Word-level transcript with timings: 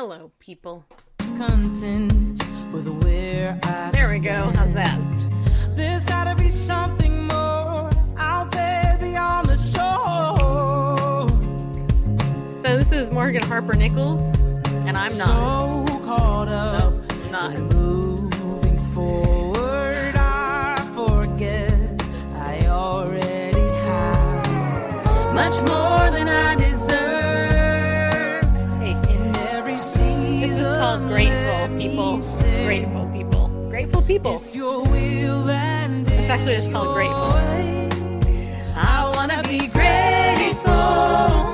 Hello, 0.00 0.30
people. 0.38 0.84
content 1.36 2.40
with 2.72 2.86
where 3.02 3.58
I 3.64 3.90
There 3.90 4.08
we 4.12 4.20
go. 4.20 4.52
How's 4.54 4.72
that? 4.74 4.96
There's 5.74 6.04
gotta 6.04 6.36
be 6.36 6.50
something 6.50 7.26
more 7.26 7.90
out 8.16 8.52
there 8.52 8.96
beyond 9.00 9.48
the 9.48 9.56
shore. 9.56 11.28
So 12.60 12.76
this 12.76 12.92
is 12.92 13.10
Morgan 13.10 13.42
Harper 13.42 13.74
Nichols, 13.74 14.40
and 14.86 14.96
I'm 14.96 15.18
not. 15.18 15.86
So 15.88 15.98
caught 16.04 16.48
up 16.48 16.94
No, 17.24 17.30
not. 17.32 17.58
moving 17.58 18.78
forward, 18.94 20.14
I 20.14 20.76
forget 20.94 21.72
I 22.36 22.68
already 22.68 23.66
have 23.88 25.34
much 25.34 25.56
more 25.68 26.08
than 26.16 26.28
I 26.28 26.54
deserve. 26.54 26.67
Grateful 31.98 32.22
People. 32.22 32.64
Grateful 32.64 33.06
People. 33.12 33.48
Grateful 33.68 34.02
People. 34.02 34.34
It's 34.36 34.54
your 34.54 34.82
will 34.84 35.50
and 35.50 36.08
It's 36.08 36.30
actually 36.30 36.54
just 36.54 36.70
called 36.70 36.94
Grateful. 36.94 37.32
I 38.76 39.10
wanna 39.16 39.42
be 39.42 39.66
grateful. 39.66 41.47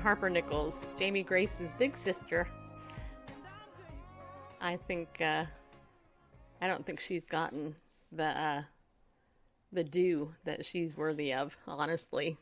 Harper 0.00 0.30
Nichols, 0.30 0.90
Jamie 0.98 1.22
Grace's 1.22 1.74
big 1.74 1.94
sister. 1.94 2.48
I 4.60 4.76
think, 4.76 5.20
uh, 5.20 5.44
I 6.60 6.66
don't 6.66 6.84
think 6.84 7.00
she's 7.00 7.26
gotten 7.26 7.74
the, 8.10 8.24
uh, 8.24 8.62
the 9.72 9.84
due 9.84 10.34
that 10.44 10.64
she's 10.64 10.96
worthy 10.96 11.32
of, 11.32 11.56
honestly. 11.66 12.38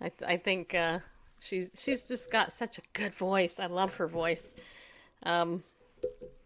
I, 0.00 0.08
th- 0.08 0.28
I 0.28 0.36
think 0.36 0.74
uh, 0.74 1.00
she's 1.40 1.70
she's 1.82 2.06
just 2.06 2.30
got 2.30 2.52
such 2.52 2.78
a 2.78 2.82
good 2.92 3.14
voice. 3.14 3.56
I 3.58 3.66
love 3.66 3.94
her 3.94 4.06
voice. 4.06 4.52
Um, 5.22 5.64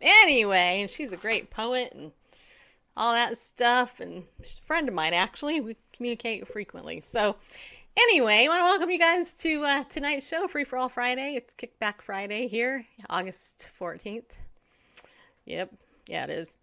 anyway, 0.00 0.80
and 0.80 0.90
she's 0.90 1.12
a 1.12 1.16
great 1.16 1.50
poet 1.50 1.92
and 1.94 2.12
all 2.96 3.12
that 3.12 3.36
stuff. 3.36 4.00
And 4.00 4.24
she's 4.42 4.58
a 4.58 4.62
friend 4.62 4.88
of 4.88 4.94
mine, 4.94 5.14
actually. 5.14 5.60
We 5.60 5.76
communicate 5.92 6.46
frequently. 6.46 7.00
So, 7.00 7.36
anyway, 7.96 8.44
I 8.44 8.48
want 8.48 8.60
to 8.60 8.64
welcome 8.64 8.90
you 8.90 8.98
guys 8.98 9.32
to 9.34 9.64
uh, 9.64 9.84
tonight's 9.84 10.26
show, 10.26 10.48
Free 10.48 10.64
for 10.64 10.78
All 10.78 10.88
Friday. 10.88 11.34
It's 11.36 11.54
Kickback 11.54 12.02
Friday 12.02 12.48
here, 12.48 12.86
August 13.08 13.68
14th. 13.78 14.24
Yep, 15.46 15.72
yeah, 16.06 16.24
it 16.24 16.30
is. 16.30 16.56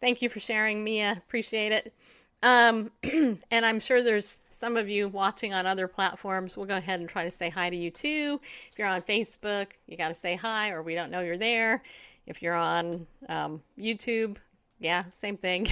Thank 0.00 0.22
you 0.22 0.28
for 0.28 0.40
sharing, 0.40 0.82
Mia. 0.82 1.12
Appreciate 1.12 1.72
it. 1.72 1.94
Um, 2.42 2.90
and 3.02 3.66
I'm 3.66 3.80
sure 3.80 4.02
there's 4.02 4.38
some 4.50 4.76
of 4.76 4.88
you 4.88 5.08
watching 5.08 5.52
on 5.52 5.66
other 5.66 5.86
platforms. 5.88 6.56
We'll 6.56 6.66
go 6.66 6.76
ahead 6.76 7.00
and 7.00 7.08
try 7.08 7.24
to 7.24 7.30
say 7.30 7.50
hi 7.50 7.68
to 7.68 7.76
you 7.76 7.90
too. 7.90 8.40
If 8.72 8.78
you're 8.78 8.88
on 8.88 9.02
Facebook, 9.02 9.72
you 9.86 9.96
got 9.96 10.08
to 10.08 10.14
say 10.14 10.36
hi, 10.36 10.70
or 10.70 10.82
we 10.82 10.94
don't 10.94 11.10
know 11.10 11.20
you're 11.20 11.36
there. 11.36 11.82
If 12.26 12.40
you're 12.42 12.54
on 12.54 13.06
um, 13.28 13.62
YouTube, 13.78 14.36
Yeah, 14.78 15.04
same 15.10 15.36
thing. 15.36 15.66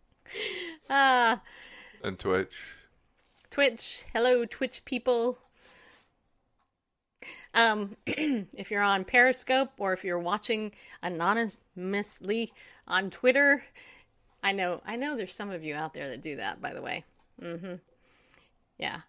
uh, 0.90 1.36
And 2.04 2.18
Twitch. 2.18 2.52
Twitch. 3.50 4.04
Hello, 4.12 4.44
Twitch 4.44 4.84
people. 4.84 5.38
Um, 7.52 7.96
if 8.06 8.70
you're 8.70 8.80
on 8.80 9.04
Periscope 9.04 9.72
or 9.78 9.92
if 9.92 10.04
you're 10.04 10.20
watching 10.20 10.70
anonymously 11.02 12.52
on 12.86 13.10
Twitter, 13.10 13.64
I 14.42 14.52
know 14.52 14.80
I 14.86 14.94
know 14.96 15.16
there's 15.16 15.34
some 15.34 15.50
of 15.50 15.64
you 15.64 15.74
out 15.74 15.94
there 15.94 16.08
that 16.08 16.22
do 16.22 16.36
that. 16.36 16.62
By 16.62 16.72
the 16.72 16.80
way, 16.80 17.04
mm-hmm. 17.42 17.74
Yeah, 18.78 19.00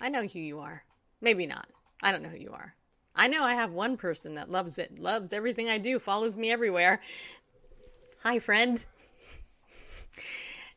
I 0.00 0.08
know 0.08 0.26
who 0.26 0.38
you 0.38 0.58
are. 0.60 0.82
Maybe 1.20 1.46
not. 1.46 1.68
I 2.02 2.10
don't 2.10 2.22
know 2.22 2.30
who 2.30 2.38
you 2.38 2.52
are. 2.52 2.74
I 3.14 3.28
know 3.28 3.44
I 3.44 3.54
have 3.54 3.72
one 3.72 3.98
person 3.98 4.34
that 4.36 4.50
loves 4.50 4.78
it, 4.78 4.98
loves 4.98 5.34
everything 5.34 5.68
I 5.68 5.76
do, 5.76 5.98
follows 5.98 6.36
me 6.36 6.50
everywhere. 6.50 7.02
Hi, 8.22 8.38
friend. 8.38 8.84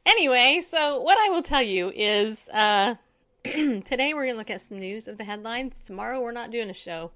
Anyway, 0.05 0.61
so 0.61 1.01
what 1.01 1.17
I 1.17 1.29
will 1.29 1.41
tell 1.41 1.63
you 1.63 1.91
is 1.95 2.47
uh, 2.49 2.95
today 3.43 4.13
we're 4.13 4.25
going 4.25 4.35
to 4.35 4.37
look 4.37 4.51
at 4.51 4.61
some 4.61 4.79
news 4.79 5.07
of 5.07 5.17
the 5.17 5.23
headlines. 5.23 5.83
Tomorrow 5.83 6.21
we're 6.21 6.31
not 6.31 6.51
doing 6.51 6.69
a 6.69 6.75
show. 6.75 7.11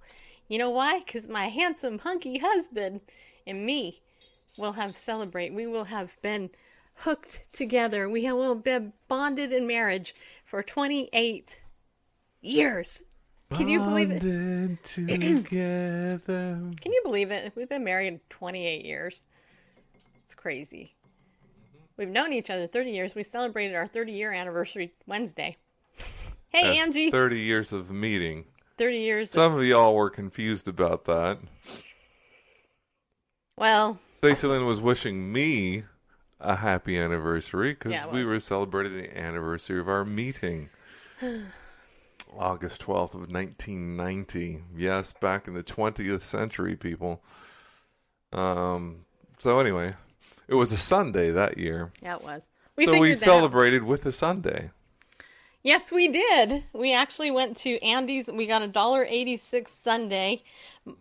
You 0.47 0.57
know 0.57 0.71
why? 0.71 0.99
Because 0.99 1.27
my 1.27 1.49
handsome, 1.49 1.99
hunky 1.99 2.39
husband 2.39 3.01
and 3.45 3.63
me 3.63 4.01
will 4.57 4.73
have 4.73 4.97
celebrate. 4.97 5.53
We 5.53 5.67
will 5.67 5.85
have 5.85 6.19
been 6.23 6.49
hooked 6.95 7.41
together. 7.53 8.09
We 8.09 8.31
will 8.31 8.55
be 8.55 8.91
bonded 9.07 9.53
in 9.53 9.67
marriage 9.67 10.15
for 10.43 10.63
28 10.63 11.61
years. 12.41 13.03
Can 13.53 13.67
you 13.67 13.79
believe 13.79 14.09
it? 14.09 14.21
Bonded 14.21 14.83
together. 14.83 16.59
Can 16.81 16.91
you 16.91 17.01
believe 17.03 17.29
it? 17.29 17.53
We've 17.55 17.69
been 17.69 17.83
married 17.83 18.19
28 18.29 18.83
years. 18.83 19.23
It's 20.23 20.33
crazy. 20.33 20.95
We've 21.99 22.07
known 22.07 22.31
each 22.31 22.49
other 22.49 22.65
30 22.65 22.91
years. 22.91 23.13
We 23.13 23.23
celebrated 23.23 23.75
our 23.75 23.85
30 23.85 24.13
year 24.13 24.31
anniversary 24.31 24.93
Wednesday. 25.05 25.57
Hey, 26.51 26.63
That's 26.63 26.79
Angie. 26.79 27.11
30 27.11 27.39
years 27.41 27.71
of 27.71 27.91
meeting. 27.91 28.45
30 28.79 28.97
years. 28.97 29.29
Some 29.29 29.53
of 29.53 29.63
y'all 29.63 29.93
were 29.93 30.09
confused 30.09 30.67
about 30.67 31.05
that. 31.05 31.37
well, 33.55 33.99
Stacey 34.17 34.47
Lynn 34.47 34.65
was 34.65 34.81
wishing 34.81 35.31
me 35.31 35.83
a 36.39 36.55
happy 36.55 36.97
anniversary 36.97 37.73
because 37.73 37.91
Yeah, 37.91 38.07
we 38.07 38.25
were 38.25 38.39
celebrating 38.39 38.93
the 38.93 39.15
anniversary 39.15 39.79
of 39.79 39.87
our 39.87 40.03
meeting. 40.05 40.71
August 42.35 42.81
12th 42.81 43.13
of 43.13 43.31
1990. 43.31 44.63
Yes, 44.75 45.13
back 45.21 45.47
in 45.47 45.53
the 45.53 45.61
20th 45.61 46.21
century, 46.21 46.75
people. 46.75 47.21
Um, 48.33 49.05
so 49.37 49.59
anyway, 49.59 49.89
it 50.49 50.55
was 50.55 50.73
a 50.73 50.77
Sunday 50.77 51.31
that 51.31 51.57
year. 51.57 51.91
yeah, 52.03 52.15
it 52.15 52.23
was. 52.23 52.49
We 52.75 52.85
so 52.85 52.99
we 52.99 53.09
that 53.13 53.21
out. 53.21 53.25
celebrated 53.25 53.83
with 53.83 54.05
a 54.05 54.11
Sunday. 54.11 54.71
Yes, 55.61 55.91
we 55.91 56.07
did. 56.07 56.63
We 56.71 56.93
actually 56.93 57.31
went 57.31 57.57
to 57.57 57.77
Andy's. 57.83 58.31
We 58.31 58.47
got 58.47 58.61
a 58.61 58.67
dollar 58.67 59.05
eighty 59.09 59.37
six 59.37 59.71
sundae. 59.71 60.37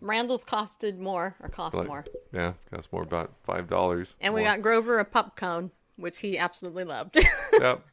Randall's 0.01 0.45
costed 0.45 0.99
more, 0.99 1.37
or 1.41 1.49
cost 1.49 1.77
Like, 1.77 1.87
more, 1.87 2.05
Yeah, 2.33 2.55
cost 2.73 2.93
more 2.93 3.03
about 3.03 3.33
five 3.45 3.69
dollars. 3.69 4.17
and 4.21 4.35
we 4.35 4.43
got 4.43 4.61
Grover 4.61 4.99
a 4.99 5.05
pup 5.05 5.37
cone, 5.37 5.71
which 5.97 6.19
he 6.19 6.37
absolutely 6.37 6.85
loved. 6.85 7.17
yep. 7.61 7.85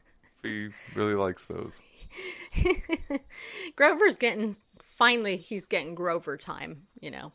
He 0.43 0.69
really 0.95 1.13
likes 1.15 1.45
those. 1.45 1.73
Grover's 3.75 4.17
getting 4.17 4.55
finally. 4.97 5.37
He's 5.37 5.67
getting 5.67 5.95
Grover 5.95 6.37
time. 6.37 6.83
You 6.99 7.11
know, 7.11 7.31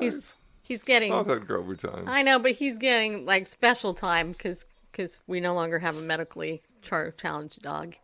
he's 0.00 0.34
he's 0.66 0.82
getting. 0.82 1.10
That 1.10 1.46
Grover 1.46 1.76
time. 1.76 2.08
I 2.08 2.22
know, 2.22 2.38
but 2.38 2.52
he's 2.52 2.78
getting 2.78 3.24
like 3.24 3.46
special 3.46 3.94
time 3.94 4.32
because 4.32 4.66
because 4.90 5.20
we 5.26 5.40
no 5.40 5.54
longer 5.54 5.78
have 5.78 5.96
a 5.96 6.00
medically 6.00 6.62
char- 6.82 7.12
challenged 7.12 7.62
dog. 7.62 7.94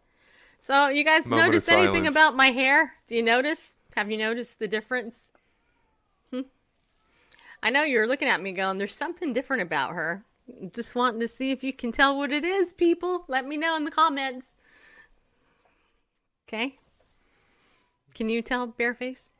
So 0.61 0.88
you 0.88 1.05
guys 1.05 1.26
Moment 1.26 1.49
notice 1.49 1.69
anything 1.69 2.06
about 2.06 2.37
my 2.37 2.49
hair? 2.49 2.94
Do 3.09 3.17
you 3.17 3.23
notice? 3.23 3.75
Have 3.97 4.11
you 4.11 4.17
noticed 4.17 4.59
the 4.59 4.69
difference? 4.69 5.32
Hmm? 6.31 6.43
I 7.62 7.70
know 7.70 7.82
you're 7.82 8.06
looking 8.06 8.29
at 8.29 8.41
me 8.41 8.53
going, 8.53 8.79
"There's 8.79 8.94
something 8.94 9.32
different 9.32 9.62
about 9.62 9.93
her." 9.93 10.25
Just 10.73 10.94
wanting 10.94 11.20
to 11.20 11.29
see 11.29 11.50
if 11.50 11.62
you 11.62 11.73
can 11.73 11.93
tell 11.93 12.17
what 12.17 12.32
it 12.32 12.44
is, 12.44 12.73
people. 12.73 13.25
Let 13.29 13.47
me 13.47 13.56
know 13.56 13.76
in 13.76 13.85
the 13.85 13.91
comments. 13.91 14.55
Okay. 16.47 16.79
Can 18.15 18.29
you 18.29 18.43
tell 18.43 18.69
bareface? 18.69 19.31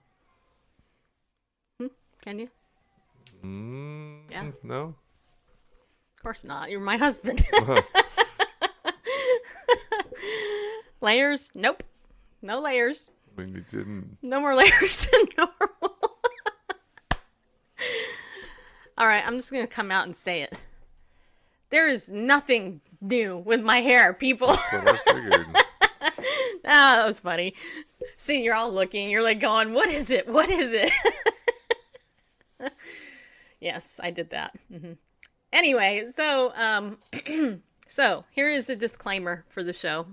Hmm? 1.79 1.89
Can 2.23 2.39
you? 2.39 2.49
Mm, 3.45 4.31
Yeah. 4.31 4.51
No. 4.63 4.95
Of 6.17 6.23
course 6.23 6.45
not. 6.45 6.71
You're 6.71 6.81
my 6.81 6.97
husband. 6.97 7.45
layers? 11.01 11.51
Nope. 11.55 11.83
No 12.43 12.61
layers. 12.61 13.09
I 13.37 13.43
mean, 13.43 13.55
you 13.55 13.65
didn't. 13.71 14.19
No 14.23 14.41
more 14.41 14.55
layers 14.55 15.07
than 15.13 15.27
normal. 15.37 15.99
All 18.99 19.07
right, 19.07 19.27
I'm 19.27 19.37
just 19.39 19.51
going 19.51 19.67
to 19.67 19.73
come 19.73 19.91
out 19.91 20.07
and 20.07 20.15
say 20.15 20.43
it. 20.43 20.53
There 21.71 21.89
is 21.89 22.11
nothing 22.11 22.81
new 23.01 23.39
with 23.39 23.63
my 23.63 23.79
hair, 23.79 24.13
people. 24.13 24.53
Figured. 24.53 25.01
ah, 25.57 26.97
that 26.97 27.05
was 27.07 27.19
funny. 27.19 27.55
See, 28.17 28.43
you're 28.45 28.55
all 28.55 28.71
looking. 28.71 29.09
You're 29.09 29.23
like 29.23 29.41
going, 29.41 29.73
"What 29.73 29.89
is 29.89 30.11
it? 30.11 30.29
What 30.29 30.51
is 30.51 30.71
it?" 30.73 30.93
Yes, 33.63 34.01
I 34.03 34.11
did 34.11 34.31
that. 34.31 34.55
hmm 34.71 34.93
Anyway, 35.53 36.07
so 36.15 36.53
um, 36.57 36.99
so 37.87 38.25
here 38.31 38.49
is 38.49 38.67
the 38.67 38.77
disclaimer 38.77 39.45
for 39.51 39.63
the 39.63 39.73
show. 39.75 40.07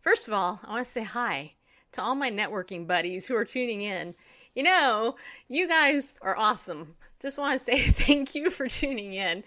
First 0.00 0.28
of 0.28 0.34
all, 0.34 0.60
I 0.64 0.70
want 0.70 0.86
to 0.86 0.90
say 0.90 1.02
hi 1.02 1.54
to 1.92 2.00
all 2.02 2.14
my 2.14 2.30
networking 2.30 2.86
buddies 2.86 3.26
who 3.26 3.34
are 3.34 3.44
tuning 3.44 3.82
in. 3.82 4.14
You 4.54 4.62
know, 4.62 5.16
you 5.48 5.66
guys 5.66 6.18
are 6.22 6.36
awesome. 6.36 6.94
Just 7.20 7.36
want 7.36 7.58
to 7.58 7.64
say 7.64 7.80
thank 7.80 8.36
you 8.36 8.48
for 8.50 8.68
tuning 8.68 9.14
in. 9.14 9.42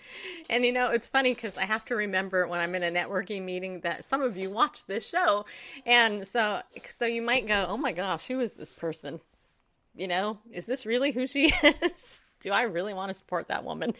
And 0.49 0.65
you 0.65 0.73
know, 0.73 0.91
it's 0.91 1.07
funny 1.07 1.33
because 1.33 1.55
I 1.57 1.63
have 1.63 1.85
to 1.85 1.95
remember 1.95 2.47
when 2.47 2.59
I'm 2.59 2.75
in 2.75 2.83
a 2.83 2.91
networking 2.91 3.43
meeting 3.43 3.79
that 3.81 4.03
some 4.03 4.21
of 4.21 4.35
you 4.35 4.49
watch 4.49 4.85
this 4.87 5.07
show, 5.07 5.45
and 5.85 6.27
so 6.27 6.61
so 6.89 7.05
you 7.05 7.21
might 7.21 7.47
go, 7.47 7.65
"Oh 7.69 7.77
my 7.77 7.93
gosh, 7.93 8.27
who 8.27 8.41
is 8.41 8.53
this 8.53 8.71
person?" 8.71 9.21
You 9.95 10.07
know, 10.07 10.39
is 10.51 10.65
this 10.65 10.85
really 10.85 11.11
who 11.11 11.27
she 11.27 11.53
is? 11.63 12.21
Do 12.39 12.51
I 12.51 12.63
really 12.63 12.93
want 12.93 13.09
to 13.09 13.13
support 13.13 13.47
that 13.49 13.63
woman? 13.63 13.93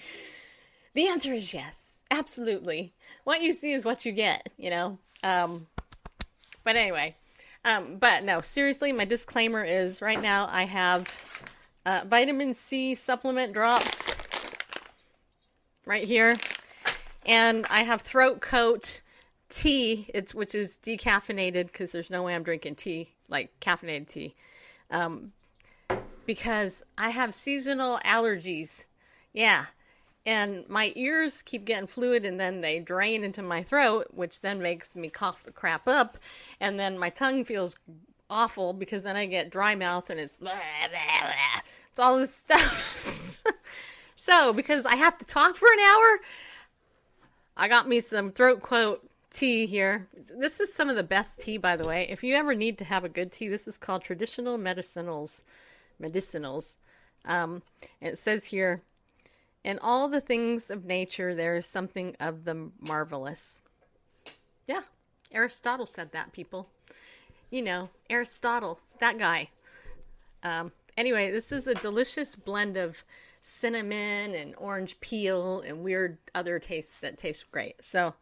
The 0.94 1.08
answer 1.08 1.34
is 1.34 1.54
yes, 1.54 2.02
absolutely. 2.10 2.94
What 3.24 3.42
you 3.42 3.54
see 3.54 3.74
is 3.74 3.86
what 3.86 4.06
you 4.06 4.12
get. 4.12 4.50
You 4.58 4.70
know. 4.70 4.98
Um, 5.24 5.68
but 6.64 6.76
anyway, 6.76 7.16
um, 7.66 7.98
but 8.00 8.24
no, 8.24 8.42
seriously, 8.42 8.92
my 8.92 9.06
disclaimer 9.06 9.64
is 9.64 10.02
right 10.02 10.22
now 10.22 10.48
I 10.52 10.64
have 10.64 11.10
uh, 11.86 12.02
vitamin 12.08 12.54
C 12.54 12.96
supplement 12.96 13.54
drops 13.54 14.14
right 15.86 16.04
here, 16.04 16.38
and 17.26 17.66
I 17.70 17.84
have 17.84 18.02
throat 18.02 18.42
coat 18.42 19.02
tea, 19.50 20.10
it's 20.14 20.34
which 20.34 20.56
is 20.56 20.80
decaffeinated 20.82 21.68
because 21.68 21.92
there's 21.92 22.10
no 22.10 22.24
way 22.24 22.34
I'm 22.34 22.44
drinking 22.44 22.76
tea 22.76 23.10
like 23.30 23.52
caffeinated 23.60 24.08
tea, 24.08 24.36
um, 24.90 25.32
because 26.26 26.84
I 26.98 27.10
have 27.10 27.34
seasonal 27.34 28.00
allergies. 28.06 28.86
Yeah. 29.34 29.66
And 30.26 30.68
my 30.70 30.94
ears 30.96 31.42
keep 31.42 31.66
getting 31.66 31.88
fluid 31.88 32.26
and 32.26 32.40
then 32.40 32.62
they 32.62 32.80
drain 32.80 33.24
into 33.24 33.42
my 33.42 33.64
throat, 33.64 34.08
which 34.14 34.42
then 34.42 34.62
makes 34.62 34.96
me 34.96 35.10
cough 35.10 35.44
the 35.44 35.52
crap 35.52 35.88
up. 35.88 36.18
And 36.60 36.80
then 36.80 36.98
my 37.00 37.10
tongue 37.10 37.44
feels 37.44 37.76
awful 38.30 38.74
because 38.74 39.04
then 39.04 39.16
I 39.16 39.26
get 39.26 39.50
dry 39.50 39.76
mouth 39.76 40.10
and 40.10 40.20
it's 40.20 40.36
blah, 40.36 40.52
blah, 40.52 40.90
blah. 40.90 41.62
It's 41.90 42.00
all 42.00 42.18
this 42.18 42.34
stuff. 42.34 43.44
so, 44.16 44.54
because 44.54 44.86
I 44.86 44.96
have 44.96 45.18
to 45.18 45.26
talk 45.26 45.58
for 45.58 45.68
an 45.72 45.80
hour, 45.80 46.20
I 47.58 47.68
got 47.68 47.88
me 47.88 48.00
some 48.00 48.32
throat 48.32 48.62
coat 48.62 49.08
tea 49.32 49.66
here. 49.66 50.08
This 50.38 50.60
is 50.60 50.74
some 50.74 50.90
of 50.90 50.96
the 50.96 51.04
best 51.04 51.42
tea, 51.42 51.58
by 51.58 51.76
the 51.76 51.88
way. 51.88 52.08
If 52.10 52.24
you 52.24 52.36
ever 52.36 52.54
need 52.54 52.78
to 52.78 52.86
have 52.86 53.04
a 53.04 53.10
good 53.10 53.32
tea, 53.32 53.48
this 53.48 53.68
is 53.68 53.78
called 53.78 54.04
traditional 54.04 54.58
medicinals. 54.58 55.42
Medicinals. 56.02 56.78
Um, 57.26 57.62
it 58.00 58.18
says 58.18 58.46
here, 58.46 58.82
in 59.64 59.78
all 59.80 60.10
the 60.10 60.22
things 60.22 60.70
of 60.70 60.86
nature, 60.86 61.36
there 61.36 61.56
is 61.56 61.68
something 61.68 62.16
of 62.20 62.46
the 62.46 62.72
marvelous. 62.80 63.62
Yeah, 64.66 64.82
Aristotle 65.32 65.86
said 65.86 66.12
that, 66.14 66.32
people. 66.32 66.70
You 67.50 67.62
know, 67.62 67.90
Aristotle, 68.10 68.80
that 69.00 69.20
guy. 69.20 69.50
Um, 70.44 70.72
anyway, 70.98 71.32
this 71.32 71.52
is 71.52 71.68
a 71.68 71.76
delicious 71.76 72.36
blend 72.36 72.78
of 72.78 73.04
cinnamon 73.40 74.36
and 74.36 74.56
orange 74.58 75.00
peel 75.02 75.62
and 75.62 75.84
weird 75.84 76.18
other 76.34 76.60
tastes 76.60 76.98
that 76.98 77.18
taste 77.18 77.52
great. 77.52 77.84
So, 77.84 78.14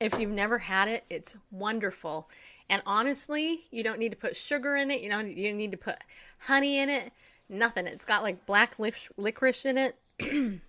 if 0.00 0.18
you've 0.18 0.30
never 0.30 0.58
had 0.58 0.88
it, 0.88 1.04
it's 1.10 1.36
wonderful. 1.50 2.28
And 2.68 2.82
honestly, 2.86 3.60
you 3.70 3.82
don't 3.82 3.98
need 3.98 4.10
to 4.10 4.16
put 4.16 4.34
sugar 4.34 4.76
in 4.76 4.90
it. 4.90 5.00
You 5.02 5.10
don't 5.10 5.36
you 5.36 5.48
don't 5.48 5.58
need 5.58 5.72
to 5.72 5.76
put 5.76 5.96
honey 6.38 6.78
in 6.78 6.88
it. 6.88 7.12
nothing. 7.48 7.86
It's 7.86 8.04
got 8.04 8.22
like 8.22 8.46
black 8.46 8.78
lic- 8.78 9.08
licorice 9.16 9.66
in 9.66 9.76
it. 9.76 9.96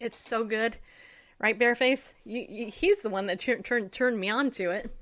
it's 0.00 0.18
so 0.18 0.44
good, 0.44 0.76
right, 1.38 1.58
Bareface? 1.58 2.10
You, 2.24 2.44
you, 2.48 2.66
he's 2.66 3.02
the 3.02 3.10
one 3.10 3.26
that 3.26 3.40
turned 3.40 3.64
turned 3.64 3.92
turned 3.92 4.18
me 4.20 4.28
on 4.28 4.50
to 4.52 4.70
it. 4.70 4.94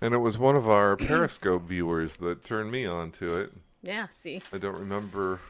And 0.00 0.14
it 0.14 0.18
was 0.18 0.38
one 0.38 0.56
of 0.56 0.68
our 0.68 0.96
Periscope 0.96 1.64
viewers 1.64 2.16
that 2.18 2.42
turned 2.42 2.70
me 2.70 2.86
on 2.86 3.10
to 3.12 3.38
it. 3.38 3.52
Yeah, 3.82 4.06
see, 4.08 4.40
I 4.52 4.58
don't 4.58 4.78
remember 4.78 5.40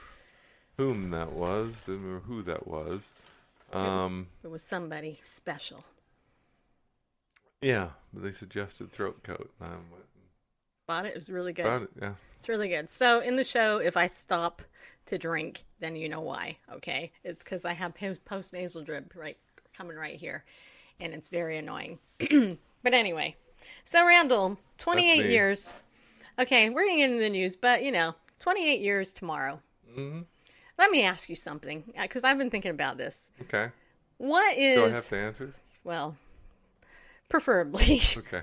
whom 0.76 1.10
that 1.10 1.32
was. 1.32 1.76
Didn't 1.82 2.02
remember 2.02 2.26
who 2.26 2.42
that 2.42 2.66
was. 2.66 3.06
Um, 3.72 4.26
it 4.42 4.50
was 4.50 4.62
somebody 4.62 5.20
special. 5.22 5.84
Yeah, 7.62 7.90
but 8.12 8.22
they 8.22 8.32
suggested 8.32 8.90
throat 8.90 9.22
coat. 9.22 9.50
and 9.60 9.68
I 9.68 9.72
went 9.72 10.04
Bought 10.86 11.06
it. 11.06 11.10
It 11.10 11.14
was 11.16 11.30
really 11.30 11.52
good. 11.52 11.62
bought 11.64 11.82
it. 11.82 11.90
Yeah. 12.00 12.14
It's 12.38 12.48
really 12.48 12.68
good. 12.68 12.90
So 12.90 13.20
in 13.20 13.36
the 13.36 13.44
show, 13.44 13.78
if 13.78 13.96
I 13.96 14.08
stop 14.08 14.62
to 15.06 15.18
drink, 15.18 15.64
then 15.78 15.94
you 15.94 16.08
know 16.08 16.20
why. 16.20 16.56
Okay, 16.72 17.12
it's 17.22 17.44
because 17.44 17.64
I 17.64 17.74
have 17.74 17.94
post 18.24 18.54
nasal 18.54 18.82
drip 18.82 19.14
right 19.14 19.36
coming 19.76 19.96
right 19.96 20.16
here, 20.16 20.44
and 20.98 21.12
it's 21.14 21.28
very 21.28 21.58
annoying. 21.58 21.98
but 22.18 22.92
anyway, 22.94 23.36
so 23.84 24.04
Randall, 24.06 24.58
twenty 24.78 25.12
eight 25.12 25.26
years. 25.26 25.72
Okay, 26.38 26.70
we're 26.70 26.86
gonna 26.88 27.04
into 27.04 27.18
the 27.18 27.30
news, 27.30 27.54
but 27.54 27.84
you 27.84 27.92
know, 27.92 28.14
twenty 28.40 28.68
eight 28.68 28.80
years 28.80 29.12
tomorrow. 29.12 29.60
hmm 29.94 30.22
Let 30.78 30.90
me 30.90 31.04
ask 31.04 31.28
you 31.28 31.36
something, 31.36 31.84
because 32.00 32.24
I've 32.24 32.38
been 32.38 32.50
thinking 32.50 32.72
about 32.72 32.96
this. 32.98 33.30
Okay. 33.42 33.68
What 34.16 34.56
is 34.58 34.76
Do 34.76 34.86
I 34.86 34.90
have 34.90 35.08
to 35.10 35.16
answer? 35.18 35.54
well, 35.84 36.16
preferably. 37.30 38.02
Okay. 38.16 38.42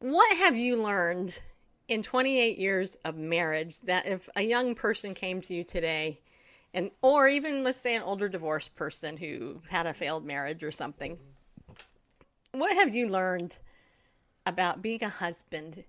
What 0.00 0.36
have 0.36 0.56
you 0.56 0.80
learned 0.80 1.40
in 1.88 2.02
28 2.02 2.56
years 2.56 2.96
of 3.04 3.16
marriage 3.16 3.80
that 3.80 4.06
if 4.06 4.28
a 4.36 4.42
young 4.42 4.76
person 4.76 5.12
came 5.12 5.40
to 5.40 5.54
you 5.54 5.64
today 5.64 6.20
and 6.74 6.90
or 7.02 7.26
even 7.26 7.64
let's 7.64 7.80
say 7.80 7.96
an 7.96 8.02
older 8.02 8.28
divorced 8.28 8.76
person 8.76 9.16
who 9.16 9.60
had 9.68 9.86
a 9.86 9.94
failed 9.94 10.24
marriage 10.24 10.62
or 10.62 10.70
something 10.70 11.18
what 12.52 12.72
have 12.74 12.94
you 12.94 13.08
learned 13.08 13.56
about 14.46 14.82
being 14.82 15.02
a 15.02 15.08
husband 15.08 15.82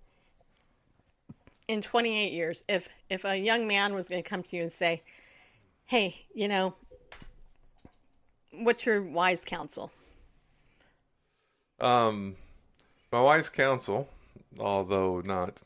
in 1.68 1.82
28 1.82 2.32
years 2.32 2.64
if 2.70 2.90
if 3.10 3.26
a 3.26 3.38
young 3.38 3.68
man 3.68 3.94
was 3.94 4.08
going 4.08 4.24
to 4.24 4.28
come 4.28 4.42
to 4.42 4.56
you 4.56 4.64
and 4.64 4.72
say 4.72 5.04
hey 5.86 6.26
you 6.34 6.48
know 6.48 6.74
what's 8.54 8.86
your 8.86 9.04
wise 9.04 9.44
counsel 9.44 9.92
Um, 11.82 12.36
my 13.12 13.22
wife's 13.22 13.50
counsel, 13.50 14.08
although 14.60 15.22
not 15.22 15.62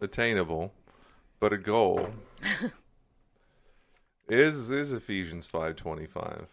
attainable, 0.00 0.72
but 1.40 1.52
a 1.52 1.58
goal, 1.58 2.10
is 4.28 4.70
is 4.70 4.92
Ephesians 4.92 5.46
five 5.46 5.76
twenty 5.76 6.06
five. 6.06 6.46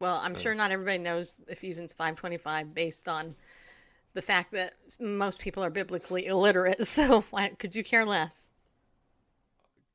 Well, 0.00 0.16
I'm 0.16 0.34
sure 0.34 0.54
not 0.54 0.70
everybody 0.70 0.98
knows 0.98 1.42
Ephesians 1.48 1.92
5:25 1.92 2.74
based 2.74 3.08
on 3.08 3.34
the 4.14 4.22
fact 4.22 4.52
that 4.52 4.74
most 5.00 5.40
people 5.40 5.64
are 5.64 5.70
biblically 5.70 6.26
illiterate. 6.26 6.78
So, 6.86 7.22
why 7.30 7.50
could 7.50 7.74
you 7.74 7.84
care 7.84 8.04
less? 8.04 8.48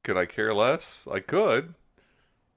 Could 0.04 0.16
I 0.18 0.26
care 0.28 0.54
less? 0.54 1.08
I 1.12 1.20
could, 1.22 1.74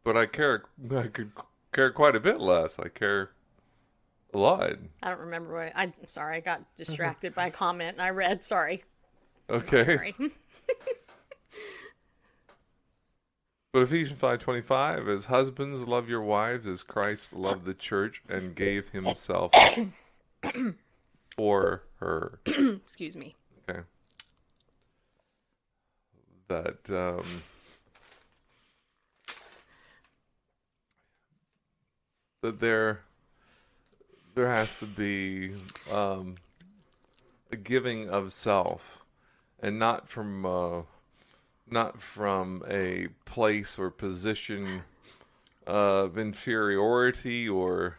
but 0.05 0.17
I 0.17 0.27
care. 0.27 0.65
I 0.97 1.09
could 1.09 1.33
care 1.73 1.91
quite 1.91 2.15
a 2.15 2.21
bit 2.21 2.41
less. 2.41 2.79
I 2.79 2.89
care 2.89 3.31
a 4.33 4.39
lot. 4.39 4.71
I 5.03 5.11
don't 5.11 5.21
remember 5.21 5.55
what 5.55 5.73
I, 5.75 5.83
I'm 5.83 5.93
sorry, 6.07 6.37
I 6.37 6.41
got 6.41 6.63
distracted 6.79 7.35
by 7.35 7.49
a 7.49 7.51
comment 7.51 7.95
and 7.95 8.03
I 8.03 8.11
read, 8.11 8.43
sorry. 8.43 8.85
Okay. 9.51 9.85
Sorry. 9.85 10.15
But 13.73 13.83
Ephesians 13.83 14.21
five 14.21 14.39
twenty 14.39 14.61
five 14.61 15.09
is 15.09 15.27
husbands 15.27 15.83
love 15.83 16.09
your 16.09 16.23
wives 16.23 16.65
as 16.69 16.85
Christ 16.85 17.33
loved 17.33 17.65
the 17.65 17.75
church 17.75 18.23
and 18.29 18.55
gave 18.55 18.91
himself 18.91 19.51
for 21.37 21.83
her. 21.97 22.39
Excuse 22.47 23.17
me. 23.17 23.35
Okay. 23.69 23.81
That 26.47 26.89
um 26.89 27.43
that 32.45 32.61
there 32.61 33.01
there 34.35 34.51
has 34.51 34.77
to 34.77 34.85
be 34.85 35.55
um 35.91 36.35
a 37.51 37.57
giving 37.57 38.11
of 38.11 38.35
self 38.35 39.03
and 39.63 39.79
not 39.79 40.11
from 40.11 40.45
uh 40.45 40.83
not 41.71 42.03
from 42.03 42.63
a 42.69 43.09
place 43.25 43.79
or 43.79 43.89
position 43.89 44.83
of 45.67 46.19
inferiority 46.19 47.49
or 47.49 47.97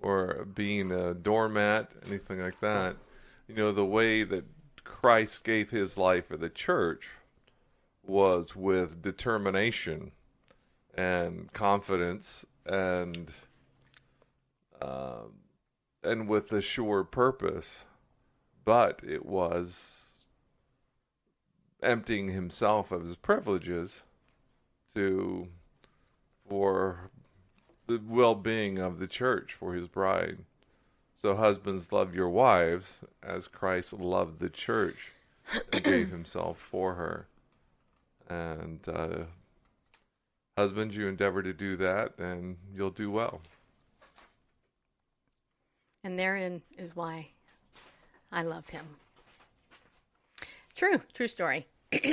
or 0.00 0.46
being 0.54 0.90
a 0.90 1.12
doormat, 1.12 1.90
anything 2.06 2.40
like 2.40 2.60
that. 2.60 2.96
You 3.46 3.56
know, 3.56 3.72
the 3.72 3.84
way 3.84 4.22
that 4.22 4.44
Christ 4.84 5.44
gave 5.44 5.68
his 5.68 5.98
life 5.98 6.28
for 6.28 6.38
the 6.38 6.48
church 6.48 7.08
was 8.06 8.56
with 8.56 9.02
determination 9.02 10.12
and 10.94 11.52
confidence 11.52 12.46
and 12.64 13.30
um, 14.82 15.32
and 16.02 16.28
with 16.28 16.52
a 16.52 16.60
sure 16.60 17.04
purpose, 17.04 17.84
but 18.64 19.00
it 19.06 19.26
was 19.26 20.06
emptying 21.82 22.28
himself 22.28 22.90
of 22.90 23.02
his 23.02 23.16
privileges 23.16 24.02
to 24.94 25.48
for 26.48 27.10
the 27.86 28.00
well-being 28.06 28.78
of 28.78 28.98
the 28.98 29.06
church 29.06 29.52
for 29.52 29.74
his 29.74 29.88
bride. 29.88 30.38
So 31.20 31.34
husbands 31.34 31.92
love 31.92 32.14
your 32.14 32.28
wives 32.28 33.00
as 33.22 33.48
Christ 33.48 33.92
loved 33.92 34.38
the 34.38 34.50
church 34.50 35.12
and 35.72 35.82
gave 35.82 36.10
himself 36.10 36.58
for 36.58 36.94
her. 36.94 37.26
And 38.28 38.80
uh, 38.88 39.24
husbands, 40.56 40.96
you 40.96 41.06
endeavor 41.06 41.42
to 41.42 41.52
do 41.52 41.76
that, 41.76 42.18
and 42.18 42.56
you'll 42.74 42.90
do 42.90 43.10
well. 43.10 43.40
And 46.06 46.16
therein 46.16 46.62
is 46.78 46.94
why 46.94 47.30
I 48.30 48.44
love 48.44 48.68
him. 48.68 48.86
True, 50.76 51.00
true 51.12 51.26
story. 51.26 51.66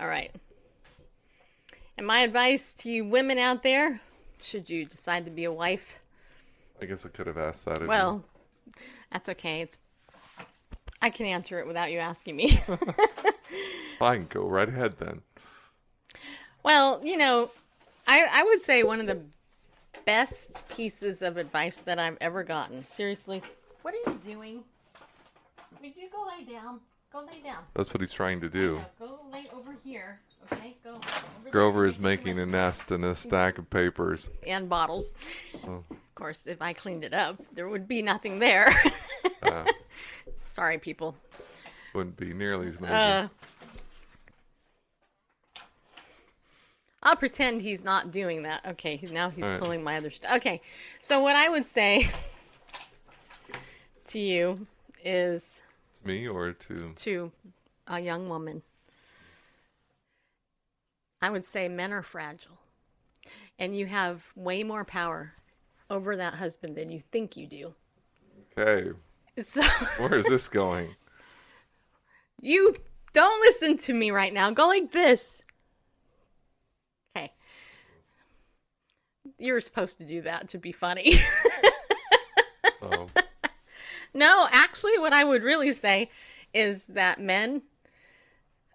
All 0.00 0.08
right. 0.08 0.34
And 1.96 2.04
my 2.04 2.22
advice 2.22 2.74
to 2.78 2.90
you 2.90 3.04
women 3.04 3.38
out 3.38 3.62
there, 3.62 4.00
should 4.42 4.68
you 4.68 4.84
decide 4.84 5.24
to 5.26 5.30
be 5.30 5.44
a 5.44 5.52
wife, 5.52 6.00
I 6.82 6.86
guess 6.86 7.06
I 7.06 7.10
could 7.10 7.28
have 7.28 7.38
asked 7.38 7.64
that. 7.66 7.76
of 7.76 7.82
you. 7.82 7.88
well, 7.88 8.24
that's 9.12 9.28
okay. 9.28 9.60
It's 9.60 9.78
I 11.00 11.08
can 11.08 11.26
answer 11.26 11.60
it 11.60 11.66
without 11.68 11.92
you 11.92 12.00
asking 12.00 12.34
me. 12.34 12.60
fine, 14.00 14.26
go 14.28 14.48
right 14.48 14.68
ahead 14.68 14.94
then. 14.94 15.22
Well, 16.64 17.00
you 17.04 17.16
know, 17.16 17.52
I 18.04 18.26
I 18.32 18.42
would 18.42 18.62
say 18.62 18.82
one 18.82 18.98
of 18.98 19.06
the 19.06 19.20
best 20.04 20.62
pieces 20.68 21.22
of 21.22 21.36
advice 21.36 21.78
that 21.78 21.98
I've 21.98 22.16
ever 22.20 22.42
gotten. 22.42 22.86
Seriously, 22.88 23.42
what 23.82 23.94
are 23.94 24.10
you 24.10 24.18
doing? 24.24 24.62
Would 25.80 25.96
you 25.96 26.08
go 26.10 26.26
lay 26.36 26.44
down? 26.52 26.80
Go 27.12 27.20
lay 27.20 27.40
down. 27.42 27.62
That's 27.74 27.92
what 27.94 28.00
he's 28.00 28.12
trying 28.12 28.40
to 28.42 28.48
do. 28.48 28.80
Go 28.98 29.20
lay 29.32 29.46
over 29.54 29.74
here. 29.84 30.20
Okay, 30.52 30.76
go. 30.84 30.96
Over. 30.96 31.50
Grover 31.50 31.86
is 31.86 31.98
making 31.98 32.38
a 32.38 32.46
nest 32.46 32.90
in 32.92 33.02
a 33.04 33.14
stack 33.14 33.58
of 33.58 33.68
papers. 33.70 34.28
and 34.46 34.68
bottles. 34.68 35.10
Oh. 35.66 35.84
Of 35.90 36.14
course, 36.14 36.46
if 36.46 36.60
I 36.60 36.72
cleaned 36.72 37.04
it 37.04 37.14
up, 37.14 37.40
there 37.52 37.68
would 37.68 37.86
be 37.86 38.02
nothing 38.02 38.38
there. 38.40 38.68
Uh, 39.42 39.64
Sorry, 40.46 40.78
people. 40.78 41.14
wouldn't 41.94 42.16
be 42.16 42.32
nearly 42.34 42.68
as 42.68 42.80
noisy. 42.80 42.92
Uh, 42.92 43.28
I'll 47.02 47.16
pretend 47.16 47.62
he's 47.62 47.84
not 47.84 48.10
doing 48.10 48.42
that. 48.42 48.64
Okay, 48.66 49.00
now 49.12 49.30
he's 49.30 49.46
right. 49.46 49.60
pulling 49.60 49.82
my 49.82 49.96
other 49.96 50.10
stuff. 50.10 50.36
Okay, 50.36 50.60
so 51.00 51.20
what 51.20 51.36
I 51.36 51.48
would 51.48 51.66
say 51.66 52.10
to 54.06 54.18
you 54.18 54.66
is 55.04 55.62
to 56.00 56.06
me 56.06 56.26
or 56.26 56.52
to 56.52 56.92
to 56.94 57.32
a 57.86 58.00
young 58.00 58.28
woman, 58.28 58.62
I 61.22 61.30
would 61.30 61.44
say 61.44 61.68
men 61.68 61.92
are 61.92 62.02
fragile, 62.02 62.58
and 63.58 63.76
you 63.76 63.86
have 63.86 64.32
way 64.34 64.62
more 64.64 64.84
power 64.84 65.34
over 65.90 66.16
that 66.16 66.34
husband 66.34 66.76
than 66.76 66.90
you 66.90 67.00
think 67.00 67.36
you 67.36 67.46
do. 67.46 67.74
okay 68.58 68.90
So 69.40 69.62
where 69.98 70.18
is 70.18 70.26
this 70.26 70.48
going 70.48 70.96
you 72.40 72.74
don't 73.12 73.40
listen 73.40 73.76
to 73.78 73.92
me 73.92 74.10
right 74.10 74.32
now. 74.32 74.50
Go 74.50 74.66
like 74.66 74.92
this. 74.92 75.42
Okay. 77.16 77.32
You 79.38 79.52
were 79.52 79.60
supposed 79.60 79.98
to 79.98 80.04
do 80.04 80.22
that 80.22 80.48
to 80.50 80.58
be 80.58 80.72
funny. 80.72 81.14
oh 82.82 83.08
No, 84.14 84.48
actually, 84.50 84.98
what 84.98 85.12
I 85.12 85.22
would 85.22 85.42
really 85.42 85.72
say 85.72 86.10
is 86.54 86.86
that 86.86 87.20
men, 87.20 87.62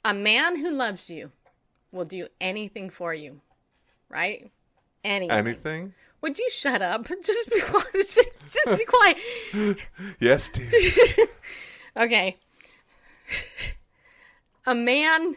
a 0.05 0.13
man 0.13 0.58
who 0.58 0.72
loves 0.72 1.10
you 1.10 1.32
will 1.91 2.05
do 2.05 2.27
anything 2.39 2.89
for 2.89 3.13
you, 3.13 3.41
right? 4.10 4.51
Anything. 5.03 5.38
Anything? 5.38 5.93
Would 6.22 6.39
you 6.39 6.50
shut 6.50 6.82
up? 6.82 7.10
Just 7.24 7.50
be 7.50 7.60
quiet. 7.60 7.93
Just, 7.93 8.29
just 8.41 8.77
be 8.77 8.86
quiet. 8.86 9.77
Yes, 10.20 10.50
dear. 10.50 11.27
Okay. 11.98 12.38
A 14.65 14.74
man 14.74 15.36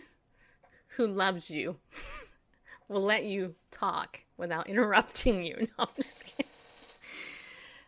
who 0.91 1.09
loves 1.09 1.51
you 1.51 1.77
will 2.89 3.03
let 3.03 3.25
you 3.25 3.57
talk 3.73 4.21
without 4.37 4.69
interrupting 4.69 5.43
you. 5.43 5.69
No, 5.79 5.85
I'm 5.85 6.03
just 6.03 6.25
kidding. 6.25 6.47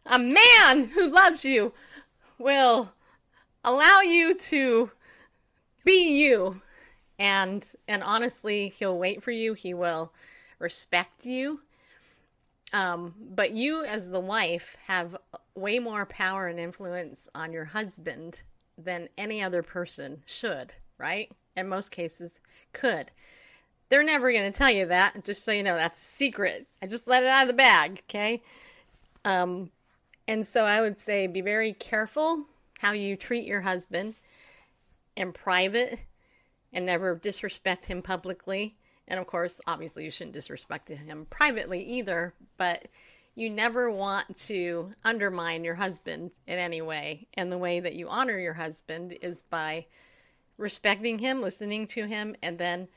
A 0.06 0.18
man 0.18 0.84
who 0.84 1.10
loves 1.10 1.44
you 1.44 1.72
will 2.38 2.92
allow 3.64 4.00
you 4.00 4.34
to 4.34 4.90
be 5.84 6.22
you. 6.22 6.62
And 7.18 7.68
and 7.86 8.02
honestly, 8.02 8.68
he'll 8.68 8.98
wait 8.98 9.22
for 9.22 9.32
you. 9.32 9.54
He 9.54 9.74
will 9.74 10.12
respect 10.58 11.26
you. 11.26 11.60
Um, 12.72 13.14
but 13.18 13.52
you 13.52 13.84
as 13.84 14.10
the 14.10 14.20
wife 14.20 14.76
have 14.86 15.16
way 15.54 15.78
more 15.78 16.06
power 16.06 16.46
and 16.46 16.60
influence 16.60 17.28
on 17.34 17.52
your 17.52 17.64
husband 17.64 18.42
than 18.76 19.08
any 19.16 19.42
other 19.42 19.62
person 19.62 20.22
should, 20.26 20.74
right? 20.98 21.30
In 21.56 21.68
most 21.68 21.90
cases, 21.90 22.40
could. 22.72 23.10
They're 23.88 24.02
never 24.02 24.32
going 24.32 24.50
to 24.50 24.56
tell 24.56 24.70
you 24.70 24.86
that, 24.86 25.24
just 25.24 25.44
so 25.44 25.52
you 25.52 25.62
know, 25.62 25.74
that's 25.74 26.00
a 26.00 26.04
secret. 26.04 26.66
I 26.82 26.86
just 26.86 27.08
let 27.08 27.22
it 27.22 27.28
out 27.28 27.42
of 27.42 27.48
the 27.48 27.54
bag, 27.54 28.02
okay? 28.08 28.42
Um, 29.24 29.70
and 30.26 30.46
so 30.46 30.64
I 30.64 30.80
would 30.80 30.98
say 30.98 31.26
be 31.26 31.40
very 31.40 31.72
careful 31.72 32.44
how 32.80 32.92
you 32.92 33.16
treat 33.16 33.46
your 33.46 33.62
husband 33.62 34.14
in 35.16 35.32
private 35.32 36.00
and 36.72 36.86
never 36.86 37.16
disrespect 37.16 37.86
him 37.86 38.02
publicly. 38.02 38.76
And 39.08 39.18
of 39.18 39.26
course, 39.26 39.60
obviously, 39.66 40.04
you 40.04 40.10
shouldn't 40.10 40.34
disrespect 40.34 40.90
him 40.90 41.26
privately 41.30 41.82
either, 41.82 42.34
but 42.58 42.88
you 43.34 43.48
never 43.48 43.90
want 43.90 44.36
to 44.36 44.92
undermine 45.04 45.64
your 45.64 45.76
husband 45.76 46.32
in 46.46 46.58
any 46.58 46.82
way. 46.82 47.26
And 47.34 47.50
the 47.50 47.58
way 47.58 47.80
that 47.80 47.94
you 47.94 48.08
honor 48.08 48.38
your 48.38 48.54
husband 48.54 49.16
is 49.22 49.42
by 49.42 49.86
respecting 50.58 51.18
him, 51.18 51.40
listening 51.40 51.86
to 51.88 52.04
him, 52.04 52.36
and 52.42 52.58
then 52.58 52.88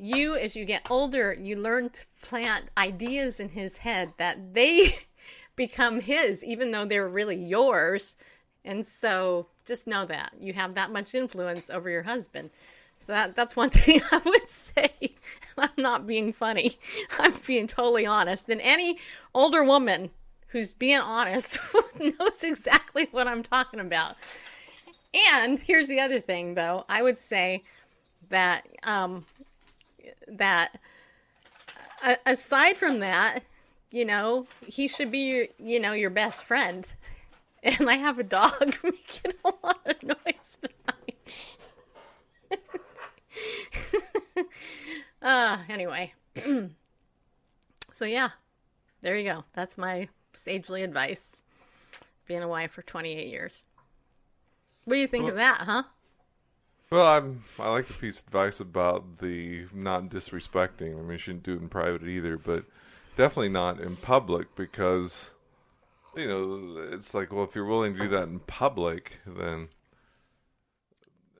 you, 0.00 0.34
as 0.36 0.56
you 0.56 0.64
get 0.64 0.90
older, 0.90 1.36
you 1.38 1.56
learn 1.56 1.90
to 1.90 2.04
plant 2.22 2.70
ideas 2.76 3.38
in 3.38 3.50
his 3.50 3.78
head 3.78 4.12
that 4.16 4.54
they 4.54 4.98
become 5.56 6.00
his, 6.00 6.42
even 6.42 6.70
though 6.70 6.86
they're 6.86 7.08
really 7.08 7.36
yours. 7.36 8.16
And 8.64 8.86
so 8.86 9.46
just 9.66 9.86
know 9.86 10.06
that 10.06 10.32
you 10.40 10.54
have 10.54 10.74
that 10.74 10.90
much 10.90 11.14
influence 11.14 11.68
over 11.68 11.90
your 11.90 12.02
husband. 12.02 12.50
So 12.98 13.12
that, 13.12 13.36
that's 13.36 13.56
one 13.56 13.70
thing 13.70 14.00
I 14.10 14.20
would 14.24 14.48
say. 14.48 14.90
I'm 15.58 15.70
not 15.76 16.06
being 16.06 16.32
funny. 16.32 16.78
I'm 17.18 17.34
being 17.46 17.66
totally 17.66 18.06
honest. 18.06 18.48
And 18.48 18.60
any 18.62 18.98
older 19.34 19.62
woman 19.62 20.10
who's 20.48 20.74
being 20.74 21.00
honest 21.00 21.58
knows 21.98 22.42
exactly 22.42 23.08
what 23.10 23.28
I'm 23.28 23.42
talking 23.42 23.80
about. 23.80 24.16
And 25.34 25.58
here's 25.58 25.88
the 25.88 26.00
other 26.00 26.20
thing, 26.20 26.54
though. 26.54 26.84
I 26.88 27.02
would 27.02 27.18
say 27.18 27.64
that 28.30 28.66
um, 28.84 29.26
that 30.28 30.78
uh, 32.02 32.16
aside 32.26 32.76
from 32.76 33.00
that, 33.00 33.40
you 33.90 34.04
know, 34.04 34.46
he 34.66 34.88
should 34.88 35.10
be 35.10 35.18
your, 35.18 35.46
you 35.58 35.80
know, 35.80 35.92
your 35.92 36.10
best 36.10 36.44
friend. 36.44 36.86
And 37.62 37.90
I 37.90 37.96
have 37.96 38.18
a 38.18 38.22
dog 38.22 38.78
making 38.82 39.32
a 39.44 39.52
lot 39.62 39.80
of 39.84 40.02
noise 40.02 40.56
behind. 40.62 41.12
uh, 45.20 45.58
anyway. 45.68 46.14
so 47.92 48.06
yeah, 48.06 48.30
there 49.02 49.14
you 49.14 49.24
go. 49.24 49.44
That's 49.52 49.76
my 49.76 50.08
sagely 50.32 50.82
advice. 50.82 51.42
Being 52.26 52.42
a 52.42 52.48
wife 52.48 52.72
for 52.72 52.80
28 52.80 53.28
years. 53.28 53.66
What 54.86 54.94
do 54.94 55.00
you 55.00 55.06
think 55.06 55.28
of 55.28 55.34
that, 55.34 55.58
huh? 55.58 55.82
Well, 56.92 57.06
I'm, 57.06 57.44
I 57.60 57.70
like 57.70 57.86
the 57.86 57.94
piece 57.94 58.18
of 58.18 58.26
advice 58.26 58.58
about 58.58 59.18
the 59.18 59.66
not 59.72 60.08
disrespecting. 60.08 60.98
I 60.98 61.02
mean, 61.02 61.12
you 61.12 61.18
shouldn't 61.18 61.44
do 61.44 61.52
it 61.52 61.60
in 61.60 61.68
private 61.68 62.02
either, 62.02 62.36
but 62.36 62.64
definitely 63.16 63.50
not 63.50 63.78
in 63.78 63.94
public 63.94 64.56
because, 64.56 65.30
you 66.16 66.26
know, 66.26 66.88
it's 66.92 67.14
like, 67.14 67.32
well, 67.32 67.44
if 67.44 67.54
you're 67.54 67.64
willing 67.64 67.94
to 67.94 68.00
do 68.00 68.08
that 68.08 68.24
in 68.24 68.40
public, 68.40 69.18
then, 69.24 69.68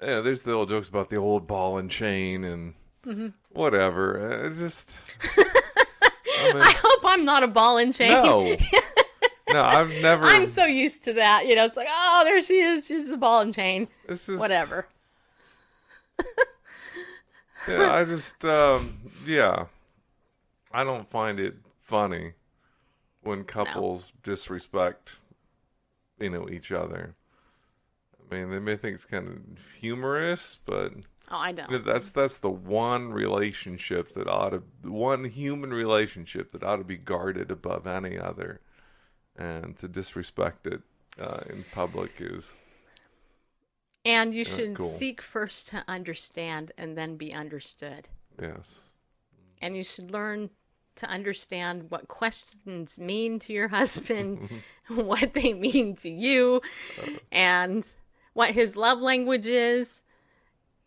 yeah, 0.01 0.21
there's 0.21 0.45
the 0.45 0.53
old 0.53 0.69
jokes 0.69 0.89
about 0.89 1.11
the 1.11 1.17
old 1.17 1.49
ball 1.49 1.79
and 1.79 1.91
chain 1.91 2.45
and 2.45 2.75
mm-hmm. 3.05 3.29
whatever. 3.51 4.45
Uh, 4.45 4.51
it 4.51 4.55
just, 4.55 4.97
I 5.37 6.53
mean, 6.53 6.63
I 6.63 6.75
hope 6.77 7.01
I'm 7.03 7.25
not 7.25 7.43
a 7.43 7.49
ball 7.49 7.77
and 7.77 7.93
chain. 7.93 8.11
no, 8.11 8.57
no, 9.53 9.65
I've 9.65 10.01
never. 10.01 10.27
I'm 10.27 10.47
so 10.47 10.65
used 10.65 11.03
to 11.05 11.15
that. 11.15 11.47
You 11.49 11.57
know, 11.57 11.65
it's 11.65 11.77
like, 11.77 11.89
oh, 11.91 12.23
there 12.25 12.41
she 12.41 12.61
is. 12.61 12.87
She's 12.87 13.11
a 13.11 13.17
ball 13.17 13.41
and 13.41 13.53
chain. 13.53 13.89
it's 14.09 14.27
just, 14.27 14.39
Whatever. 14.39 14.87
Yeah, 17.69 17.93
I 17.93 18.05
just, 18.05 18.43
um, 18.45 18.99
yeah, 19.27 19.67
I 20.73 20.83
don't 20.83 21.09
find 21.11 21.39
it 21.39 21.57
funny 21.81 22.33
when 23.23 23.45
couples 23.45 24.13
disrespect, 24.23 25.19
you 26.19 26.31
know, 26.31 26.49
each 26.49 26.73
other. 26.73 27.15
I 28.19 28.35
mean, 28.35 28.51
they 28.51 28.59
may 28.61 28.77
think 28.77 28.95
it's 28.95 29.05
kind 29.05 29.29
of 29.29 29.41
humorous, 29.79 30.59
but 30.65 30.93
Oh, 31.31 31.37
I 31.37 31.53
don't. 31.53 31.85
that's 31.85 32.11
that's 32.11 32.39
the 32.39 32.51
one 32.51 33.13
relationship 33.13 34.15
that 34.15 34.27
ought 34.27 34.51
to, 34.51 34.63
one 34.83 35.25
human 35.25 35.71
relationship 35.71 36.53
that 36.53 36.65
ought 36.65 36.77
to 36.77 36.85
be 36.85 36.97
guarded 36.97 37.51
above 37.51 37.87
any 37.87 38.19
other, 38.19 38.61
and 39.37 39.77
to 39.79 39.87
disrespect 39.87 40.67
it 40.67 40.81
uh, 41.21 41.41
in 41.49 41.65
public 41.73 42.13
is 42.19 42.53
And 44.05 44.35
you 44.35 44.45
should 44.45 44.77
cool. 44.77 44.87
seek 44.87 45.21
first 45.21 45.69
to 45.69 45.85
understand 45.87 46.73
and 46.79 46.97
then 46.97 47.17
be 47.17 47.35
understood. 47.35 48.09
yes, 48.41 48.81
And 49.61 49.77
you 49.77 49.85
should 49.85 50.11
learn 50.11 50.51
to 50.97 51.07
understand 51.07 51.91
what 51.91 52.09
questions 52.09 52.99
mean 52.99 53.39
to 53.41 53.53
your 53.53 53.69
husband, 53.81 54.49
what 54.89 55.35
they 55.35 55.53
mean 55.53 55.97
to 55.97 56.11
you, 56.11 56.63
uh. 57.03 57.11
and 57.31 57.87
what 58.33 58.51
his 58.53 58.77
love 58.77 59.01
language 59.01 59.47
is. 59.47 60.03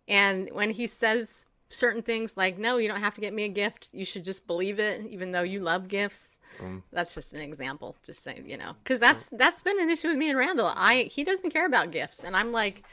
And 0.08 0.50
when 0.52 0.72
he 0.72 0.88
says 0.88 1.46
certain 1.70 2.02
things 2.02 2.38
like, 2.38 2.58
no, 2.58 2.78
you 2.78 2.88
don't 2.88 3.00
have 3.00 3.16
to 3.16 3.22
get 3.22 3.34
me 3.34 3.44
a 3.44 3.50
gift, 3.50 3.90
you 3.94 4.06
should 4.06 4.24
just 4.24 4.46
believe 4.48 4.80
it, 4.80 5.06
even 5.10 5.32
though 5.32 5.42
you 5.42 5.60
love 5.60 5.88
gifts. 5.88 6.38
Mm. 6.62 6.84
That's 6.92 7.14
just 7.16 7.34
an 7.34 7.42
example, 7.42 7.96
just 8.04 8.24
saying, 8.24 8.48
you 8.48 8.58
know, 8.58 8.74
because 8.84 9.00
that's 9.00 9.30
that's 9.32 9.62
been 9.62 9.80
an 9.80 9.90
issue 9.90 10.10
with 10.10 10.18
me 10.18 10.30
and 10.30 10.38
Randall. 10.38 10.72
I 10.76 11.04
he 11.04 11.24
doesn't 11.24 11.50
care 11.50 11.66
about 11.66 11.92
gifts, 11.92 12.24
and 12.24 12.36
I'm 12.36 12.52
like, 12.52 12.84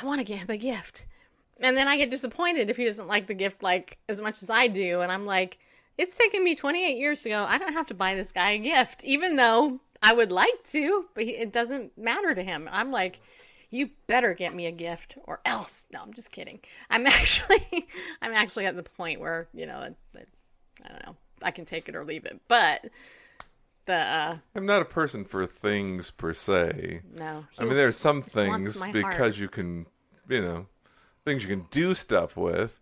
I 0.00 0.04
want 0.04 0.20
to 0.20 0.24
get 0.24 0.38
him 0.38 0.50
a 0.50 0.56
gift. 0.56 1.06
And 1.60 1.76
then 1.76 1.88
I 1.88 1.96
get 1.96 2.10
disappointed 2.10 2.68
if 2.68 2.76
he 2.76 2.84
doesn't 2.84 3.06
like 3.06 3.26
the 3.26 3.34
gift 3.34 3.62
like 3.62 3.98
as 4.08 4.20
much 4.20 4.42
as 4.42 4.50
I 4.50 4.66
do. 4.66 5.00
And 5.00 5.10
I'm 5.10 5.24
like, 5.24 5.58
it's 5.96 6.16
taken 6.16 6.44
me 6.44 6.54
28 6.54 6.98
years 6.98 7.22
to 7.22 7.30
go. 7.30 7.44
I 7.44 7.58
don't 7.58 7.72
have 7.72 7.86
to 7.86 7.94
buy 7.94 8.14
this 8.14 8.32
guy 8.32 8.50
a 8.50 8.58
gift, 8.58 9.02
even 9.04 9.36
though 9.36 9.80
I 10.02 10.12
would 10.12 10.30
like 10.30 10.62
to, 10.64 11.06
but 11.14 11.24
it 11.24 11.52
doesn't 11.52 11.96
matter 11.96 12.34
to 12.34 12.42
him. 12.42 12.68
I'm 12.70 12.90
like, 12.90 13.20
you 13.70 13.90
better 14.06 14.34
get 14.34 14.54
me 14.54 14.66
a 14.66 14.72
gift 14.72 15.16
or 15.24 15.40
else. 15.44 15.86
No, 15.92 16.00
I'm 16.02 16.12
just 16.12 16.30
kidding. 16.30 16.60
I'm 16.90 17.06
actually, 17.06 17.88
I'm 18.20 18.32
actually 18.32 18.66
at 18.66 18.76
the 18.76 18.82
point 18.82 19.20
where 19.20 19.48
you 19.54 19.66
know, 19.66 19.94
that, 20.12 20.28
I 20.84 20.88
don't 20.88 21.06
know, 21.06 21.16
I 21.42 21.50
can 21.50 21.64
take 21.64 21.88
it 21.88 21.96
or 21.96 22.04
leave 22.04 22.26
it. 22.26 22.40
But 22.48 22.86
the 23.86 23.94
uh, 23.94 24.38
I'm 24.54 24.66
not 24.66 24.82
a 24.82 24.84
person 24.84 25.24
for 25.24 25.46
things 25.46 26.10
per 26.10 26.34
se. 26.34 27.00
no, 27.16 27.44
I 27.58 27.64
mean, 27.64 27.74
there 27.74 27.88
are 27.88 27.92
some 27.92 28.22
things 28.22 28.80
because 28.80 29.04
heart. 29.04 29.36
you 29.36 29.48
can, 29.48 29.86
you 30.28 30.40
know, 30.40 30.66
things 31.24 31.42
you 31.42 31.48
can 31.48 31.66
do 31.70 31.94
stuff 31.94 32.36
with. 32.36 32.80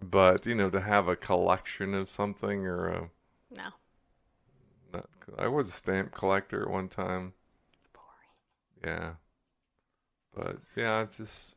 But 0.00 0.46
you 0.46 0.54
know, 0.54 0.70
to 0.70 0.80
have 0.80 1.08
a 1.08 1.16
collection 1.16 1.92
of 1.94 2.08
something 2.08 2.66
or 2.66 2.88
a, 2.88 3.10
no. 3.54 3.68
not, 4.92 5.08
I 5.36 5.48
was 5.48 5.68
a 5.68 5.72
stamp 5.72 6.12
collector 6.12 6.62
at 6.62 6.70
one 6.70 6.88
time. 6.88 7.32
Boring. 7.92 8.96
Yeah, 8.96 9.10
but 10.34 10.58
yeah, 10.76 11.02
it's 11.02 11.16
just 11.16 11.54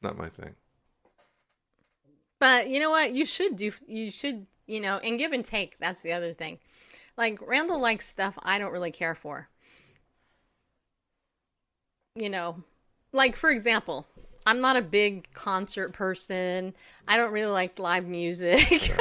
not 0.00 0.16
my 0.16 0.28
thing. 0.28 0.54
But 2.38 2.70
you 2.70 2.80
know 2.80 2.90
what? 2.90 3.12
You 3.12 3.26
should 3.26 3.56
do. 3.56 3.70
You 3.86 4.10
should, 4.10 4.46
you 4.70 4.80
know, 4.80 4.98
and 4.98 5.18
give 5.18 5.32
and 5.32 5.44
take. 5.44 5.76
That's 5.78 6.00
the 6.00 6.12
other 6.12 6.32
thing. 6.32 6.58
Like 7.16 7.40
Randall 7.46 7.80
likes 7.80 8.08
stuff 8.08 8.38
I 8.42 8.58
don't 8.58 8.72
really 8.72 8.92
care 8.92 9.14
for. 9.14 9.48
You 12.14 12.30
know, 12.30 12.62
like 13.12 13.36
for 13.36 13.50
example, 13.50 14.06
I'm 14.46 14.60
not 14.60 14.76
a 14.76 14.82
big 14.82 15.32
concert 15.34 15.92
person. 15.92 16.74
I 17.06 17.16
don't 17.16 17.32
really 17.32 17.50
like 17.50 17.78
live 17.78 18.06
music. 18.06 18.92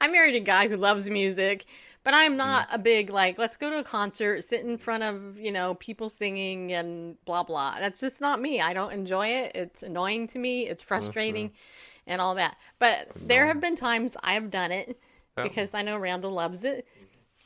I 0.00 0.08
married 0.08 0.34
a 0.34 0.40
guy 0.40 0.68
who 0.68 0.76
loves 0.76 1.10
music, 1.10 1.66
but 2.02 2.12
But 2.12 2.14
I'm 2.14 2.36
not 2.38 2.68
a 2.72 2.78
big 2.78 3.10
like 3.10 3.38
let's 3.38 3.56
go 3.56 3.68
to 3.70 3.78
a 3.78 3.84
concert, 3.84 4.42
sit 4.42 4.60
in 4.64 4.78
front 4.78 5.02
of, 5.02 5.38
you 5.38 5.52
know, 5.52 5.74
people 5.74 6.08
singing 6.08 6.72
and 6.72 7.22
blah 7.26 7.42
blah. 7.42 7.76
That's 7.78 8.00
just 8.00 8.20
not 8.20 8.40
me. 8.40 8.60
I 8.60 8.72
don't 8.72 8.92
enjoy 8.92 9.28
it. 9.28 9.52
It's 9.54 9.82
annoying 9.82 10.26
to 10.28 10.38
me. 10.38 10.66
It's 10.66 10.82
frustrating 10.82 11.52
and 12.08 12.20
all 12.20 12.34
that. 12.34 12.56
But 12.80 13.10
there 13.14 13.46
have 13.46 13.60
been 13.60 13.76
times 13.76 14.16
I've 14.22 14.50
done 14.50 14.72
it 14.72 14.98
Yeah. 15.36 15.44
because 15.44 15.74
I 15.74 15.82
know 15.82 15.96
Randall 15.96 16.32
loves 16.32 16.64
it. 16.64 16.86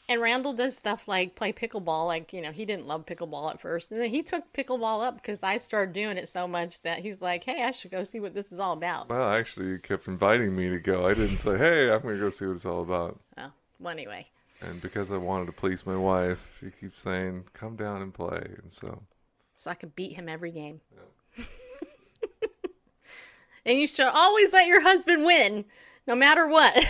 And 0.09 0.21
Randall 0.21 0.53
does 0.53 0.77
stuff 0.77 1.07
like 1.09 1.37
play 1.37 1.53
pickleball. 1.53 2.07
Like, 2.07 2.33
you 2.33 2.43
know, 2.43 2.51
he 2.51 2.65
didn't 2.65 2.87
love 2.87 3.07
pickleball 3.07 3.51
at 3.53 3.61
first. 3.61 3.93
And 3.93 4.01
then 4.01 4.11
he 4.11 4.23
took 4.23 4.53
pickleball 4.53 5.03
up 5.07 5.15
because 5.15 5.43
I 5.43 5.59
started 5.59 5.95
doing 5.95 6.17
it 6.19 6.29
so 6.29 6.47
much 6.49 6.83
that 6.83 6.99
he's 6.99 7.23
like, 7.23 7.45
hey, 7.45 7.63
I 7.63 7.71
should 7.71 7.93
go 7.93 8.03
see 8.03 8.19
what 8.21 8.35
this 8.35 8.51
is 8.53 8.59
all 8.59 8.73
about. 8.73 9.09
Well, 9.09 9.31
actually, 9.31 9.69
you 9.69 9.79
kept 9.79 10.09
inviting 10.09 10.55
me 10.57 10.69
to 10.71 10.79
go. 10.81 11.07
I 11.07 11.15
didn't 11.15 11.39
say, 11.39 11.57
"Hey, 11.57 11.91
I'm 11.91 12.03
going 12.03 12.15
to 12.17 12.21
go 12.21 12.31
see 12.31 12.47
what 12.47 12.57
it's 12.57 12.67
all 12.67 12.83
about." 12.83 13.21
Oh, 13.39 13.53
well, 13.79 13.93
anyway. 13.93 14.27
And 14.61 14.83
because 14.83 15.13
I 15.13 15.17
wanted 15.17 15.47
to 15.47 15.53
please 15.53 15.87
my 15.87 15.97
wife, 15.97 16.51
she 16.61 16.71
keeps 16.71 17.01
saying, 17.01 17.45
"Come 17.55 17.77
down 17.77 18.03
and 18.03 18.13
play." 18.13 18.43
And 18.61 18.71
so, 18.71 19.03
so 19.57 19.71
I 19.71 19.75
could 19.75 19.95
beat 19.95 20.13
him 20.15 20.29
every 20.29 20.51
game. 20.51 20.81
and 23.65 23.79
you 23.79 23.87
should 23.87 24.07
always 24.07 24.53
let 24.53 24.67
your 24.67 24.81
husband 24.81 25.25
win, 25.25 25.65
no 26.07 26.15
matter 26.15 26.47
what. 26.49 26.85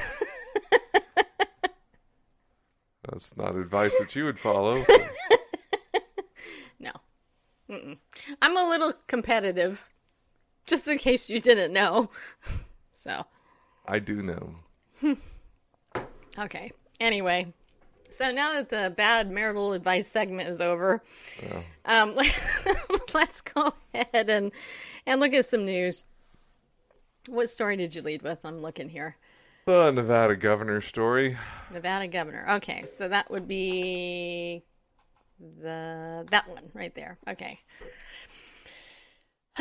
that's 3.08 3.36
not 3.36 3.56
advice 3.56 3.92
that 3.98 4.14
you 4.14 4.24
would 4.24 4.38
follow. 4.38 4.74
no. 6.80 6.92
Mm-mm. 7.68 7.98
I'm 8.40 8.56
a 8.56 8.68
little 8.68 8.92
competitive, 9.06 9.84
just 10.66 10.88
in 10.88 10.98
case 10.98 11.28
you 11.28 11.40
didn't 11.40 11.72
know. 11.72 12.10
So, 12.94 13.26
I 13.88 13.98
do 13.98 14.22
know. 14.22 14.54
okay. 16.38 16.70
Anyway, 17.00 17.52
so 18.08 18.30
now 18.30 18.52
that 18.52 18.68
the 18.68 18.94
bad 18.96 19.28
marital 19.28 19.72
advice 19.72 20.06
segment 20.06 20.48
is 20.48 20.60
over, 20.60 21.02
um, 21.84 22.16
let's 23.14 23.40
go 23.40 23.74
ahead 23.92 24.30
and, 24.30 24.52
and 25.04 25.20
look 25.20 25.32
at 25.32 25.46
some 25.46 25.64
news. 25.64 26.04
What 27.28 27.50
story 27.50 27.76
did 27.76 27.94
you 27.94 28.02
lead 28.02 28.22
with? 28.22 28.38
I'm 28.44 28.60
looking 28.60 28.88
here. 28.88 29.16
The 29.66 29.92
Nevada 29.92 30.34
governor 30.34 30.80
story. 30.80 31.36
Nevada 31.72 32.08
governor. 32.08 32.46
Okay, 32.56 32.82
so 32.82 33.06
that 33.08 33.30
would 33.30 33.46
be 33.46 34.64
the 35.60 36.26
that 36.30 36.48
one 36.48 36.70
right 36.74 36.94
there. 36.94 37.18
Okay. 37.28 37.60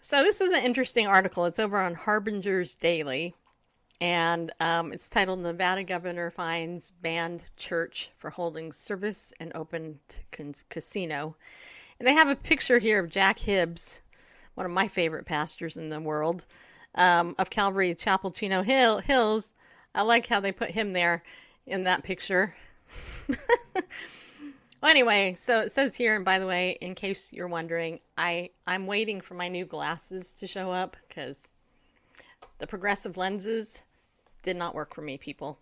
so 0.00 0.22
this 0.22 0.40
is 0.40 0.52
an 0.52 0.64
interesting 0.64 1.06
article. 1.06 1.44
It's 1.44 1.58
over 1.58 1.78
on 1.78 1.94
Harbinger's 1.94 2.74
Daily, 2.76 3.34
and 4.00 4.50
um, 4.60 4.92
it's 4.92 5.10
titled 5.10 5.40
"Nevada 5.40 5.84
Governor 5.84 6.30
Finds 6.30 6.92
Banned 6.92 7.44
Church 7.56 8.10
for 8.16 8.30
Holding 8.30 8.72
Service 8.72 9.34
and 9.38 9.52
Open 9.54 9.98
Casino," 10.70 11.36
and 11.98 12.08
they 12.08 12.14
have 12.14 12.28
a 12.28 12.36
picture 12.36 12.78
here 12.78 13.00
of 13.00 13.10
Jack 13.10 13.40
Hibbs, 13.40 14.00
one 14.56 14.66
of 14.66 14.72
my 14.72 14.88
favorite 14.88 15.26
pastors 15.26 15.76
in 15.76 15.90
the 15.90 16.00
world, 16.00 16.44
um, 16.96 17.36
of 17.38 17.50
Calvary 17.50 17.94
Chapel 17.94 18.32
Chino 18.32 18.62
Hill 18.62 18.98
Hills. 18.98 19.52
I 19.94 20.02
like 20.02 20.26
how 20.26 20.40
they 20.40 20.50
put 20.50 20.72
him 20.72 20.92
there 20.92 21.22
in 21.66 21.84
that 21.84 22.02
picture. 22.02 22.56
well, 23.28 24.90
anyway, 24.90 25.34
so 25.34 25.60
it 25.60 25.70
says 25.72 25.94
here, 25.94 26.16
and 26.16 26.24
by 26.24 26.38
the 26.38 26.46
way, 26.46 26.78
in 26.80 26.94
case 26.94 27.32
you're 27.32 27.48
wondering, 27.48 28.00
I 28.18 28.50
I'm 28.66 28.86
waiting 28.86 29.20
for 29.20 29.34
my 29.34 29.48
new 29.48 29.64
glasses 29.64 30.32
to 30.34 30.46
show 30.46 30.72
up 30.72 30.96
because 31.06 31.52
the 32.58 32.66
progressive 32.66 33.16
lenses 33.16 33.82
did 34.42 34.56
not 34.56 34.74
work 34.74 34.94
for 34.94 35.02
me, 35.02 35.18
people. 35.18 35.58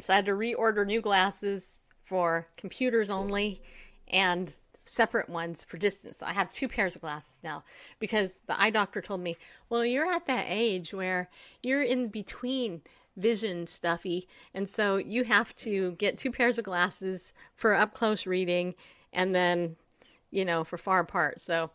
So 0.00 0.12
I 0.12 0.16
had 0.16 0.26
to 0.26 0.32
reorder 0.32 0.86
new 0.86 1.00
glasses 1.00 1.80
for 2.04 2.48
computers 2.56 3.10
only 3.10 3.62
and 4.08 4.52
separate 4.90 5.28
ones 5.28 5.64
for 5.64 5.78
distance. 5.78 6.18
So 6.18 6.26
I 6.26 6.32
have 6.32 6.50
two 6.50 6.68
pairs 6.68 6.96
of 6.96 7.02
glasses 7.02 7.40
now 7.42 7.64
because 7.98 8.42
the 8.46 8.60
eye 8.60 8.70
doctor 8.70 9.00
told 9.00 9.20
me, 9.20 9.36
well, 9.68 9.84
you're 9.84 10.10
at 10.10 10.26
that 10.26 10.46
age 10.48 10.92
where 10.92 11.30
you're 11.62 11.82
in 11.82 12.08
between 12.08 12.82
vision 13.16 13.66
stuffy. 13.66 14.28
And 14.52 14.68
so 14.68 14.96
you 14.96 15.24
have 15.24 15.54
to 15.56 15.92
get 15.92 16.18
two 16.18 16.32
pairs 16.32 16.58
of 16.58 16.64
glasses 16.64 17.34
for 17.54 17.74
up 17.74 17.94
close 17.94 18.26
reading 18.26 18.74
and 19.12 19.34
then, 19.34 19.76
you 20.30 20.44
know, 20.44 20.64
for 20.64 20.78
far 20.78 21.00
apart. 21.00 21.40
So 21.40 21.70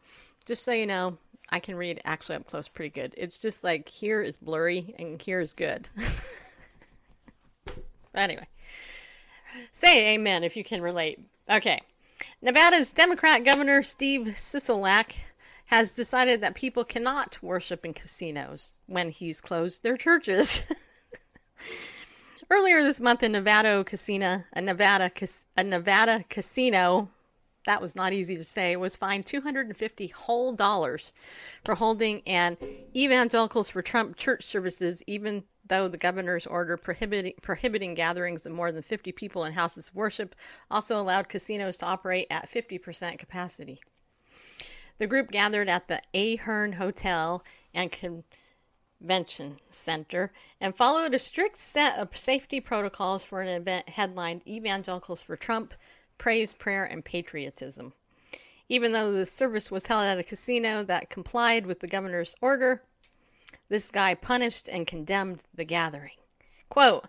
just 0.45 0.63
so 0.63 0.71
you 0.71 0.86
know, 0.86 1.17
I 1.49 1.60
can 1.60 1.75
read 1.75 2.01
actually 2.04 2.36
up 2.36 2.47
close 2.47 2.67
pretty 2.67 2.89
good. 2.89 3.13
It's 3.17 3.41
just 3.41 3.63
like 3.63 3.88
here 3.88 4.21
is 4.21 4.38
blurry 4.38 4.93
and 4.99 5.21
here 5.21 5.39
is 5.39 5.54
good. 5.54 5.89
anyway, 8.15 8.47
say 9.71 10.15
amen 10.15 10.43
if 10.43 10.58
you 10.58 10.63
can 10.63 10.82
relate. 10.82 11.19
Okay. 11.49 11.82
Nevada's 12.41 12.91
Democrat 12.91 13.43
Governor 13.43 13.84
Steve 13.84 14.34
Sisolak 14.36 15.13
has 15.67 15.93
decided 15.93 16.41
that 16.41 16.56
people 16.56 16.84
cannot 16.84 17.41
worship 17.41 17.86
in 17.86 17.93
casinos 17.93 18.73
when 18.86 19.10
he's 19.10 19.41
closed 19.41 19.84
their 19.84 19.97
churches. 19.97 20.63
Earlier 22.49 22.84
this 22.84 23.01
month 23.01 23.23
in 23.23 23.32
Nevada 23.32 23.84
casino, 23.84 24.43
a 24.54 24.62
Nevada 24.62 25.12
a 25.58 25.63
Nevada 25.63 26.23
casino, 26.30 27.10
that 27.65 27.82
was 27.82 27.95
not 27.95 28.13
easy 28.13 28.38
to 28.38 28.43
say, 28.43 28.75
was 28.75 28.95
fined 28.95 29.25
250 29.25 30.08
whole 30.08 30.54
dollars 30.54 31.12
for 31.63 31.73
holding 31.73 32.21
an 32.28 32.58
evangelicals 32.95 33.71
for 33.71 33.82
Trump 33.82 34.15
church 34.15 34.45
services 34.45 35.01
even 35.08 35.43
though 35.67 35.88
the 35.88 35.97
governor's 35.97 36.45
order 36.45 36.78
prohibiting 36.78 37.34
prohibiting 37.41 37.93
gatherings 37.93 38.45
of 38.45 38.51
more 38.51 38.71
than 38.71 38.84
50 38.84 39.12
people 39.12 39.43
in 39.43 39.54
houses 39.54 39.89
of 39.89 39.95
worship 39.95 40.36
also 40.69 40.99
allowed 40.99 41.30
casinos 41.30 41.78
to 41.78 41.86
operate 41.86 42.28
at 42.30 42.49
50% 42.49 43.17
capacity. 43.17 43.82
The 44.97 45.08
group 45.08 45.32
gathered 45.32 45.67
at 45.67 45.88
the 45.88 46.01
Ahern 46.13 46.73
Hotel 46.73 47.43
and 47.73 47.91
Convention 47.91 49.58
Center 49.69 50.32
and 50.62 50.75
followed 50.75 51.13
a 51.13 51.19
strict 51.19 51.58
set 51.58 51.97
of 51.99 52.17
safety 52.17 52.62
protocols 52.62 53.23
for 53.23 53.41
an 53.41 53.49
event 53.49 53.89
headlined 53.89 54.47
Evangelicals 54.47 55.21
for 55.21 55.36
Trump, 55.36 55.73
Praise, 56.17 56.54
Prayer, 56.54 56.86
and 56.86 57.04
Patriotism. 57.04 57.93
Even 58.69 58.93
though 58.93 59.12
the 59.12 59.25
service 59.25 59.69
was 59.69 59.88
held 59.88 60.06
at 60.06 60.17
a 60.17 60.23
casino 60.23 60.82
that 60.84 61.10
complied 61.10 61.65
with 61.65 61.82
the 61.82 61.88
governor's 61.88 62.36
order, 62.41 62.82
this 63.69 63.91
guy 63.91 64.13
punished 64.13 64.67
and 64.67 64.88
condemned 64.88 65.43
the 65.54 65.65
gathering. 65.65 66.17
Quote, 66.69 67.08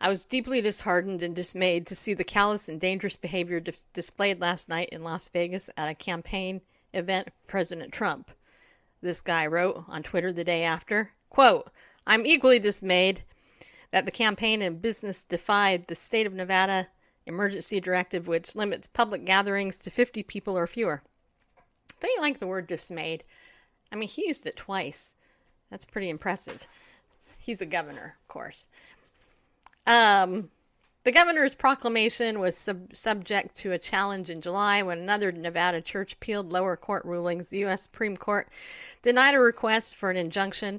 I 0.00 0.08
was 0.08 0.24
deeply 0.24 0.60
disheartened 0.60 1.22
and 1.22 1.34
dismayed 1.34 1.86
to 1.86 1.96
see 1.96 2.14
the 2.14 2.24
callous 2.24 2.68
and 2.68 2.80
dangerous 2.80 3.16
behavior 3.16 3.60
di- 3.60 3.72
displayed 3.92 4.40
last 4.40 4.68
night 4.68 4.88
in 4.90 5.04
Las 5.04 5.28
Vegas 5.28 5.70
at 5.76 5.88
a 5.88 5.94
campaign 5.94 6.60
event 6.92 7.26
for 7.28 7.46
President 7.46 7.92
Trump. 7.92 8.30
This 9.00 9.22
guy 9.22 9.46
wrote 9.46 9.84
on 9.88 10.02
Twitter 10.02 10.32
the 10.32 10.44
day 10.44 10.62
after, 10.62 11.12
quote, 11.30 11.70
I'm 12.06 12.26
equally 12.26 12.58
dismayed 12.58 13.22
that 13.92 14.04
the 14.04 14.10
campaign 14.10 14.62
and 14.62 14.82
business 14.82 15.22
defied 15.22 15.86
the 15.86 15.94
state 15.94 16.26
of 16.26 16.34
Nevada 16.34 16.88
emergency 17.26 17.80
directive 17.80 18.26
which 18.26 18.56
limits 18.56 18.86
public 18.86 19.24
gatherings 19.24 19.78
to 19.78 19.90
50 19.90 20.22
people 20.24 20.58
or 20.58 20.66
fewer. 20.66 21.02
Don't 22.00 22.14
you 22.14 22.20
like 22.20 22.38
the 22.38 22.46
word 22.46 22.66
dismayed? 22.66 23.24
I 23.90 23.96
mean, 23.96 24.08
he 24.08 24.26
used 24.26 24.46
it 24.46 24.56
twice. 24.56 25.14
That's 25.74 25.84
pretty 25.84 26.08
impressive. 26.08 26.68
He's 27.36 27.60
a 27.60 27.66
governor, 27.66 28.14
of 28.22 28.28
course. 28.28 28.66
Um, 29.88 30.50
the 31.02 31.10
governor's 31.10 31.56
proclamation 31.56 32.38
was 32.38 32.56
sub- 32.56 32.94
subject 32.94 33.56
to 33.56 33.72
a 33.72 33.78
challenge 33.80 34.30
in 34.30 34.40
July 34.40 34.82
when 34.82 35.00
another 35.00 35.32
Nevada 35.32 35.82
church 35.82 36.12
appealed 36.12 36.52
lower 36.52 36.76
court 36.76 37.04
rulings. 37.04 37.48
The 37.48 37.58
U.S. 37.58 37.82
Supreme 37.82 38.16
Court 38.16 38.48
denied 39.02 39.34
a 39.34 39.40
request 39.40 39.96
for 39.96 40.12
an 40.12 40.16
injunction 40.16 40.78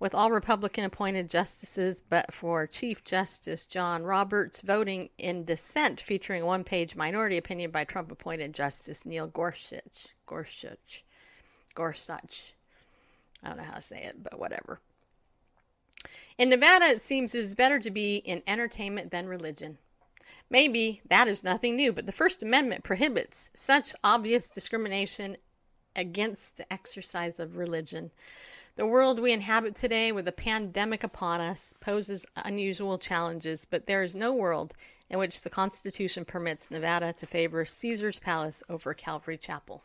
with 0.00 0.12
all 0.12 0.32
Republican 0.32 0.82
appointed 0.82 1.30
justices, 1.30 2.02
but 2.02 2.34
for 2.34 2.66
Chief 2.66 3.04
Justice 3.04 3.64
John 3.64 4.02
Roberts 4.02 4.60
voting 4.60 5.10
in 5.18 5.44
dissent, 5.44 6.00
featuring 6.00 6.42
a 6.42 6.46
one 6.46 6.64
page 6.64 6.96
minority 6.96 7.36
opinion 7.36 7.70
by 7.70 7.84
Trump 7.84 8.10
appointed 8.10 8.54
Justice 8.54 9.06
Neil 9.06 9.28
Gorsuch. 9.28 10.08
Gorsuch. 10.26 11.04
Gorsuch. 11.76 12.54
I 13.42 13.48
don't 13.48 13.58
know 13.58 13.64
how 13.64 13.74
to 13.74 13.82
say 13.82 14.04
it, 14.04 14.22
but 14.22 14.38
whatever. 14.38 14.80
In 16.38 16.48
Nevada, 16.48 16.86
it 16.86 17.00
seems 17.00 17.34
it 17.34 17.44
is 17.44 17.54
better 17.54 17.78
to 17.78 17.90
be 17.90 18.16
in 18.16 18.42
entertainment 18.46 19.10
than 19.10 19.26
religion. 19.26 19.78
Maybe 20.48 21.00
that 21.08 21.28
is 21.28 21.44
nothing 21.44 21.76
new, 21.76 21.92
but 21.92 22.06
the 22.06 22.12
First 22.12 22.42
Amendment 22.42 22.84
prohibits 22.84 23.50
such 23.54 23.94
obvious 24.04 24.50
discrimination 24.50 25.36
against 25.96 26.56
the 26.56 26.70
exercise 26.72 27.38
of 27.38 27.56
religion. 27.56 28.10
The 28.76 28.86
world 28.86 29.20
we 29.20 29.32
inhabit 29.32 29.74
today, 29.74 30.12
with 30.12 30.26
a 30.26 30.32
pandemic 30.32 31.04
upon 31.04 31.40
us, 31.40 31.74
poses 31.80 32.24
unusual 32.36 32.98
challenges, 32.98 33.66
but 33.66 33.86
there 33.86 34.02
is 34.02 34.14
no 34.14 34.32
world 34.32 34.74
in 35.10 35.18
which 35.18 35.42
the 35.42 35.50
Constitution 35.50 36.24
permits 36.24 36.70
Nevada 36.70 37.12
to 37.12 37.26
favor 37.26 37.66
Caesar's 37.66 38.18
Palace 38.18 38.62
over 38.70 38.94
Calvary 38.94 39.36
Chapel. 39.36 39.82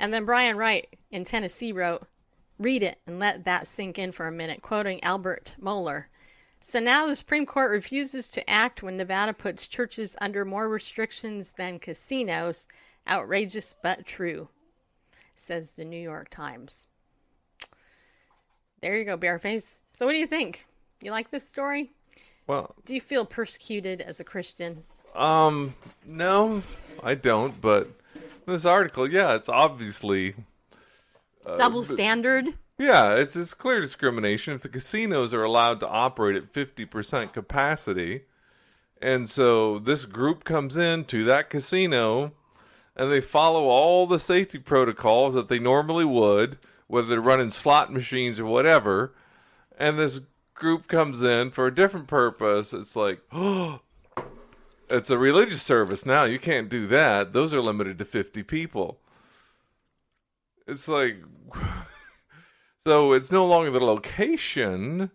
And 0.00 0.12
then 0.12 0.24
Brian 0.24 0.56
Wright 0.56 0.88
in 1.10 1.24
Tennessee 1.24 1.72
wrote, 1.72 2.06
Read 2.58 2.82
it 2.82 2.98
and 3.06 3.18
let 3.18 3.44
that 3.44 3.66
sink 3.66 3.98
in 3.98 4.12
for 4.12 4.26
a 4.26 4.32
minute, 4.32 4.60
quoting 4.62 5.02
Albert 5.04 5.54
Mohler. 5.62 6.04
So 6.60 6.78
now 6.80 7.06
the 7.06 7.14
Supreme 7.16 7.46
Court 7.46 7.70
refuses 7.70 8.28
to 8.30 8.50
act 8.50 8.82
when 8.82 8.96
Nevada 8.96 9.32
puts 9.32 9.66
churches 9.66 10.16
under 10.20 10.44
more 10.44 10.68
restrictions 10.68 11.52
than 11.52 11.78
casinos. 11.78 12.66
Outrageous 13.08 13.74
but 13.82 14.04
true, 14.06 14.48
says 15.36 15.76
the 15.76 15.84
New 15.86 16.00
York 16.00 16.28
Times. 16.30 16.86
There 18.82 18.96
you 18.96 19.04
go, 19.04 19.16
Bareface. 19.16 19.80
So 19.94 20.04
what 20.06 20.12
do 20.12 20.18
you 20.18 20.26
think? 20.26 20.66
You 21.00 21.10
like 21.10 21.30
this 21.30 21.48
story? 21.48 21.92
Well, 22.46 22.74
Do 22.84 22.94
you 22.94 23.00
feel 23.00 23.24
persecuted 23.24 24.00
as 24.00 24.20
a 24.20 24.24
Christian? 24.24 24.84
um, 25.14 25.74
no, 26.06 26.62
I 27.02 27.14
don't. 27.14 27.58
But 27.60 27.88
this 28.50 28.64
article, 28.64 29.10
yeah, 29.10 29.34
it's 29.34 29.48
obviously 29.48 30.34
uh, 31.46 31.56
Double 31.56 31.82
standard? 31.82 32.54
Yeah, 32.78 33.14
it's 33.14 33.36
it's 33.36 33.54
clear 33.54 33.80
discrimination 33.80 34.54
if 34.54 34.62
the 34.62 34.68
casinos 34.68 35.34
are 35.34 35.44
allowed 35.44 35.80
to 35.80 35.88
operate 35.88 36.36
at 36.36 36.52
50% 36.52 37.32
capacity. 37.32 38.22
And 39.02 39.28
so 39.28 39.78
this 39.78 40.04
group 40.04 40.44
comes 40.44 40.76
in 40.76 41.04
to 41.06 41.24
that 41.24 41.50
casino 41.50 42.32
and 42.96 43.10
they 43.10 43.20
follow 43.20 43.64
all 43.64 44.06
the 44.06 44.18
safety 44.18 44.58
protocols 44.58 45.34
that 45.34 45.48
they 45.48 45.58
normally 45.58 46.04
would, 46.04 46.58
whether 46.86 47.08
they're 47.08 47.20
running 47.20 47.50
slot 47.50 47.92
machines 47.92 48.38
or 48.38 48.46
whatever. 48.46 49.14
And 49.78 49.98
this 49.98 50.20
group 50.54 50.86
comes 50.86 51.22
in 51.22 51.50
for 51.50 51.66
a 51.66 51.74
different 51.74 52.08
purpose. 52.08 52.72
It's 52.72 52.96
like, 52.96 53.20
oh, 53.32 53.80
it's 54.90 55.10
a 55.10 55.18
religious 55.18 55.62
service 55.62 56.04
now. 56.04 56.24
You 56.24 56.38
can't 56.38 56.68
do 56.68 56.86
that. 56.88 57.32
Those 57.32 57.54
are 57.54 57.60
limited 57.62 57.98
to 57.98 58.04
50 58.04 58.42
people. 58.42 58.98
It's 60.66 60.88
like, 60.88 61.16
so 62.84 63.12
it's 63.12 63.30
no 63.32 63.46
longer 63.46 63.70
the 63.70 63.80
location. 63.84 65.10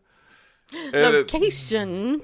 And 0.73 0.95
it- 0.95 1.33
Location. 1.33 2.21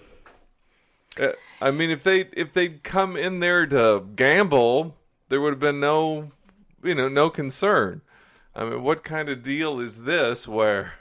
uh, 1.19 1.29
I 1.61 1.71
mean, 1.71 1.89
if 1.91 2.03
they 2.03 2.21
if 2.33 2.53
they'd 2.53 2.83
come 2.83 3.15
in 3.15 3.39
there 3.39 3.65
to 3.67 4.03
gamble, 4.15 4.95
there 5.29 5.39
would 5.39 5.53
have 5.53 5.59
been 5.59 5.79
no, 5.79 6.31
you 6.83 6.95
know, 6.95 7.07
no 7.07 7.29
concern. 7.29 8.01
I 8.55 8.65
mean, 8.65 8.83
what 8.83 9.03
kind 9.03 9.29
of 9.29 9.43
deal 9.43 9.79
is 9.79 9.99
this 10.03 10.47
where 10.47 10.93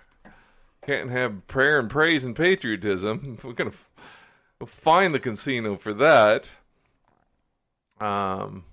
can't 0.87 1.11
have 1.11 1.47
prayer 1.49 1.79
and 1.79 1.89
praise 1.91 2.23
and 2.25 2.37
patriotism? 2.37 3.39
We're 3.43 3.55
f- 3.69 3.89
we'll 3.90 3.90
fine 4.67 5.13
the 5.13 5.21
casino 5.21 5.77
for 5.77 5.95
that. 5.95 6.47
Um, 8.01 8.65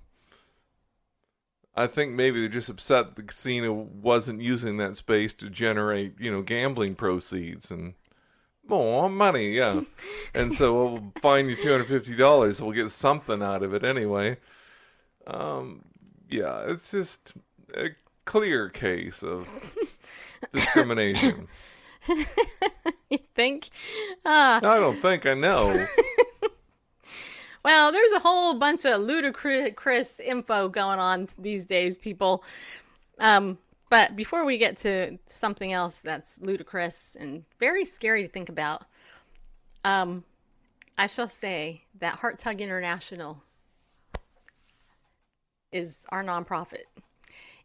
I 1.74 1.86
think 1.86 2.12
maybe 2.12 2.40
they're 2.40 2.48
just 2.48 2.68
upset 2.68 3.14
the 3.14 3.22
casino 3.22 3.72
wasn't 3.72 4.40
using 4.40 4.78
that 4.78 4.96
space 4.96 5.32
to 5.34 5.48
generate, 5.48 6.18
you 6.18 6.30
know, 6.30 6.42
gambling 6.42 6.94
proceeds 6.94 7.70
and 7.70 7.94
more 8.66 9.08
money, 9.08 9.52
yeah. 9.52 9.82
and 10.34 10.52
so 10.52 10.74
we'll 10.74 11.12
fine 11.22 11.48
you 11.48 11.56
two 11.56 11.70
hundred 11.70 11.88
fifty 11.88 12.14
dollars. 12.14 12.60
We'll 12.60 12.72
get 12.72 12.90
something 12.90 13.42
out 13.42 13.62
of 13.62 13.74
it 13.74 13.84
anyway. 13.84 14.38
Um, 15.26 15.84
yeah, 16.28 16.64
it's 16.66 16.90
just 16.90 17.32
a 17.74 17.90
clear 18.24 18.68
case 18.68 19.22
of 19.22 19.48
discrimination. 20.52 21.48
You 23.10 23.18
think? 23.34 23.70
Uh, 24.22 24.60
I 24.62 24.78
don't 24.78 25.00
think 25.00 25.24
I 25.24 25.32
know. 25.32 25.86
well, 27.64 27.90
there's 27.90 28.12
a 28.12 28.18
whole 28.18 28.52
bunch 28.52 28.84
of 28.84 29.00
ludicrous 29.00 30.20
info 30.20 30.68
going 30.68 30.98
on 30.98 31.28
these 31.38 31.64
days, 31.64 31.96
people. 31.96 32.44
Um, 33.18 33.56
but 33.88 34.14
before 34.14 34.44
we 34.44 34.58
get 34.58 34.76
to 34.78 35.18
something 35.24 35.72
else 35.72 36.00
that's 36.00 36.38
ludicrous 36.42 37.16
and 37.18 37.44
very 37.58 37.86
scary 37.86 38.22
to 38.22 38.28
think 38.28 38.50
about, 38.50 38.84
um, 39.84 40.24
I 40.98 41.06
shall 41.06 41.28
say 41.28 41.84
that 42.00 42.16
Heart 42.16 42.38
Tug 42.38 42.60
International 42.60 43.42
is 45.72 46.04
our 46.10 46.22
nonprofit. 46.22 46.84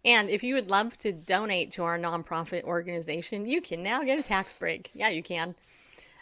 And 0.05 0.29
if 0.29 0.43
you 0.43 0.55
would 0.55 0.69
love 0.69 0.97
to 0.99 1.13
donate 1.13 1.71
to 1.73 1.83
our 1.83 1.97
nonprofit 1.97 2.63
organization, 2.63 3.45
you 3.45 3.61
can 3.61 3.81
now 3.81 4.03
get 4.03 4.19
a 4.19 4.23
tax 4.23 4.53
break. 4.53 4.91
Yeah, 4.93 5.09
you 5.09 5.23
can. 5.23 5.55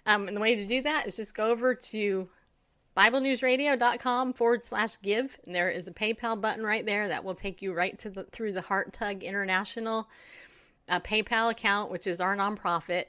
Um, 0.06 0.28
and 0.28 0.38
the 0.38 0.41
way 0.41 0.56
to 0.56 0.65
do 0.65 0.82
that 0.84 1.08
is 1.08 1.15
just 1.15 1.36
go 1.36 1.50
over 1.50 1.74
to 1.74 2.30
BibleNewsRadio.com 2.96 4.34
forward 4.34 4.65
slash 4.65 5.00
give. 5.02 5.39
And 5.46 5.56
there 5.56 5.70
is 5.70 5.88
a 5.88 5.91
PayPal 5.91 6.39
button 6.39 6.63
right 6.63 6.86
there 6.86 7.08
that 7.08 7.24
will 7.24 7.36
take 7.36 7.62
you 7.62 7.74
right 7.74 7.98
to 8.00 8.10
the 8.10 8.24
through 8.26 8.54
the 8.54 8.62
Heart 8.62 8.94
Tug 8.94 9.24
International 9.24 10.08
uh, 10.89 11.00
PayPal 11.00 11.50
account, 11.50 11.91
which 11.91 12.06
is 12.06 12.20
our 12.20 12.36
nonprofit. 12.36 13.06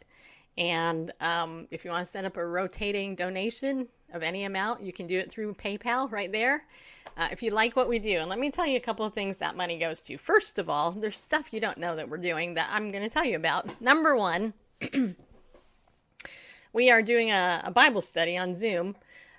And 0.57 1.13
um, 1.21 1.67
if 1.71 1.85
you 1.85 1.91
want 1.91 2.05
to 2.07 2.11
set 2.11 2.25
up 2.25 2.37
a 2.37 2.47
rotating 2.47 3.15
donation 3.15 3.89
of 4.13 4.23
any 4.23 4.45
amount, 4.45 4.83
you 4.83 4.93
can 4.93 5.07
do 5.07 5.19
it 5.19 5.31
through 5.31 5.55
PayPal 5.55 6.11
right 6.11 6.31
there. 6.31 6.65
Uh, 7.17 7.29
if 7.31 7.43
you 7.43 7.51
like 7.51 7.77
what 7.77 7.89
we 7.89 7.99
do, 7.99 8.19
and 8.19 8.29
let 8.29 8.39
me 8.39 8.51
tell 8.51 8.67
you 8.67 8.77
a 8.77 8.81
couple 8.81 9.05
of 9.05 9.13
things 9.13 9.39
that 9.39 9.57
money 9.57 9.79
goes 9.79 10.01
to. 10.01 10.17
First 10.17 10.59
of 10.59 10.71
all, 10.71 10.93
there's 10.93 11.19
stuff 11.19 11.53
you 11.53 11.61
don't 11.61 11.79
know 11.79 11.95
that 11.95 12.09
we're 12.09 12.17
doing 12.17 12.55
that 12.55 12.69
I'm 12.73 12.91
going 12.91 13.03
to 13.03 13.11
tell 13.11 13.25
you 13.25 13.37
about. 13.37 13.81
Number 13.81 14.17
one, 14.17 14.55
we 16.73 16.91
are 16.91 17.03
doing 17.03 17.31
a, 17.31 17.63
a 17.65 17.71
Bible 17.71 18.01
study 18.01 18.39
on 18.39 18.55
Zoom, 18.55 18.97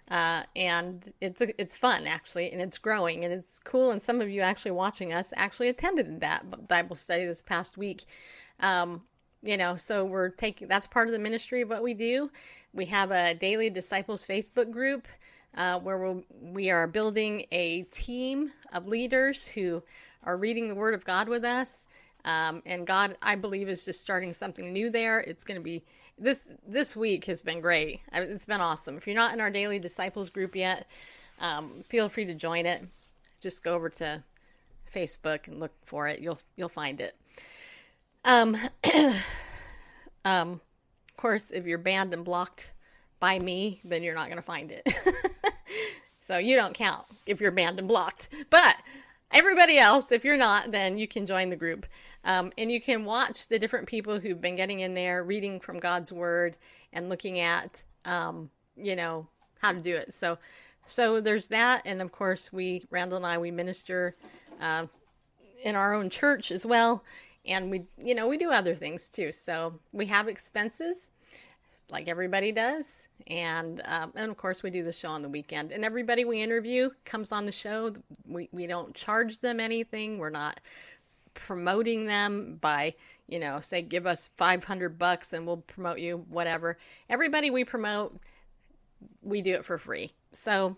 uh, 0.09 0.43
and 0.55 1.12
it's 1.19 1.41
a, 1.41 1.59
it's 1.59 1.75
fun 1.75 2.05
actually, 2.05 2.51
and 2.51 2.62
it's 2.62 2.77
growing 2.77 3.23
and 3.23 3.33
it's 3.33 3.59
cool. 3.59 3.89
And 3.89 4.01
some 4.01 4.21
of 4.21 4.29
you 4.29 4.41
actually 4.41 4.71
watching 4.71 5.12
us 5.12 5.33
actually 5.36 5.69
attended 5.69 6.19
that 6.19 6.67
Bible 6.67 6.95
study 6.95 7.25
this 7.25 7.41
past 7.41 7.77
week. 7.77 8.03
Um, 8.59 9.01
you 9.41 9.57
know, 9.57 9.75
so 9.75 10.05
we're 10.05 10.29
taking 10.29 10.67
that's 10.67 10.88
part 10.88 11.07
of 11.07 11.12
the 11.12 11.19
ministry 11.19 11.62
of 11.62 11.69
what 11.69 11.81
we 11.81 11.93
do. 11.93 12.29
We 12.73 12.86
have 12.86 13.12
a 13.12 13.33
daily 13.33 13.69
disciples 13.69 14.23
Facebook 14.23 14.71
group 14.71 15.07
uh, 15.56 15.80
where 15.80 15.98
we'll, 15.98 16.24
we 16.42 16.70
are 16.70 16.88
building 16.88 17.46
a 17.52 17.84
team 17.84 18.52
of 18.72 18.88
leaders 18.88 19.48
who 19.48 19.84
are 20.24 20.38
reading 20.38 20.68
the 20.68 20.76
Word 20.76 20.94
of 20.94 21.06
God 21.06 21.28
with 21.28 21.44
us. 21.44 21.88
Um, 22.26 22.62
and 22.66 22.88
God, 22.88 23.18
I 23.22 23.36
believe, 23.36 23.68
is 23.68 23.86
just 23.86 24.02
starting 24.02 24.34
something 24.34 24.72
new 24.72 24.89
there. 24.89 25.20
It's 25.20 25.44
going 25.44 25.60
to 25.60 25.63
be 25.63 25.84
this 26.18 26.54
this 26.66 26.96
week 26.96 27.26
has 27.26 27.42
been 27.42 27.60
great. 27.60 28.02
It's 28.13 28.46
been 28.46 28.62
awesome. 28.62 28.98
If 28.98 29.08
you're 29.08 29.16
not 29.16 29.34
in 29.34 29.42
our 29.42 29.50
daily 29.50 29.80
disciples 29.80 30.30
group 30.30 30.56
yet, 30.56 30.88
um, 31.39 31.84
feel 31.89 32.08
free 32.08 32.26
to 32.26 32.34
join 32.34 32.66
it. 32.66 32.84
Just 33.42 33.63
go 33.63 33.74
over 33.74 33.89
to 33.89 34.24
Facebook 34.94 35.48
and 35.48 35.60
look 35.60 35.74
for 35.86 36.08
it. 36.08 36.20
You'll 36.20 36.39
you'll 36.56 36.70
find 36.70 37.02
it. 37.02 37.16
Um, 38.26 38.56
um, 40.26 40.62
of 41.10 41.18
course, 41.18 41.52
if 41.52 41.66
you're 41.66 41.78
banned 41.78 42.13
and 42.13 42.24
blocked 42.24 42.72
by 43.20 43.39
me, 43.39 43.82
then 43.84 44.04
you're 44.04 44.16
not 44.16 44.28
going 44.28 44.38
to 44.38 44.44
find 44.44 44.72
it. 44.72 44.88
so 46.19 46.38
you 46.38 46.55
don't 46.55 46.73
count 46.73 47.05
if 47.25 47.41
you're 47.41 47.51
banned 47.51 47.79
and 47.79 47.88
blocked. 47.88 48.29
But 48.49 48.77
everybody 49.31 49.77
else, 49.77 50.12
if 50.12 50.23
you're 50.23 50.38
not, 50.38 50.71
then 50.71 50.97
you 50.97 51.07
can 51.07 51.25
join 51.25 51.49
the 51.49 51.55
group. 51.55 51.86
Um, 52.25 52.53
and 52.57 52.71
you 52.71 52.79
can 52.79 53.03
watch 53.03 53.47
the 53.47 53.59
different 53.59 53.88
people 53.88 54.19
who've 54.19 54.39
been 54.39 54.55
getting 54.55 54.79
in 54.79 54.93
there, 54.93 55.23
reading 55.23 55.59
from 55.59 55.79
God's 55.79 56.13
word 56.13 56.55
and 56.93 57.09
looking 57.09 57.39
at, 57.39 57.81
um, 58.05 58.49
you 58.77 58.95
know, 58.95 59.27
how 59.59 59.73
to 59.73 59.81
do 59.81 59.95
it. 59.95 60.13
So, 60.13 60.38
so 60.86 61.19
there's 61.19 61.47
that. 61.47 61.81
And 61.86 62.01
of 62.01 62.12
course, 62.12 62.53
we, 62.53 62.86
Randall 62.89 63.17
and 63.17 63.25
I, 63.25 63.38
we 63.38 63.51
minister 63.51 64.15
uh, 64.62 64.86
in 65.63 65.75
our 65.75 65.93
own 65.93 66.09
church 66.09 66.51
as 66.51 66.65
well. 66.65 67.03
And 67.45 67.69
we, 67.69 67.83
you 68.01 68.15
know, 68.15 68.27
we 68.27 68.38
do 68.38 68.51
other 68.51 68.75
things 68.75 69.09
too. 69.09 69.31
So 69.31 69.79
we 69.91 70.05
have 70.05 70.29
expenses 70.29 71.12
like 71.89 72.08
everybody 72.08 72.52
does. 72.52 73.08
And 73.28 73.82
um, 73.86 74.12
and 74.15 74.30
of 74.30 74.38
course, 74.38 74.63
we 74.63 74.69
do 74.69 74.84
the 74.84 74.91
show 74.91 75.10
on 75.10 75.22
the 75.22 75.30
weekend. 75.30 75.72
And 75.72 75.86
everybody 75.86 76.26
we 76.26 76.41
interview 76.41 76.89
comes 77.06 77.32
on 77.32 77.46
the 77.46 77.52
show. 77.52 77.93
We 78.28 78.50
we 78.52 78.67
don't 78.67 78.93
charge 78.93 79.39
them 79.39 79.60
anything. 79.60 80.17
We're 80.17 80.30
not 80.30 80.60
promoting 81.34 82.06
them 82.06 82.58
by 82.62 82.93
you 83.28 83.39
know 83.39 83.60
say 83.60 83.82
give 83.82 84.06
us 84.06 84.30
500 84.38 85.00
bucks 85.00 85.34
and 85.34 85.48
we'll 85.48 85.58
promote 85.58 85.98
you 85.98 86.24
whatever 86.30 86.78
everybody 87.10 87.50
we 87.50 87.65
promote 87.65 88.15
we 89.24 89.41
do 89.41 89.56
it 89.56 89.65
for 89.65 89.80
free 89.80 90.13
so 90.32 90.76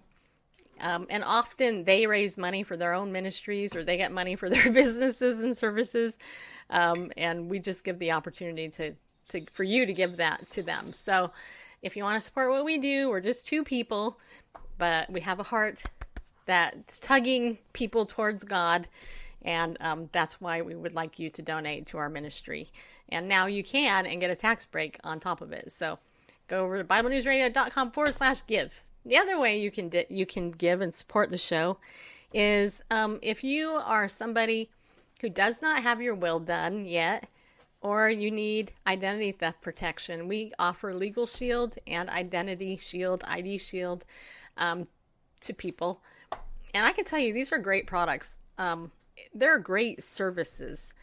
um, 0.79 1.07
and 1.09 1.25
often 1.25 1.83
they 1.83 2.07
raise 2.07 2.37
money 2.37 2.63
for 2.63 2.77
their 2.77 2.93
own 2.93 3.11
ministries 3.11 3.75
or 3.75 3.83
they 3.83 3.97
get 3.97 4.13
money 4.13 4.37
for 4.37 4.49
their 4.49 4.71
businesses 4.71 5.43
and 5.43 5.57
services 5.57 6.17
um, 6.69 7.11
and 7.17 7.49
we 7.49 7.59
just 7.59 7.83
give 7.83 7.99
the 7.99 8.11
opportunity 8.11 8.69
to, 8.69 8.93
to 9.29 9.45
for 9.51 9.63
you 9.63 9.85
to 9.85 9.93
give 9.93 10.17
that 10.17 10.49
to 10.51 10.63
them. 10.63 10.93
So 10.93 11.31
if 11.81 11.95
you 11.95 12.03
want 12.03 12.15
to 12.15 12.21
support 12.21 12.49
what 12.49 12.65
we 12.65 12.77
do 12.77 13.09
we're 13.09 13.21
just 13.21 13.45
two 13.45 13.63
people 13.63 14.17
but 14.77 15.09
we 15.09 15.21
have 15.21 15.39
a 15.39 15.43
heart 15.43 15.83
that's 16.47 16.99
tugging 16.99 17.59
people 17.73 18.05
towards 18.05 18.43
god 18.43 18.87
and 19.45 19.77
um, 19.79 20.09
that's 20.11 20.41
why 20.41 20.61
we 20.61 20.75
would 20.75 20.95
like 20.95 21.19
you 21.19 21.29
to 21.29 21.41
donate 21.41 21.85
to 21.87 21.97
our 21.99 22.09
ministry. 22.09 22.67
And 23.09 23.29
now 23.29 23.45
you 23.45 23.63
can 23.63 24.07
and 24.07 24.19
get 24.19 24.31
a 24.31 24.35
tax 24.35 24.65
break 24.65 24.99
on 25.03 25.19
top 25.19 25.39
of 25.39 25.51
it. 25.51 25.71
So 25.71 25.99
go 26.47 26.63
over 26.63 26.79
to 26.79 26.83
biblenewsradio.com 26.83 27.91
forward 27.91 28.15
slash 28.15 28.41
give. 28.47 28.81
The 29.05 29.17
other 29.17 29.39
way 29.39 29.59
you 29.59 29.69
can 29.69 29.89
di- 29.89 30.07
you 30.09 30.25
can 30.25 30.49
give 30.49 30.81
and 30.81 30.93
support 30.93 31.29
the 31.29 31.37
show 31.37 31.77
is 32.33 32.81
um, 32.89 33.19
if 33.21 33.43
you 33.43 33.69
are 33.69 34.09
somebody 34.09 34.71
who 35.21 35.29
does 35.29 35.61
not 35.61 35.83
have 35.83 36.01
your 36.01 36.15
will 36.15 36.39
done 36.39 36.85
yet 36.85 37.29
or 37.85 38.09
you 38.09 38.31
need 38.31 38.71
identity 38.87 39.31
theft 39.31 39.61
protection. 39.61 40.27
We 40.27 40.51
offer 40.57 40.91
Legal 40.91 41.27
Shield 41.27 41.75
and 41.85 42.09
Identity 42.09 42.77
Shield, 42.77 43.23
ID 43.27 43.59
Shield, 43.59 44.05
um, 44.57 44.87
to 45.41 45.53
people. 45.53 46.01
And 46.73 46.83
I 46.83 46.91
can 46.93 47.05
tell 47.05 47.19
you, 47.19 47.31
these 47.31 47.51
are 47.51 47.59
great 47.59 47.85
products. 47.85 48.37
Um, 48.57 48.91
they're 49.35 49.59
great 49.59 50.01
services. 50.01 50.95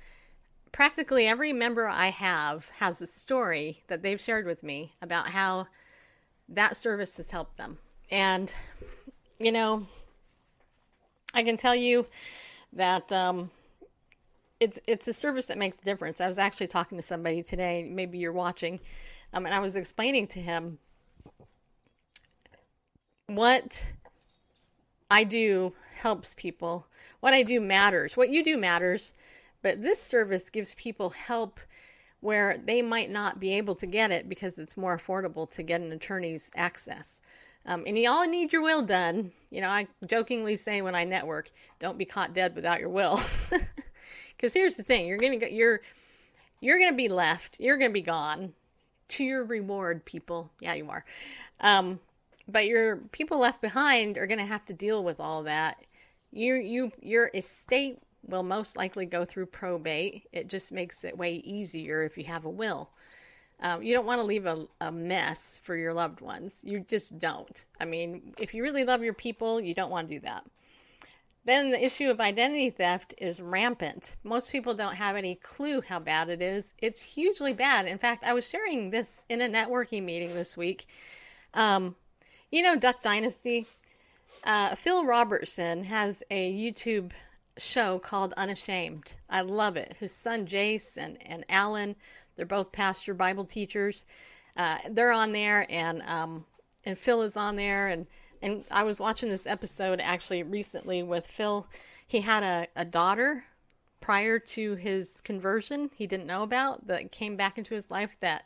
Practically 0.72 1.28
every 1.28 1.52
member 1.52 1.86
I 1.86 2.08
have 2.08 2.68
has 2.78 3.00
a 3.00 3.06
story 3.06 3.84
that 3.86 4.02
they've 4.02 4.20
shared 4.20 4.44
with 4.44 4.64
me 4.64 4.92
about 5.00 5.28
how 5.28 5.68
that 6.48 6.76
service 6.76 7.16
has 7.18 7.30
helped 7.30 7.58
them. 7.58 7.78
And, 8.10 8.52
you 9.38 9.52
know, 9.52 9.86
I 11.32 11.44
can 11.44 11.56
tell 11.56 11.76
you 11.76 12.06
that 12.72 13.12
um, 13.12 13.52
it's 14.62 14.78
it's 14.86 15.08
a 15.08 15.12
service 15.12 15.46
that 15.46 15.58
makes 15.58 15.80
a 15.80 15.82
difference. 15.82 16.20
I 16.20 16.28
was 16.28 16.38
actually 16.38 16.68
talking 16.68 16.96
to 16.96 17.02
somebody 17.02 17.42
today. 17.42 17.82
Maybe 17.82 18.18
you're 18.18 18.32
watching, 18.32 18.78
um, 19.32 19.44
and 19.44 19.52
I 19.52 19.58
was 19.58 19.74
explaining 19.74 20.28
to 20.28 20.40
him 20.40 20.78
what 23.26 23.84
I 25.10 25.24
do 25.24 25.72
helps 25.96 26.32
people. 26.34 26.86
What 27.18 27.34
I 27.34 27.42
do 27.42 27.60
matters. 27.60 28.16
What 28.16 28.30
you 28.30 28.44
do 28.44 28.56
matters, 28.56 29.14
but 29.62 29.82
this 29.82 30.00
service 30.00 30.48
gives 30.48 30.74
people 30.74 31.10
help 31.10 31.58
where 32.20 32.56
they 32.56 32.82
might 32.82 33.10
not 33.10 33.40
be 33.40 33.54
able 33.54 33.74
to 33.74 33.86
get 33.86 34.12
it 34.12 34.28
because 34.28 34.60
it's 34.60 34.76
more 34.76 34.96
affordable 34.96 35.50
to 35.50 35.64
get 35.64 35.80
an 35.80 35.90
attorney's 35.90 36.52
access. 36.54 37.20
Um, 37.66 37.82
and 37.84 37.98
you 37.98 38.08
all 38.08 38.28
need 38.28 38.52
your 38.52 38.62
will 38.62 38.82
done. 38.82 39.32
You 39.50 39.60
know, 39.60 39.68
I 39.68 39.88
jokingly 40.06 40.54
say 40.54 40.82
when 40.82 40.94
I 40.94 41.02
network, 41.02 41.50
don't 41.80 41.98
be 41.98 42.04
caught 42.04 42.32
dead 42.32 42.54
without 42.54 42.78
your 42.78 42.90
will. 42.90 43.20
Because 44.42 44.54
here's 44.54 44.74
the 44.74 44.82
thing: 44.82 45.06
you're 45.06 45.18
gonna 45.18 45.36
get 45.36 45.52
you're 45.52 45.82
you're 46.60 46.80
gonna 46.80 46.96
be 46.96 47.08
left. 47.08 47.60
You're 47.60 47.76
gonna 47.76 47.90
be 47.90 48.02
gone 48.02 48.54
to 49.10 49.22
your 49.22 49.44
reward, 49.44 50.04
people. 50.04 50.50
Yeah, 50.58 50.74
you 50.74 50.90
are. 50.90 51.04
Um, 51.60 52.00
but 52.48 52.66
your 52.66 52.96
people 53.12 53.38
left 53.38 53.60
behind 53.60 54.18
are 54.18 54.26
gonna 54.26 54.44
have 54.44 54.64
to 54.64 54.72
deal 54.72 55.04
with 55.04 55.20
all 55.20 55.44
that. 55.44 55.78
You 56.32 56.56
you 56.56 56.90
your 57.00 57.30
estate 57.34 58.00
will 58.26 58.42
most 58.42 58.76
likely 58.76 59.06
go 59.06 59.24
through 59.24 59.46
probate. 59.46 60.24
It 60.32 60.48
just 60.48 60.72
makes 60.72 61.04
it 61.04 61.16
way 61.16 61.34
easier 61.34 62.02
if 62.02 62.18
you 62.18 62.24
have 62.24 62.44
a 62.44 62.50
will. 62.50 62.90
Um, 63.60 63.80
you 63.80 63.94
don't 63.94 64.06
want 64.06 64.18
to 64.18 64.24
leave 64.24 64.46
a, 64.46 64.66
a 64.80 64.90
mess 64.90 65.60
for 65.62 65.76
your 65.76 65.94
loved 65.94 66.20
ones. 66.20 66.62
You 66.64 66.80
just 66.80 67.20
don't. 67.20 67.64
I 67.78 67.84
mean, 67.84 68.34
if 68.38 68.54
you 68.54 68.64
really 68.64 68.82
love 68.82 69.04
your 69.04 69.14
people, 69.14 69.60
you 69.60 69.72
don't 69.72 69.90
want 69.90 70.08
to 70.08 70.14
do 70.14 70.20
that. 70.22 70.44
Then 71.44 71.72
the 71.72 71.84
issue 71.84 72.08
of 72.08 72.20
identity 72.20 72.70
theft 72.70 73.14
is 73.18 73.40
rampant. 73.40 74.16
Most 74.22 74.50
people 74.50 74.74
don't 74.74 74.94
have 74.94 75.16
any 75.16 75.34
clue 75.34 75.80
how 75.80 75.98
bad 75.98 76.28
it 76.28 76.40
is. 76.40 76.72
It's 76.78 77.02
hugely 77.02 77.52
bad. 77.52 77.86
In 77.86 77.98
fact, 77.98 78.22
I 78.24 78.32
was 78.32 78.48
sharing 78.48 78.90
this 78.90 79.24
in 79.28 79.40
a 79.40 79.48
networking 79.48 80.04
meeting 80.04 80.34
this 80.34 80.56
week. 80.56 80.86
Um, 81.54 81.96
you 82.50 82.62
know, 82.62 82.76
Duck 82.76 83.02
Dynasty? 83.02 83.66
Uh, 84.44 84.74
Phil 84.76 85.04
Robertson 85.04 85.84
has 85.84 86.22
a 86.30 86.52
YouTube 86.52 87.12
show 87.58 87.98
called 87.98 88.34
Unashamed. 88.36 89.16
I 89.28 89.40
love 89.40 89.76
it. 89.76 89.96
His 89.98 90.12
son 90.12 90.46
Jace 90.46 90.96
and, 90.96 91.18
and 91.26 91.44
Alan, 91.48 91.96
they're 92.36 92.46
both 92.46 92.72
pastor 92.72 93.14
Bible 93.14 93.44
teachers. 93.44 94.04
Uh, 94.56 94.78
they're 94.90 95.12
on 95.12 95.32
there, 95.32 95.66
and 95.70 96.02
um, 96.02 96.44
and 96.84 96.98
Phil 96.98 97.22
is 97.22 97.36
on 97.36 97.56
there, 97.56 97.88
and 97.88 98.06
and 98.42 98.64
I 98.70 98.82
was 98.82 99.00
watching 99.00 99.28
this 99.28 99.46
episode 99.46 100.00
actually 100.00 100.42
recently 100.42 101.02
with 101.02 101.26
Phil. 101.26 101.66
He 102.06 102.20
had 102.20 102.42
a, 102.42 102.66
a 102.76 102.84
daughter 102.84 103.44
prior 104.00 104.38
to 104.38 104.74
his 104.74 105.20
conversion 105.20 105.88
he 105.94 106.08
didn't 106.08 106.26
know 106.26 106.42
about 106.42 106.88
that 106.88 107.12
came 107.12 107.36
back 107.36 107.56
into 107.56 107.72
his 107.72 107.88
life 107.88 108.16
that 108.20 108.44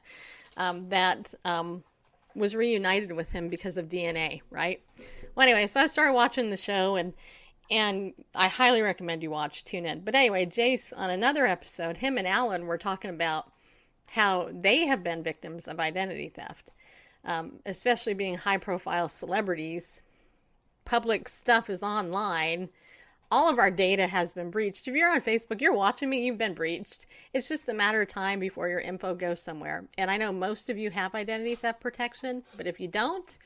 um, 0.58 0.90
that 0.90 1.34
um, 1.44 1.82
was 2.34 2.54
reunited 2.54 3.12
with 3.12 3.30
him 3.30 3.48
because 3.48 3.76
of 3.76 3.88
DNA, 3.88 4.42
right? 4.50 4.80
Well, 5.34 5.44
anyway, 5.44 5.66
so 5.66 5.80
I 5.80 5.86
started 5.86 6.12
watching 6.12 6.50
the 6.50 6.56
show 6.56 6.96
and 6.96 7.14
and 7.68 8.12
I 8.34 8.46
highly 8.46 8.80
recommend 8.80 9.24
you 9.24 9.30
watch 9.30 9.64
Tune 9.64 9.86
In. 9.86 10.00
But 10.00 10.14
anyway, 10.14 10.46
Jace 10.46 10.92
on 10.96 11.10
another 11.10 11.46
episode, 11.46 11.96
him 11.96 12.16
and 12.16 12.26
Alan 12.26 12.66
were 12.66 12.78
talking 12.78 13.10
about 13.10 13.50
how 14.10 14.48
they 14.52 14.86
have 14.86 15.02
been 15.02 15.24
victims 15.24 15.66
of 15.66 15.80
identity 15.80 16.28
theft, 16.28 16.70
um, 17.26 17.58
especially 17.66 18.14
being 18.14 18.36
high 18.36 18.56
profile 18.56 19.08
celebrities. 19.08 20.02
Public 20.84 21.28
stuff 21.28 21.68
is 21.68 21.82
online. 21.82 22.70
All 23.30 23.50
of 23.50 23.58
our 23.58 23.72
data 23.72 24.06
has 24.06 24.32
been 24.32 24.50
breached. 24.50 24.86
If 24.86 24.94
you're 24.94 25.10
on 25.10 25.20
Facebook, 25.20 25.60
you're 25.60 25.74
watching 25.74 26.08
me, 26.08 26.24
you've 26.24 26.38
been 26.38 26.54
breached. 26.54 27.06
It's 27.34 27.48
just 27.48 27.68
a 27.68 27.74
matter 27.74 28.00
of 28.00 28.08
time 28.08 28.38
before 28.38 28.68
your 28.68 28.78
info 28.78 29.14
goes 29.14 29.42
somewhere. 29.42 29.84
And 29.98 30.10
I 30.10 30.16
know 30.16 30.32
most 30.32 30.70
of 30.70 30.78
you 30.78 30.90
have 30.90 31.14
identity 31.16 31.56
theft 31.56 31.80
protection, 31.80 32.44
but 32.56 32.68
if 32.68 32.78
you 32.78 32.86
don't, 32.86 33.36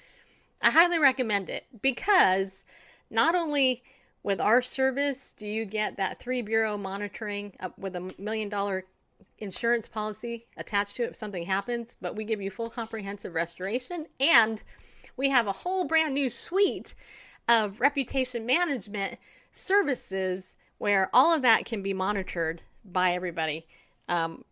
I 0.60 0.70
highly 0.70 0.98
recommend 0.98 1.48
it 1.48 1.64
because 1.80 2.64
not 3.10 3.34
only 3.34 3.82
with 4.22 4.38
our 4.38 4.60
service 4.60 5.32
do 5.32 5.46
you 5.46 5.64
get 5.64 5.96
that 5.96 6.18
three 6.18 6.42
bureau 6.42 6.76
monitoring 6.76 7.54
with 7.78 7.96
a 7.96 8.12
million 8.18 8.50
dollar 8.50 8.84
insurance 9.40 9.88
policy 9.88 10.46
attached 10.56 10.96
to 10.96 11.04
it 11.04 11.10
if 11.10 11.16
something 11.16 11.44
happens, 11.44 11.96
but 12.00 12.14
we 12.14 12.24
give 12.24 12.40
you 12.40 12.50
full 12.50 12.70
comprehensive 12.70 13.34
restoration 13.34 14.06
and 14.18 14.62
we 15.16 15.30
have 15.30 15.46
a 15.46 15.52
whole 15.52 15.84
brand 15.84 16.14
new 16.14 16.28
suite 16.28 16.94
of 17.48 17.80
reputation 17.80 18.46
management 18.46 19.18
services 19.52 20.56
where 20.78 21.10
all 21.12 21.34
of 21.34 21.42
that 21.42 21.64
can 21.64 21.82
be 21.82 21.92
monitored 21.92 22.62
by 22.84 23.12
everybody. 23.12 23.66
Um, 24.08 24.44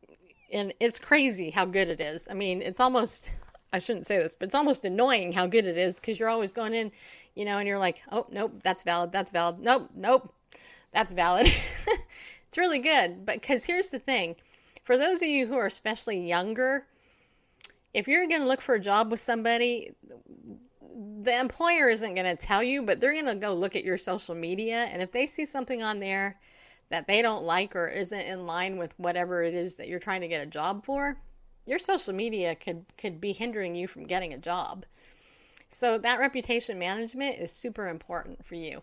and 0.52 0.72
it's 0.80 0.98
crazy 0.98 1.50
how 1.50 1.64
good 1.64 1.88
it 1.88 2.00
is. 2.00 2.26
I 2.30 2.34
mean, 2.34 2.62
it's 2.62 2.80
almost, 2.80 3.30
I 3.72 3.78
shouldn't 3.78 4.06
say 4.06 4.18
this, 4.18 4.34
but 4.34 4.46
it's 4.46 4.54
almost 4.54 4.84
annoying 4.84 5.32
how 5.32 5.46
good 5.46 5.66
it 5.66 5.76
is 5.76 5.96
because 5.96 6.18
you're 6.18 6.28
always 6.28 6.52
going 6.52 6.74
in, 6.74 6.90
you 7.34 7.44
know, 7.44 7.58
and 7.58 7.68
you're 7.68 7.78
like, 7.78 8.02
oh, 8.10 8.26
nope, 8.30 8.60
that's 8.62 8.82
valid, 8.82 9.12
that's 9.12 9.30
valid. 9.30 9.60
Nope, 9.60 9.90
nope, 9.94 10.34
that's 10.92 11.12
valid. 11.12 11.46
it's 12.48 12.58
really 12.58 12.78
good. 12.78 13.24
But 13.24 13.40
because 13.40 13.64
here's 13.64 13.88
the 13.88 13.98
thing 13.98 14.36
for 14.88 14.96
those 14.96 15.20
of 15.20 15.28
you 15.28 15.46
who 15.46 15.58
are 15.58 15.66
especially 15.66 16.26
younger, 16.26 16.86
if 17.92 18.08
you're 18.08 18.26
going 18.26 18.40
to 18.40 18.46
look 18.46 18.62
for 18.62 18.74
a 18.74 18.80
job 18.80 19.10
with 19.10 19.20
somebody, 19.20 19.92
the 21.20 21.38
employer 21.38 21.90
isn't 21.90 22.14
going 22.14 22.24
to 22.24 22.42
tell 22.42 22.62
you, 22.62 22.82
but 22.82 22.98
they're 22.98 23.12
going 23.12 23.26
to 23.26 23.34
go 23.34 23.52
look 23.52 23.76
at 23.76 23.84
your 23.84 23.98
social 23.98 24.34
media. 24.34 24.88
And 24.90 25.02
if 25.02 25.12
they 25.12 25.26
see 25.26 25.44
something 25.44 25.82
on 25.82 26.00
there 26.00 26.40
that 26.88 27.06
they 27.06 27.20
don't 27.20 27.44
like 27.44 27.76
or 27.76 27.86
isn't 27.86 28.18
in 28.18 28.46
line 28.46 28.78
with 28.78 28.94
whatever 28.96 29.42
it 29.42 29.52
is 29.52 29.74
that 29.74 29.88
you're 29.88 29.98
trying 29.98 30.22
to 30.22 30.28
get 30.28 30.40
a 30.40 30.46
job 30.46 30.86
for, 30.86 31.20
your 31.66 31.78
social 31.78 32.14
media 32.14 32.54
could, 32.54 32.86
could 32.96 33.20
be 33.20 33.34
hindering 33.34 33.74
you 33.74 33.88
from 33.88 34.06
getting 34.06 34.32
a 34.32 34.38
job. 34.38 34.86
So 35.68 35.98
that 35.98 36.18
reputation 36.18 36.78
management 36.78 37.38
is 37.38 37.52
super 37.52 37.88
important 37.88 38.42
for 38.46 38.54
you. 38.54 38.80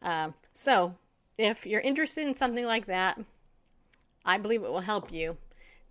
Um, 0.00 0.32
so 0.54 0.94
if 1.36 1.66
you're 1.66 1.82
interested 1.82 2.26
in 2.26 2.32
something 2.32 2.64
like 2.64 2.86
that, 2.86 3.20
I 4.24 4.38
believe 4.38 4.62
it 4.62 4.70
will 4.70 4.80
help 4.80 5.12
you. 5.12 5.36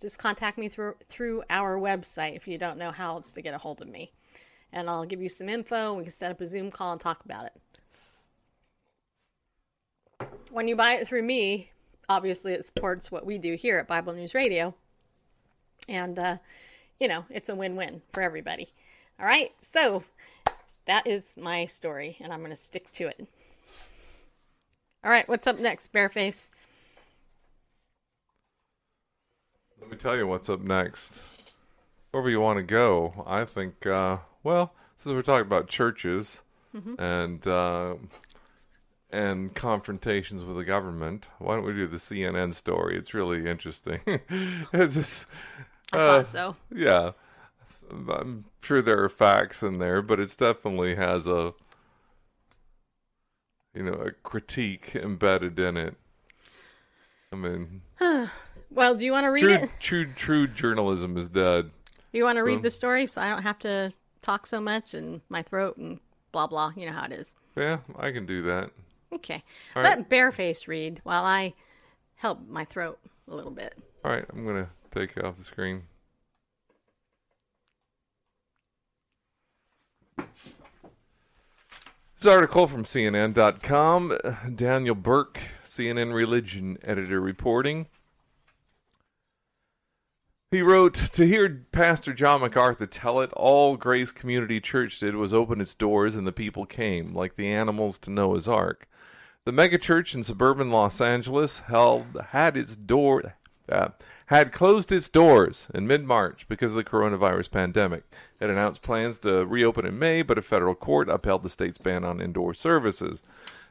Just 0.02 0.18
contact 0.18 0.58
me 0.58 0.68
through 0.68 0.96
through 1.08 1.44
our 1.48 1.78
website 1.78 2.36
if 2.36 2.46
you 2.46 2.58
don't 2.58 2.76
know 2.76 2.90
how 2.90 3.14
else 3.14 3.32
to 3.32 3.40
get 3.40 3.54
a 3.54 3.58
hold 3.58 3.80
of 3.80 3.88
me 3.88 4.12
and 4.72 4.88
I'll 4.88 5.04
give 5.04 5.20
you 5.20 5.28
some 5.28 5.48
info. 5.48 5.94
We 5.94 6.04
can 6.04 6.12
set 6.12 6.30
up 6.30 6.40
a 6.40 6.46
Zoom 6.46 6.70
call 6.70 6.92
and 6.92 7.00
talk 7.00 7.24
about 7.24 7.46
it. 7.46 7.52
When 10.50 10.68
you 10.68 10.76
buy 10.76 10.94
it 10.94 11.06
through 11.06 11.22
me, 11.22 11.70
obviously 12.08 12.52
it 12.52 12.64
supports 12.64 13.10
what 13.10 13.26
we 13.26 13.38
do 13.38 13.54
here 13.54 13.78
at 13.78 13.86
Bible 13.86 14.14
News 14.14 14.34
Radio. 14.34 14.74
And, 15.88 16.18
uh, 16.18 16.38
you 16.98 17.08
know, 17.08 17.24
it's 17.28 17.48
a 17.48 17.54
win 17.54 17.76
win 17.76 18.02
for 18.12 18.22
everybody. 18.22 18.68
All 19.18 19.26
right, 19.26 19.52
so 19.60 20.04
that 20.86 21.06
is 21.06 21.36
my 21.36 21.66
story, 21.66 22.16
and 22.20 22.32
I'm 22.32 22.40
going 22.40 22.50
to 22.50 22.56
stick 22.56 22.90
to 22.92 23.08
it. 23.08 23.26
All 25.04 25.10
right, 25.10 25.28
what's 25.28 25.46
up 25.46 25.58
next, 25.58 25.92
Bareface? 25.92 26.50
Let 29.82 29.90
me 29.90 29.96
tell 29.96 30.16
you 30.16 30.28
what's 30.28 30.48
up 30.48 30.60
next. 30.60 31.20
Wherever 32.12 32.30
you 32.30 32.40
want 32.40 32.58
to 32.58 32.62
go, 32.62 33.24
I 33.26 33.44
think. 33.44 33.84
Uh, 33.84 34.18
well, 34.44 34.72
since 34.96 35.12
we're 35.12 35.22
talking 35.22 35.46
about 35.46 35.68
churches 35.68 36.40
and 36.98 37.44
uh, 37.46 37.96
and 39.10 39.52
confrontations 39.54 40.44
with 40.44 40.56
the 40.56 40.64
government, 40.64 41.26
why 41.40 41.56
don't 41.56 41.64
we 41.64 41.72
do 41.72 41.88
the 41.88 41.96
CNN 41.96 42.54
story? 42.54 42.96
It's 42.96 43.12
really 43.12 43.48
interesting. 43.50 44.00
it's 44.06 44.94
just, 44.94 45.26
I 45.92 45.98
uh, 45.98 46.22
thought 46.22 46.26
so. 46.28 46.56
yeah, 46.72 47.10
I'm 47.90 48.44
sure 48.62 48.82
there 48.82 49.02
are 49.02 49.08
facts 49.08 49.64
in 49.64 49.78
there, 49.78 50.00
but 50.00 50.20
it 50.20 50.34
definitely 50.38 50.94
has 50.94 51.26
a 51.26 51.54
you 53.74 53.82
know 53.82 53.94
a 53.94 54.12
critique 54.12 54.92
embedded 54.94 55.58
in 55.58 55.76
it. 55.76 55.96
I 57.32 57.36
mean, 57.36 57.82
Well, 58.74 58.94
do 58.94 59.04
you 59.04 59.12
want 59.12 59.24
to 59.24 59.30
read 59.30 59.42
true, 59.42 59.52
it? 59.52 59.70
true, 59.80 60.06
true 60.06 60.46
journalism 60.46 61.16
is 61.16 61.28
dead. 61.28 61.70
You 62.12 62.24
want 62.24 62.36
to 62.36 62.44
read 62.44 62.62
the 62.62 62.70
story 62.70 63.06
so 63.06 63.20
I 63.20 63.28
don't 63.28 63.42
have 63.42 63.58
to 63.60 63.92
talk 64.22 64.46
so 64.46 64.60
much 64.60 64.94
and 64.94 65.20
my 65.28 65.42
throat 65.42 65.76
and 65.76 66.00
blah 66.30 66.46
blah? 66.46 66.72
You 66.76 66.86
know 66.86 66.92
how 66.92 67.04
it 67.04 67.12
is. 67.12 67.36
Yeah, 67.56 67.78
I 67.98 68.10
can 68.12 68.26
do 68.26 68.42
that. 68.42 68.70
Okay. 69.12 69.42
All 69.76 69.82
Let 69.82 69.98
right. 69.98 70.08
Bareface 70.08 70.66
read 70.68 71.00
while 71.04 71.24
I 71.24 71.54
help 72.16 72.48
my 72.48 72.64
throat 72.64 72.98
a 73.28 73.34
little 73.34 73.50
bit. 73.50 73.74
All 74.04 74.10
right, 74.10 74.24
I'm 74.32 74.46
gonna 74.46 74.70
take 74.90 75.16
it 75.16 75.24
off 75.24 75.36
the 75.36 75.44
screen. 75.44 75.82
This 82.18 82.26
article 82.26 82.68
from 82.68 82.84
CNN.com. 82.84 84.16
Daniel 84.54 84.94
Burke, 84.94 85.40
CNN 85.66 86.14
religion 86.14 86.78
editor, 86.84 87.20
reporting. 87.20 87.86
He 90.52 90.60
wrote 90.60 90.92
To 90.92 91.26
hear 91.26 91.64
Pastor 91.72 92.12
John 92.12 92.42
MacArthur 92.42 92.84
tell 92.84 93.22
it, 93.22 93.32
all 93.32 93.78
Grace 93.78 94.10
Community 94.10 94.60
Church 94.60 95.00
did 95.00 95.16
was 95.16 95.32
open 95.32 95.62
its 95.62 95.74
doors 95.74 96.14
and 96.14 96.26
the 96.26 96.30
people 96.30 96.66
came, 96.66 97.14
like 97.14 97.36
the 97.36 97.48
animals 97.48 97.98
to 98.00 98.10
Noah's 98.10 98.46
Ark. 98.46 98.86
The 99.46 99.50
megachurch 99.50 100.14
in 100.14 100.22
suburban 100.22 100.70
Los 100.70 101.00
Angeles 101.00 101.60
held 101.60 102.18
had 102.32 102.58
its 102.58 102.76
door 102.76 103.32
uh, 103.66 103.88
had 104.26 104.52
closed 104.52 104.92
its 104.92 105.08
doors 105.08 105.68
in 105.72 105.86
mid-March 105.86 106.46
because 106.50 106.72
of 106.72 106.76
the 106.76 106.84
coronavirus 106.84 107.50
pandemic. 107.50 108.04
It 108.38 108.50
announced 108.50 108.82
plans 108.82 109.18
to 109.20 109.46
reopen 109.46 109.86
in 109.86 109.98
May, 109.98 110.20
but 110.20 110.36
a 110.36 110.42
federal 110.42 110.74
court 110.74 111.08
upheld 111.08 111.44
the 111.44 111.48
state's 111.48 111.78
ban 111.78 112.04
on 112.04 112.20
indoor 112.20 112.52
services. 112.52 113.22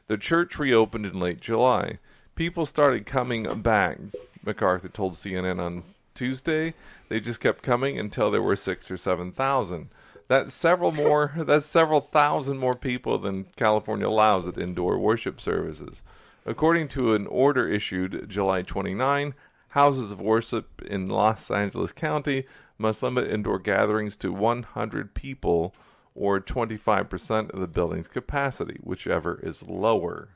The 0.08 0.18
church 0.18 0.58
reopened 0.58 1.06
in 1.06 1.20
late 1.20 1.40
July. 1.40 2.00
People 2.34 2.66
started 2.66 3.06
coming 3.06 3.44
back, 3.62 3.98
MacArthur 4.44 4.88
told 4.88 5.12
CNN 5.12 5.60
on 5.60 5.84
Tuesday. 6.14 6.74
They 7.08 7.20
just 7.20 7.40
kept 7.40 7.62
coming 7.62 7.98
until 7.98 8.30
there 8.30 8.42
were 8.42 8.56
six 8.56 8.90
or 8.90 8.96
seven 8.96 9.32
thousand. 9.32 9.88
That's 10.28 10.54
several 10.54 10.92
more. 10.92 11.32
That's 11.36 11.66
several 11.66 12.00
thousand 12.00 12.58
more 12.58 12.74
people 12.74 13.18
than 13.18 13.46
California 13.56 14.08
allows 14.08 14.48
at 14.48 14.58
indoor 14.58 14.98
worship 14.98 15.40
services. 15.40 16.02
According 16.44 16.88
to 16.88 17.14
an 17.14 17.26
order 17.26 17.68
issued 17.68 18.28
July 18.28 18.62
29, 18.62 19.34
houses 19.68 20.10
of 20.10 20.20
worship 20.20 20.82
in 20.82 21.08
Los 21.08 21.50
Angeles 21.50 21.92
County 21.92 22.44
must 22.78 23.02
limit 23.02 23.30
indoor 23.30 23.58
gatherings 23.58 24.16
to 24.16 24.32
100 24.32 25.14
people 25.14 25.74
or 26.14 26.40
25% 26.40 27.50
of 27.50 27.60
the 27.60 27.66
building's 27.66 28.08
capacity, 28.08 28.78
whichever 28.82 29.40
is 29.42 29.62
lower. 29.62 30.30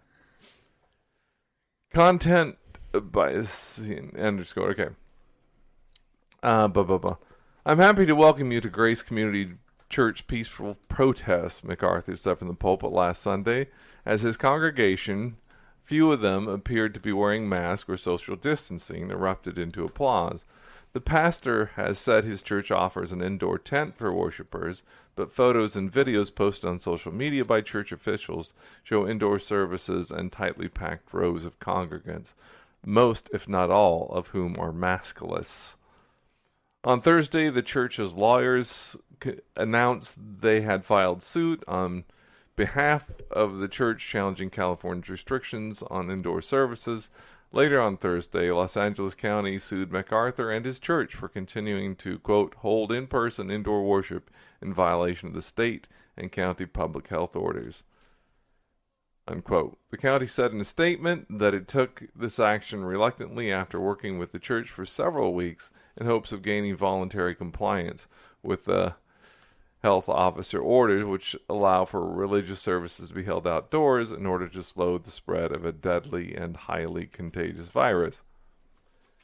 Content 1.93 2.57
by 2.93 3.45
underscore. 4.19 4.71
Okay. 4.71 4.89
Uh, 6.47 6.69
blah, 6.69 6.85
blah, 6.85 6.99
blah. 6.99 7.17
I'm 7.65 7.79
happy 7.79 8.07
to 8.07 8.15
welcome 8.15 8.53
you 8.53 8.61
to 8.61 8.69
Grace 8.69 9.03
Community 9.03 9.55
Church 9.91 10.29
peaceful 10.29 10.77
protest, 10.89 11.65
MacArthur 11.65 12.15
said 12.15 12.39
from 12.39 12.47
the 12.47 12.55
pulpit 12.55 12.93
last 12.93 13.21
Sunday, 13.21 13.67
as 14.05 14.23
his 14.23 14.37
congregation, 14.37 15.39
few 15.83 16.13
of 16.13 16.21
them 16.21 16.47
appeared 16.47 16.95
to 16.95 17.01
be 17.01 17.11
wearing 17.11 17.49
masks 17.49 17.91
or 17.91 17.97
social 17.97 18.37
distancing, 18.37 19.11
erupted 19.11 19.59
into 19.59 19.83
applause. 19.83 20.45
The 20.93 21.01
pastor 21.01 21.73
has 21.75 21.99
said 21.99 22.23
his 22.23 22.43
church 22.43 22.71
offers 22.71 23.11
an 23.11 23.23
indoor 23.23 23.59
tent 23.59 23.99
for 23.99 24.13
worshippers, 24.13 24.85
but 25.17 25.33
photos 25.33 25.75
and 25.75 25.93
videos 25.93 26.33
posted 26.33 26.71
on 26.71 26.79
social 26.79 27.11
media 27.11 27.45
by 27.45 27.61
church 27.61 27.91
officials 27.91 28.53
show 28.85 29.05
indoor 29.05 29.41
services 29.41 30.13
and 30.13 30.31
tightly 30.31 30.69
packed 30.69 31.13
rows 31.13 31.45
of 31.45 31.59
congregants, 31.59 32.35
most, 32.85 33.29
if 33.33 33.49
not 33.49 33.69
all, 33.69 34.09
of 34.13 34.29
whom 34.29 34.55
are 34.61 34.71
maskless. 34.71 35.75
On 36.87 37.01
Thursday, 37.01 37.51
the 37.51 37.63
church's 37.63 38.15
lawyers 38.15 38.95
announced 39.57 40.15
they 40.41 40.61
had 40.61 40.85
filed 40.85 41.21
suit 41.21 41.65
on 41.67 42.05
behalf 42.55 43.11
of 43.29 43.59
the 43.59 43.67
church 43.67 44.07
challenging 44.07 44.51
California's 44.51 45.09
restrictions 45.09 45.83
on 45.91 46.13
indoor 46.13 46.41
services. 46.41 47.11
Later 47.51 47.81
on 47.81 47.97
Thursday, 47.97 48.53
Los 48.53 48.77
Angeles 48.77 49.17
County 49.17 49.59
sued 49.59 49.91
MacArthur 49.91 50.53
and 50.53 50.65
his 50.65 50.79
church 50.79 51.17
for 51.17 51.27
continuing 51.27 51.97
to, 51.97 52.21
quote, 52.21 52.55
hold 52.59 52.93
in 52.93 53.09
person 53.09 53.51
indoor 53.51 53.83
worship 53.83 54.31
in 54.63 54.73
violation 54.73 55.31
of 55.31 55.35
the 55.35 55.43
state 55.43 55.89
and 56.17 56.31
county 56.31 56.67
public 56.67 57.09
health 57.09 57.35
orders. 57.35 57.83
Unquote. 59.29 59.77
The 59.91 59.97
county 59.97 60.27
said 60.29 60.53
in 60.53 60.61
a 60.61 60.65
statement 60.65 61.27
that 61.39 61.53
it 61.53 61.67
took 61.67 62.05
this 62.15 62.39
action 62.39 62.85
reluctantly 62.85 63.51
after 63.51 63.81
working 63.81 64.19
with 64.19 64.31
the 64.31 64.39
church 64.39 64.71
for 64.71 64.87
several 64.87 65.35
weeks 65.35 65.71
in 65.97 66.07
hopes 66.07 66.31
of 66.31 66.43
gaining 66.43 66.77
voluntary 66.77 67.35
compliance 67.35 68.07
with 68.43 68.67
the 68.67 68.95
health 69.83 70.09
officer 70.09 70.61
orders, 70.61 71.05
which 71.05 71.37
allow 71.49 71.85
for 71.85 72.09
religious 72.09 72.61
services 72.61 73.09
to 73.09 73.15
be 73.15 73.25
held 73.25 73.47
outdoors 73.47 74.13
in 74.13 74.27
order 74.27 74.49
to 74.49 74.63
slow 74.63 74.97
the 74.97 75.11
spread 75.11 75.53
of 75.53 75.65
a 75.65 75.73
deadly 75.73 76.35
and 76.35 76.57
highly 76.57 77.07
contagious 77.07 77.69
virus. 77.69 78.23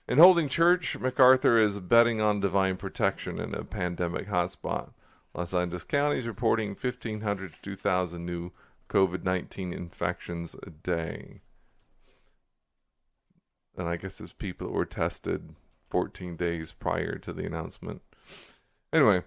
In 0.09 0.19
holding 0.19 0.49
church, 0.49 0.99
MacArthur 0.99 1.59
is 1.59 1.79
betting 1.79 2.21
on 2.21 2.41
divine 2.41 2.77
protection 2.77 3.39
in 3.39 3.55
a 3.55 3.65
pandemic 3.65 4.29
hotspot. 4.29 4.91
Los 5.33 5.55
Angeles 5.55 5.85
County 5.85 6.19
is 6.19 6.27
reporting 6.27 6.71
1,500 6.71 7.53
to 7.53 7.63
2,000 7.63 8.27
new 8.27 8.53
COVID 8.93 9.25
19 9.25 9.73
infections 9.73 10.55
a 10.67 10.71
day. 10.71 11.41
And 13.77 13.89
I 13.89 13.97
guess 13.97 14.21
it's 14.21 14.33
people 14.33 14.67
that 14.67 14.75
were 14.75 14.85
tested 14.85 15.55
14 15.89 16.37
days 16.37 16.73
prior 16.73 17.17
to 17.17 17.33
the 17.33 17.47
announcement. 17.47 18.03
Anyway, 18.93 19.23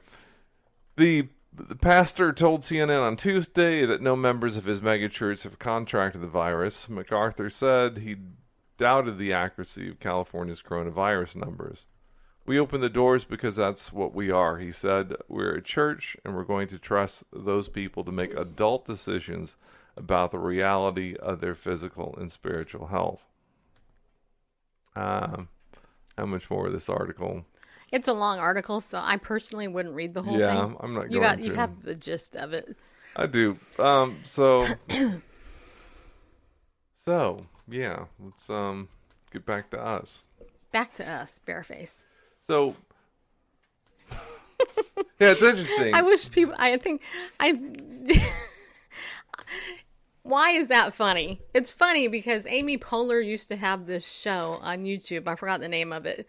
the 0.98 1.30
the 1.52 1.76
pastor 1.76 2.34
told 2.34 2.62
CNN 2.62 3.02
on 3.02 3.16
Tuesday 3.16 3.86
that 3.86 4.02
no 4.02 4.16
members 4.16 4.58
of 4.58 4.66
his 4.66 4.82
megachurch 4.82 5.44
have 5.44 5.58
contracted 5.58 6.22
the 6.22 6.28
virus. 6.28 6.90
MacArthur 6.90 7.50
said 7.50 8.00
he 8.00 8.18
doubted 8.78 9.18
the 9.18 9.32
accuracy 9.32 9.90
of 9.90 10.00
California's 10.00 10.62
coronavirus 10.62 11.38
numbers. 11.38 11.86
We 12.46 12.60
open 12.60 12.82
the 12.82 12.90
doors 12.90 13.24
because 13.24 13.56
that's 13.56 13.94
what 13.94 14.14
we 14.16 14.32
are, 14.32 14.58
he 14.58 14.72
said. 14.72 15.16
We're 15.28 15.54
a 15.56 15.62
church 15.62 16.18
and 16.26 16.36
we're 16.36 16.44
going 16.44 16.68
to 16.70 16.80
trust 16.80 17.24
those 17.32 17.68
people 17.68 18.04
to 18.04 18.12
make 18.12 18.34
adult 18.34 18.86
decisions 18.88 19.58
about 19.98 20.32
the 20.32 20.40
reality 20.40 21.16
of 21.18 21.40
their 21.40 21.56
physical 21.56 22.16
and 22.18 22.32
spiritual 22.32 22.88
health. 22.88 23.22
Um, 24.96 25.50
how 26.18 26.26
much 26.28 26.50
more 26.50 26.68
of 26.68 26.74
this 26.74 26.90
article? 26.90 27.46
It's 27.92 28.08
a 28.08 28.14
long 28.14 28.40
article, 28.40 28.82
so 28.82 29.00
I 29.02 29.18
personally 29.18 29.68
wouldn't 29.68 29.96
read 29.96 30.14
the 30.14 30.24
whole 30.24 30.40
Yeah, 30.40 30.42
thing. 30.42 30.76
I'm 30.80 30.94
not 30.94 31.10
You 31.10 31.20
got 31.20 31.40
you 31.40 31.52
to. 31.52 31.54
have 31.54 31.82
the 31.82 31.96
gist 31.96 32.36
of 32.36 32.54
it. 32.54 32.76
I 33.16 33.26
do. 33.28 33.58
Um, 33.80 34.20
so, 34.26 34.66
so 36.96 37.46
yeah, 37.68 38.06
let's 38.20 38.50
um 38.50 38.90
get 39.32 39.46
back 39.46 39.70
to 39.72 39.82
us. 39.82 40.26
Back 40.72 40.94
to 40.96 41.08
us, 41.10 41.40
bareface. 41.46 42.06
So, 42.48 42.76
yeah, 45.20 45.32
it's 45.32 45.42
interesting. 45.42 45.94
I 45.94 46.02
wish 46.02 46.30
people. 46.32 46.56
I 46.58 46.78
think 46.78 47.02
I. 47.40 47.60
Why 50.24 50.52
is 50.52 50.70
that 50.70 50.96
funny? 50.96 51.42
It's 51.54 51.70
funny 51.70 52.08
because 52.08 52.48
Amy 52.48 52.80
Poehler 52.80 53.24
used 53.24 53.48
to 53.50 53.56
have 53.56 53.86
this 53.86 54.08
show 54.08 54.58
on 54.62 54.84
YouTube. 54.84 55.28
I 55.28 55.36
forgot 55.36 55.60
the 55.60 55.68
name 55.68 55.94
of 55.94 56.08
it, 56.08 56.28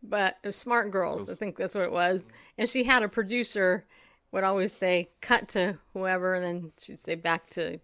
but 0.00 0.36
it 0.44 0.52
Smart 0.52 0.92
Girls. 0.92 1.28
I 1.28 1.34
think 1.34 1.56
that's 1.56 1.74
what 1.74 1.84
it 1.84 1.90
was. 1.90 2.28
And 2.56 2.68
she 2.68 2.84
had 2.84 3.02
a 3.02 3.08
producer 3.08 3.84
would 4.30 4.44
always 4.44 4.72
say 4.72 5.10
cut 5.20 5.48
to 5.50 5.78
whoever, 5.92 6.34
and 6.34 6.44
then 6.44 6.72
she'd 6.78 7.00
say 7.00 7.16
back 7.16 7.48
to 7.50 7.80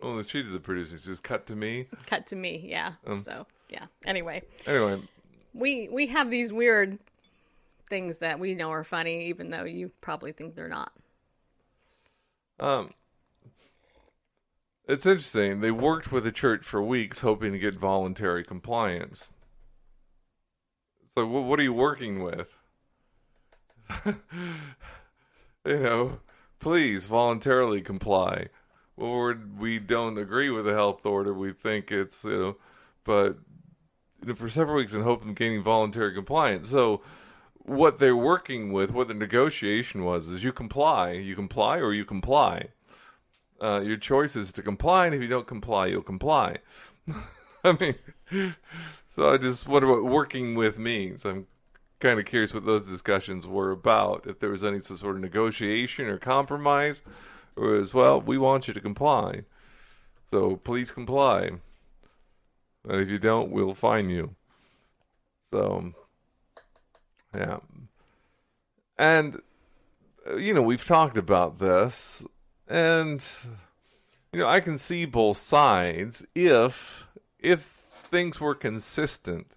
well, 0.00 0.22
she 0.22 0.42
did 0.42 0.52
the 0.52 0.60
producers 0.60 1.02
just 1.02 1.22
cut 1.22 1.46
to 1.46 1.56
me. 1.56 1.86
cut 2.06 2.26
to 2.26 2.36
me. 2.36 2.66
Yeah. 2.68 2.92
Um, 3.06 3.18
so 3.18 3.46
yeah. 3.70 3.86
Anyway, 4.04 4.42
Anyway, 4.66 5.02
we 5.56 5.88
we 5.88 6.06
have 6.08 6.30
these 6.30 6.52
weird 6.52 6.98
things 7.88 8.18
that 8.18 8.38
we 8.38 8.54
know 8.54 8.70
are 8.70 8.84
funny, 8.84 9.26
even 9.26 9.50
though 9.50 9.64
you 9.64 9.90
probably 10.00 10.32
think 10.32 10.54
they're 10.54 10.68
not. 10.68 10.92
um, 12.60 12.90
it's 14.88 15.06
interesting. 15.06 15.60
They 15.60 15.70
worked 15.70 16.10
with 16.12 16.24
the 16.24 16.32
church 16.32 16.64
for 16.64 16.82
weeks, 16.82 17.20
hoping 17.20 17.52
to 17.52 17.58
get 17.58 17.74
voluntary 17.74 18.44
compliance. 18.44 19.32
So, 21.16 21.26
wh- 21.26 21.48
what 21.48 21.58
are 21.58 21.64
you 21.64 21.72
working 21.72 22.22
with? 22.22 22.48
you 24.04 24.16
know, 25.64 26.20
please 26.60 27.06
voluntarily 27.06 27.80
comply. 27.80 28.48
Well, 28.96 29.12
we're, 29.12 29.78
don't 29.80 30.18
agree 30.18 30.50
with 30.50 30.64
the 30.64 30.72
health 30.74 31.04
order. 31.04 31.34
We 31.34 31.52
think 31.52 31.90
it's 31.92 32.24
you 32.24 32.30
know, 32.30 32.56
but 33.04 33.36
for 34.36 34.48
several 34.48 34.76
weeks 34.76 34.92
in 34.92 35.02
hope 35.02 35.24
of 35.24 35.34
gaining 35.34 35.62
voluntary 35.62 36.14
compliance. 36.14 36.68
So, 36.68 37.02
what 37.58 37.98
they're 37.98 38.16
working 38.16 38.72
with, 38.72 38.92
what 38.92 39.08
the 39.08 39.14
negotiation 39.14 40.04
was, 40.04 40.28
is 40.28 40.44
you 40.44 40.52
comply, 40.52 41.12
you 41.12 41.34
comply, 41.34 41.78
or 41.78 41.92
you 41.92 42.04
comply. 42.04 42.68
Uh, 43.60 43.80
your 43.80 43.96
choice 43.96 44.36
is 44.36 44.52
to 44.52 44.62
comply, 44.62 45.06
and 45.06 45.14
if 45.14 45.20
you 45.20 45.28
don't 45.28 45.46
comply, 45.46 45.86
you'll 45.86 46.02
comply. 46.02 46.58
I 47.64 47.76
mean, 47.80 48.54
so 49.08 49.32
I 49.32 49.38
just 49.38 49.66
wonder 49.66 49.88
what 49.88 50.04
working 50.04 50.54
with 50.54 50.78
means. 50.78 51.24
I'm 51.24 51.46
kind 51.98 52.20
of 52.20 52.26
curious 52.26 52.52
what 52.52 52.66
those 52.66 52.86
discussions 52.86 53.46
were 53.46 53.70
about. 53.70 54.26
If 54.26 54.38
there 54.38 54.50
was 54.50 54.62
any 54.62 54.80
sort 54.80 55.16
of 55.16 55.22
negotiation 55.22 56.06
or 56.06 56.18
compromise, 56.18 57.02
or 57.56 57.76
as 57.76 57.94
well, 57.94 58.20
we 58.20 58.38
want 58.38 58.68
you 58.68 58.74
to 58.74 58.80
comply, 58.80 59.42
so 60.30 60.56
please 60.56 60.90
comply. 60.90 61.52
And 62.88 63.00
if 63.00 63.08
you 63.08 63.18
don't, 63.18 63.50
we'll 63.50 63.74
fine 63.74 64.10
you. 64.10 64.34
So, 65.52 65.92
Yeah. 67.34 67.58
And 68.98 69.40
uh, 70.28 70.36
you 70.36 70.54
know, 70.54 70.62
we've 70.62 70.84
talked 70.84 71.18
about 71.18 71.58
this 71.58 72.24
and 72.68 73.22
you 74.32 74.40
know, 74.40 74.48
I 74.48 74.60
can 74.60 74.78
see 74.78 75.04
both 75.04 75.38
sides 75.38 76.24
if 76.34 77.04
if 77.38 77.62
things 78.10 78.40
were 78.40 78.54
consistent. 78.54 79.52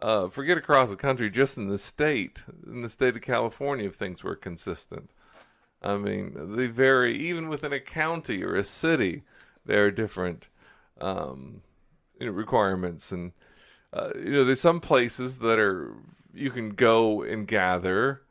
Uh, 0.00 0.28
forget 0.28 0.56
across 0.56 0.90
the 0.90 0.96
country, 0.96 1.28
just 1.28 1.56
in 1.56 1.68
the 1.68 1.78
state, 1.78 2.44
in 2.66 2.82
the 2.82 2.88
state 2.88 3.16
of 3.16 3.22
California, 3.22 3.88
if 3.88 3.96
things 3.96 4.22
were 4.22 4.36
consistent. 4.36 5.10
I 5.82 5.96
mean, 5.96 6.56
they 6.56 6.66
vary 6.66 7.16
even 7.18 7.48
within 7.48 7.72
a 7.72 7.80
county 7.80 8.42
or 8.42 8.54
a 8.54 8.64
city. 8.64 9.22
There 9.64 9.84
are 9.84 9.90
different 9.90 10.46
um, 11.00 11.62
you 12.18 12.26
know, 12.26 12.32
requirements, 12.32 13.12
and 13.12 13.32
uh, 13.92 14.10
you 14.16 14.32
know, 14.32 14.44
there's 14.44 14.60
some 14.60 14.80
places 14.80 15.38
that 15.38 15.58
are 15.58 15.94
you 16.34 16.50
can 16.50 16.70
go 16.70 17.22
and 17.22 17.46
gather. 17.46 18.22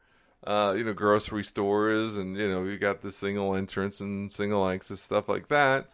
Uh, 0.45 0.73
you 0.77 0.83
know, 0.83 0.93
grocery 0.93 1.43
stores, 1.43 2.15
and 2.15 2.37
you 2.37 2.49
know, 2.49 2.63
you 2.63 2.77
got 2.77 3.01
the 3.01 3.11
single 3.11 3.53
entrance 3.53 3.99
and 3.99 4.31
single 4.31 4.67
exit 4.69 4.97
stuff 4.97 5.27
like 5.27 5.49
that. 5.49 5.89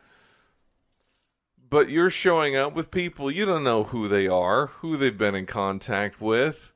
But 1.70 1.89
you're 1.89 2.12
showing 2.12 2.56
up 2.56 2.76
with 2.76 2.91
people 2.91 3.32
you 3.32 3.46
don't 3.46 3.64
know 3.64 3.86
who 3.86 4.08
they 4.08 4.28
are, 4.28 4.68
who 4.68 4.96
they've 4.96 5.18
been 5.18 5.34
in 5.34 5.48
contact 5.48 6.22
with, 6.22 6.72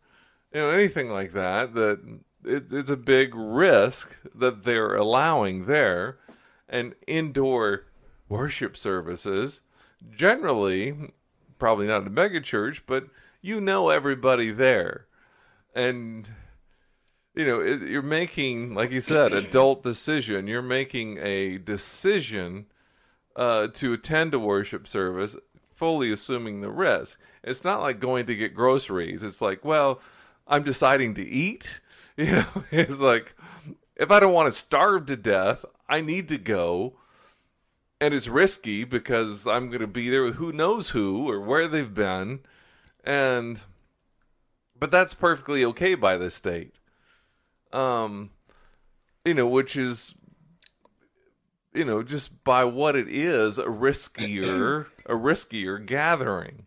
you 0.51 0.61
know, 0.61 0.71
anything 0.71 1.11
like 1.11 1.33
that. 1.33 1.75
That 1.75 2.19
it, 2.43 2.71
it's 2.71 2.89
a 2.89 2.97
big 2.97 3.35
risk 3.35 4.15
that 4.33 4.63
they're 4.63 4.95
allowing 4.95 5.65
there, 5.65 6.17
and 6.67 6.95
indoor 7.05 7.83
worship 8.27 8.75
services 8.75 9.61
generally, 10.15 11.13
probably 11.59 11.87
not 11.87 12.05
a 12.05 12.09
mega 12.09 12.41
church, 12.41 12.83
but 12.85 13.07
you 13.41 13.61
know 13.61 13.89
everybody 13.89 14.51
there, 14.51 15.05
and 15.73 16.29
you 17.35 17.45
know 17.45 17.59
it, 17.59 17.81
you're 17.83 18.01
making, 18.01 18.73
like 18.73 18.91
you 18.91 19.01
said, 19.01 19.33
adult 19.33 19.83
decision. 19.83 20.47
You're 20.47 20.61
making 20.61 21.17
a 21.19 21.57
decision 21.57 22.65
uh, 23.35 23.67
to 23.67 23.93
attend 23.93 24.33
a 24.33 24.39
worship 24.39 24.87
service, 24.87 25.35
fully 25.75 26.11
assuming 26.11 26.61
the 26.61 26.71
risk. 26.71 27.19
It's 27.43 27.63
not 27.63 27.81
like 27.81 27.99
going 27.99 28.25
to 28.25 28.35
get 28.35 28.53
groceries. 28.53 29.23
It's 29.23 29.41
like, 29.41 29.63
well, 29.63 30.01
I'm 30.47 30.63
deciding 30.63 31.15
to 31.15 31.23
eat. 31.23 31.81
You 32.19 32.31
know, 32.31 32.47
it's 32.71 32.99
like 32.99 33.35
if 33.95 34.09
I 34.09 34.19
don't 34.19 34.33
want 34.33 34.51
to 34.51 34.59
starve 34.59 35.05
to 35.05 35.15
death, 35.15 35.63
I 35.87 36.01
need 36.01 36.29
to 36.29 36.39
go. 36.39 36.93
And 37.99 38.13
it's 38.13 38.27
risky 38.27 38.83
because 38.83 39.47
I'm 39.47 39.69
going 39.69 39.81
to 39.81 39.87
be 39.87 40.09
there 40.09 40.23
with 40.23 40.35
who 40.35 40.51
knows 40.51 40.89
who 40.89 41.29
or 41.29 41.39
where 41.41 41.67
they've 41.67 41.93
been. 41.93 42.41
And, 43.03 43.63
but 44.77 44.91
that's 44.91 45.13
perfectly 45.13 45.65
okay 45.65 45.95
by 45.95 46.17
the 46.17 46.29
state. 46.29 46.79
Um, 47.73 48.29
you 49.25 49.33
know, 49.33 49.47
which 49.47 49.75
is 49.75 50.13
you 51.77 51.85
know, 51.85 52.01
just 52.01 52.43
by 52.43 52.63
what 52.63 52.95
it 52.95 53.07
is, 53.07 53.59
a 53.59 53.65
riskier, 53.65 54.87
a 55.05 55.13
riskier 55.13 55.85
gathering. 55.85 56.65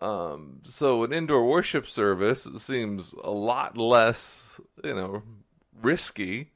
Um, 0.00 0.60
so 0.64 1.04
an 1.04 1.12
indoor 1.12 1.46
worship 1.46 1.86
service 1.86 2.48
seems 2.56 3.14
a 3.22 3.30
lot 3.30 3.76
less, 3.76 4.60
you 4.82 4.94
know, 4.94 5.22
risky, 5.82 6.50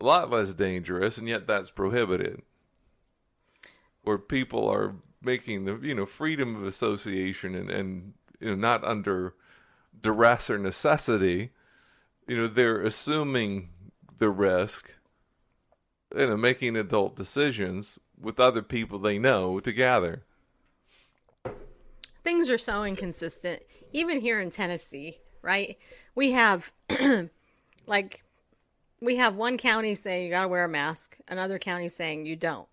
a 0.00 0.04
lot 0.04 0.30
less 0.30 0.54
dangerous, 0.54 1.18
and 1.18 1.28
yet 1.28 1.46
that's 1.46 1.70
prohibited. 1.70 2.42
Where 4.08 4.16
people 4.16 4.66
are 4.70 4.94
making 5.22 5.66
the, 5.66 5.78
you 5.82 5.94
know, 5.94 6.06
freedom 6.06 6.56
of 6.56 6.64
association 6.64 7.54
and, 7.54 7.70
and 7.70 8.14
you 8.40 8.48
know, 8.48 8.54
not 8.54 8.82
under 8.84 9.34
duress 10.00 10.48
or 10.48 10.56
necessity, 10.56 11.50
you 12.26 12.34
know, 12.34 12.48
they're 12.48 12.80
assuming 12.80 13.68
the 14.16 14.30
risk 14.30 14.92
you 16.16 16.26
know, 16.26 16.38
making 16.38 16.74
adult 16.76 17.16
decisions 17.16 17.98
with 18.18 18.40
other 18.40 18.62
people 18.62 18.98
they 18.98 19.18
know 19.18 19.60
to 19.60 19.72
gather. 19.72 20.22
Things 22.24 22.48
are 22.50 22.56
so 22.58 22.84
inconsistent. 22.84 23.62
Even 23.92 24.20
here 24.20 24.40
in 24.40 24.50
Tennessee, 24.50 25.18
right? 25.42 25.76
We 26.14 26.32
have 26.32 26.72
like 27.86 28.22
we 29.00 29.16
have 29.16 29.36
one 29.36 29.58
county 29.58 29.94
saying 29.94 30.24
you 30.24 30.30
got 30.30 30.42
to 30.42 30.48
wear 30.48 30.64
a 30.64 30.68
mask, 30.68 31.16
another 31.28 31.58
county 31.58 31.88
saying 31.88 32.26
you 32.26 32.36
don't. 32.36 32.68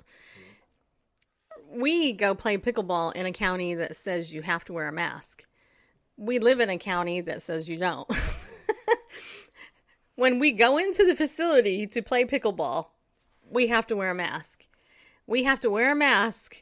We 1.69 2.13
go 2.13 2.35
play 2.35 2.57
pickleball 2.57 3.15
in 3.15 3.25
a 3.25 3.31
county 3.31 3.75
that 3.75 3.95
says 3.95 4.33
you 4.33 4.41
have 4.41 4.63
to 4.65 4.73
wear 4.73 4.87
a 4.87 4.91
mask. 4.93 5.45
We 6.17 6.39
live 6.39 6.59
in 6.59 6.69
a 6.69 6.77
county 6.77 7.21
that 7.21 7.41
says 7.41 7.67
you 7.67 7.77
don't. 7.77 8.09
when 10.15 10.39
we 10.39 10.51
go 10.51 10.77
into 10.77 11.05
the 11.05 11.15
facility 11.15 11.87
to 11.87 12.01
play 12.01 12.25
pickleball, 12.25 12.87
we 13.49 13.67
have 13.67 13.87
to 13.87 13.95
wear 13.95 14.11
a 14.11 14.15
mask. 14.15 14.65
We 15.27 15.43
have 15.43 15.59
to 15.61 15.69
wear 15.69 15.91
a 15.91 15.95
mask 15.95 16.61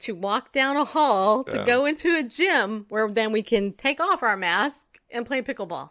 to 0.00 0.14
walk 0.14 0.52
down 0.52 0.76
a 0.76 0.84
hall 0.84 1.44
to 1.44 1.58
Yeah. 1.58 1.64
go 1.64 1.86
into 1.86 2.16
a 2.16 2.22
gym 2.22 2.86
where 2.88 3.08
then 3.10 3.32
we 3.32 3.42
can 3.42 3.72
take 3.72 4.00
off 4.00 4.22
our 4.22 4.36
mask 4.36 4.86
and 5.10 5.26
play 5.26 5.42
pickleball. 5.42 5.90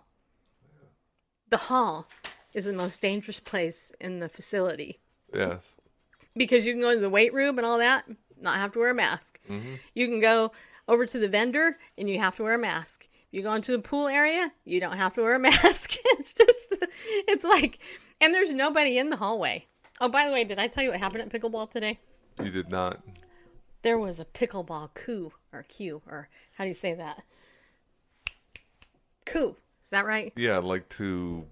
The 1.50 1.58
hall 1.58 2.08
is 2.54 2.66
the 2.66 2.74
most 2.74 3.02
dangerous 3.02 3.40
place 3.40 3.92
in 4.00 4.20
the 4.20 4.30
facility 4.30 5.00
Yes. 5.34 5.74
because 6.36 6.66
you 6.66 6.74
can 6.74 6.82
go 6.82 6.90
into 6.90 7.02
the 7.02 7.10
weight 7.10 7.34
room 7.34 7.58
and 7.58 7.66
all 7.66 7.78
that, 7.78 8.06
not 8.44 8.58
have 8.58 8.72
to 8.74 8.80
wear 8.80 8.90
a 8.90 8.96
mask. 8.96 9.40
You 9.94 10.08
can 10.08 10.20
go 10.20 10.52
over 10.88 11.06
to 11.06 11.20
the 11.20 11.28
vendor 11.28 11.78
and 11.98 12.10
you 12.10 12.20
have 12.20 12.36
to 12.38 12.44
wear 12.44 12.56
a 12.56 12.60
mask. 12.60 13.08
If 13.28 13.38
you 13.38 13.42
go 13.42 13.54
into 13.54 13.72
the 13.72 13.80
pool 13.80 14.08
area, 14.08 14.52
you 14.66 14.80
don't 14.80 14.98
have 14.98 15.14
to 15.16 15.22
wear 15.22 15.36
a 15.36 15.40
mask. 15.52 15.96
it's 16.06 16.34
just, 16.34 16.76
it's 17.28 17.44
like, 17.44 17.80
and 18.22 18.34
there's 18.34 18.52
nobody 18.52 18.98
in 18.98 19.10
the 19.10 19.18
hallway. 19.18 19.66
Oh, 20.02 20.10
by 20.10 20.28
the 20.28 20.34
way, 20.34 20.44
did 20.44 20.60
I 20.60 20.68
tell 20.68 20.84
you 20.84 20.92
what 20.92 21.00
happened 21.00 21.22
at 21.22 21.30
pickleball 21.42 21.72
today? 21.72 22.00
You 22.42 22.50
did 22.52 22.70
not. 22.70 23.02
There 23.84 23.98
was 23.98 24.20
a 24.20 24.26
pickleball 24.26 24.94
coup 24.94 25.32
or 25.52 25.64
cue 25.64 26.02
or 26.08 26.30
how 26.54 26.64
do 26.64 26.68
you 26.68 26.74
say 26.74 26.94
that? 26.94 27.24
Coup. 29.26 29.56
Is 29.84 29.90
that 29.90 30.06
right? 30.06 30.32
Yeah, 30.36 30.60
like 30.60 30.88
to 30.90 31.46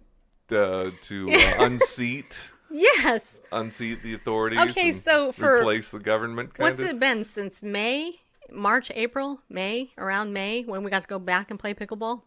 uh, 0.51 0.91
to 1.01 1.31
uh, 1.33 1.53
unseat 1.59 2.51
Yes. 2.71 3.41
unseat 3.51 4.01
the 4.03 4.13
authorities. 4.13 4.59
Okay, 4.59 4.91
so 4.91 5.31
for- 5.31 5.59
replace 5.59 5.89
the 5.89 5.99
government. 5.99 6.53
Kind 6.53 6.69
What's 6.71 6.81
of? 6.81 6.89
it 6.89 6.99
been 6.99 7.23
since 7.23 7.61
May, 7.61 8.21
March, 8.51 8.91
April, 8.95 9.41
May, 9.49 9.91
around 9.97 10.33
May 10.33 10.63
when 10.63 10.83
we 10.83 10.89
got 10.89 11.01
to 11.03 11.07
go 11.07 11.19
back 11.19 11.51
and 11.51 11.59
play 11.59 11.73
pickleball? 11.73 12.21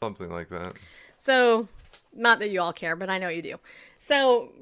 Something 0.00 0.30
like 0.30 0.48
that. 0.50 0.74
So, 1.16 1.68
not 2.12 2.38
that 2.40 2.50
you 2.50 2.60
all 2.60 2.72
care, 2.72 2.96
but 2.96 3.08
I 3.08 3.18
know 3.18 3.28
you 3.28 3.42
do. 3.42 3.56
So, 3.98 4.52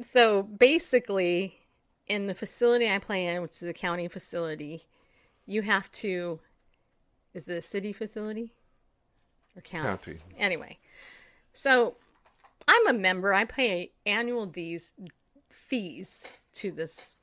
so 0.00 0.42
basically, 0.42 1.56
in 2.08 2.26
the 2.26 2.34
facility 2.34 2.90
I 2.90 2.98
play 2.98 3.26
in, 3.26 3.42
which 3.42 3.52
is 3.52 3.62
a 3.62 3.72
county 3.72 4.08
facility, 4.08 4.84
you 5.46 5.62
have 5.62 5.90
to. 5.92 6.40
Is 7.32 7.48
it 7.48 7.54
a 7.58 7.62
city 7.62 7.92
facility 7.92 8.52
or 9.56 9.62
county? 9.62 9.88
County. 9.88 10.18
Anyway, 10.36 10.78
so 11.52 11.94
I'm 12.72 12.86
a 12.86 12.92
member. 12.92 13.34
I 13.34 13.46
pay 13.46 13.90
annual 14.06 14.46
D's 14.46 14.94
fees 15.48 16.22
to 16.52 16.70
this 16.70 17.16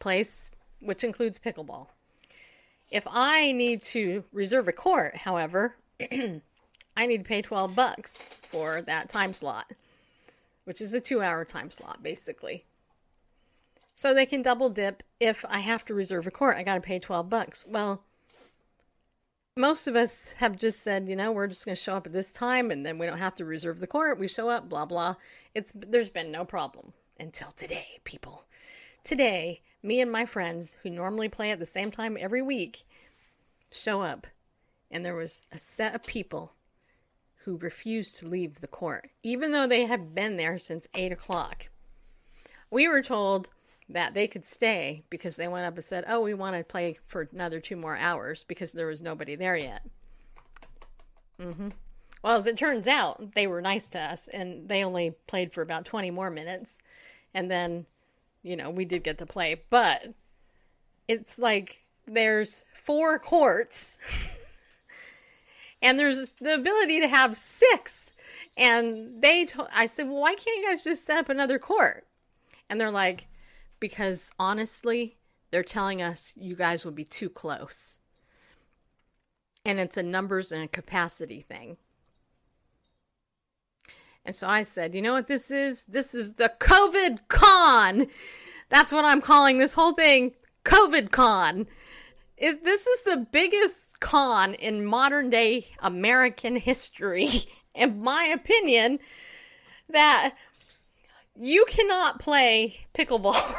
place, 0.00 0.50
which 0.80 1.04
includes 1.04 1.38
pickleball. 1.38 1.86
If 2.90 3.06
I 3.08 3.52
need 3.52 3.82
to 3.84 4.24
reserve 4.32 4.66
a 4.66 4.72
court, 4.72 5.18
however, 5.18 5.76
I 6.00 7.06
need 7.06 7.18
to 7.18 7.28
pay 7.28 7.40
12 7.40 7.76
bucks 7.76 8.30
for 8.50 8.82
that 8.82 9.08
time 9.08 9.32
slot, 9.32 9.70
which 10.64 10.80
is 10.80 10.92
a 10.92 11.00
2-hour 11.00 11.44
time 11.44 11.70
slot 11.70 12.02
basically. 12.02 12.64
So 13.94 14.12
they 14.12 14.26
can 14.26 14.42
double 14.42 14.70
dip 14.70 15.04
if 15.20 15.44
I 15.48 15.60
have 15.60 15.84
to 15.84 15.94
reserve 15.94 16.26
a 16.26 16.32
court, 16.32 16.56
I 16.56 16.64
got 16.64 16.74
to 16.74 16.80
pay 16.80 16.98
12 16.98 17.30
bucks. 17.30 17.64
Well, 17.68 18.02
most 19.56 19.86
of 19.86 19.96
us 19.96 20.32
have 20.32 20.56
just 20.56 20.82
said, 20.82 21.08
you 21.08 21.16
know, 21.16 21.32
we're 21.32 21.46
just 21.46 21.64
going 21.64 21.74
to 21.74 21.82
show 21.82 21.94
up 21.94 22.06
at 22.06 22.12
this 22.12 22.32
time 22.32 22.70
and 22.70 22.84
then 22.84 22.98
we 22.98 23.06
don't 23.06 23.18
have 23.18 23.34
to 23.36 23.44
reserve 23.44 23.80
the 23.80 23.86
court. 23.86 24.18
We 24.18 24.28
show 24.28 24.48
up, 24.48 24.68
blah 24.68 24.86
blah. 24.86 25.16
It's 25.54 25.72
there's 25.74 26.08
been 26.08 26.30
no 26.30 26.44
problem 26.44 26.92
until 27.18 27.50
today, 27.52 28.00
people. 28.04 28.44
Today, 29.04 29.62
me 29.82 30.00
and 30.00 30.10
my 30.10 30.24
friends 30.24 30.76
who 30.82 30.90
normally 30.90 31.28
play 31.28 31.50
at 31.50 31.58
the 31.58 31.66
same 31.66 31.90
time 31.90 32.16
every 32.20 32.42
week 32.42 32.84
show 33.70 34.02
up 34.02 34.26
and 34.90 35.04
there 35.04 35.14
was 35.14 35.42
a 35.52 35.58
set 35.58 35.94
of 35.94 36.02
people 36.04 36.52
who 37.44 37.56
refused 37.56 38.18
to 38.18 38.28
leave 38.28 38.60
the 38.60 38.66
court, 38.66 39.10
even 39.22 39.52
though 39.52 39.66
they 39.66 39.86
had 39.86 40.14
been 40.14 40.36
there 40.36 40.58
since 40.58 40.86
eight 40.94 41.12
o'clock. 41.12 41.68
We 42.70 42.86
were 42.86 43.02
told 43.02 43.48
that 43.92 44.14
they 44.14 44.26
could 44.26 44.44
stay 44.44 45.02
because 45.10 45.36
they 45.36 45.48
went 45.48 45.66
up 45.66 45.74
and 45.74 45.84
said, 45.84 46.04
"Oh, 46.08 46.20
we 46.20 46.34
want 46.34 46.56
to 46.56 46.64
play 46.64 46.98
for 47.06 47.28
another 47.32 47.60
two 47.60 47.76
more 47.76 47.96
hours 47.96 48.42
because 48.44 48.72
there 48.72 48.86
was 48.86 49.02
nobody 49.02 49.36
there 49.36 49.56
yet." 49.56 49.82
hmm 51.40 51.68
Well, 52.22 52.36
as 52.36 52.46
it 52.46 52.56
turns 52.56 52.86
out, 52.86 53.34
they 53.34 53.46
were 53.46 53.60
nice 53.60 53.88
to 53.90 53.98
us, 53.98 54.28
and 54.28 54.68
they 54.68 54.84
only 54.84 55.14
played 55.26 55.52
for 55.52 55.62
about 55.62 55.84
twenty 55.84 56.10
more 56.10 56.30
minutes, 56.30 56.78
and 57.34 57.50
then, 57.50 57.86
you 58.42 58.56
know, 58.56 58.70
we 58.70 58.84
did 58.84 59.02
get 59.04 59.18
to 59.18 59.26
play. 59.26 59.62
But 59.70 60.14
it's 61.08 61.38
like 61.38 61.84
there's 62.06 62.64
four 62.74 63.18
courts, 63.18 63.98
and 65.82 65.98
there's 65.98 66.32
the 66.40 66.54
ability 66.54 67.00
to 67.00 67.08
have 67.08 67.36
six. 67.36 68.10
And 68.56 69.22
they, 69.22 69.44
to- 69.46 69.68
I 69.72 69.86
said, 69.86 70.08
well, 70.08 70.20
why 70.20 70.34
can't 70.34 70.58
you 70.58 70.66
guys 70.68 70.84
just 70.84 71.06
set 71.06 71.18
up 71.18 71.28
another 71.28 71.58
court? 71.58 72.06
And 72.68 72.80
they're 72.80 72.90
like, 72.90 73.26
because 73.80 74.30
honestly, 74.38 75.16
they're 75.50 75.62
telling 75.62 76.00
us 76.00 76.32
you 76.36 76.54
guys 76.54 76.84
will 76.84 76.92
be 76.92 77.04
too 77.04 77.28
close. 77.28 77.98
And 79.64 79.78
it's 79.78 79.96
a 79.96 80.02
numbers 80.02 80.52
and 80.52 80.62
a 80.62 80.68
capacity 80.68 81.40
thing. 81.40 81.76
And 84.24 84.34
so 84.34 84.46
I 84.46 84.62
said, 84.62 84.94
you 84.94 85.02
know 85.02 85.14
what 85.14 85.26
this 85.26 85.50
is? 85.50 85.84
This 85.84 86.14
is 86.14 86.34
the 86.34 86.52
COVID 86.60 87.20
con. 87.28 88.06
That's 88.68 88.92
what 88.92 89.04
I'm 89.04 89.20
calling 89.20 89.58
this 89.58 89.74
whole 89.74 89.94
thing 89.94 90.32
COVID 90.64 91.10
con. 91.10 91.66
This 92.38 92.86
is 92.86 93.02
the 93.02 93.26
biggest 93.30 94.00
con 94.00 94.54
in 94.54 94.84
modern 94.84 95.30
day 95.30 95.68
American 95.80 96.56
history, 96.56 97.28
in 97.74 98.02
my 98.02 98.24
opinion, 98.24 98.98
that 99.88 100.34
you 101.40 101.64
cannot 101.66 102.20
play 102.20 102.86
pickleball 102.94 103.34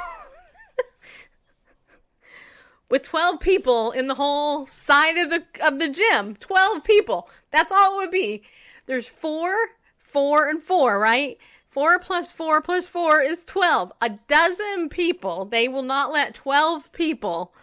with 2.90 3.02
12 3.02 3.40
people 3.40 3.92
in 3.92 4.08
the 4.08 4.16
whole 4.16 4.68
side 4.68 5.18
of 5.18 5.32
the 5.32 5.44
of 5.66 5.80
the 5.80 5.90
gym. 5.90 6.36
12 6.36 6.84
people. 6.84 7.30
That's 7.52 7.72
all 7.72 7.96
it 7.96 8.04
would 8.04 8.12
be. 8.12 8.44
There's 8.86 9.08
four 9.08 9.56
four 9.98 10.48
and 10.48 10.62
four 10.62 11.00
right? 11.00 11.38
Four 11.70 11.98
plus 12.00 12.30
four 12.30 12.62
plus 12.62 12.86
four 12.86 13.22
is 13.22 13.46
12 13.46 13.92
a 14.00 14.10
dozen 14.28 14.90
people. 14.90 15.46
They 15.46 15.68
will 15.68 15.84
not 15.84 16.12
let 16.12 16.36
12 16.36 16.92
people 16.92 17.54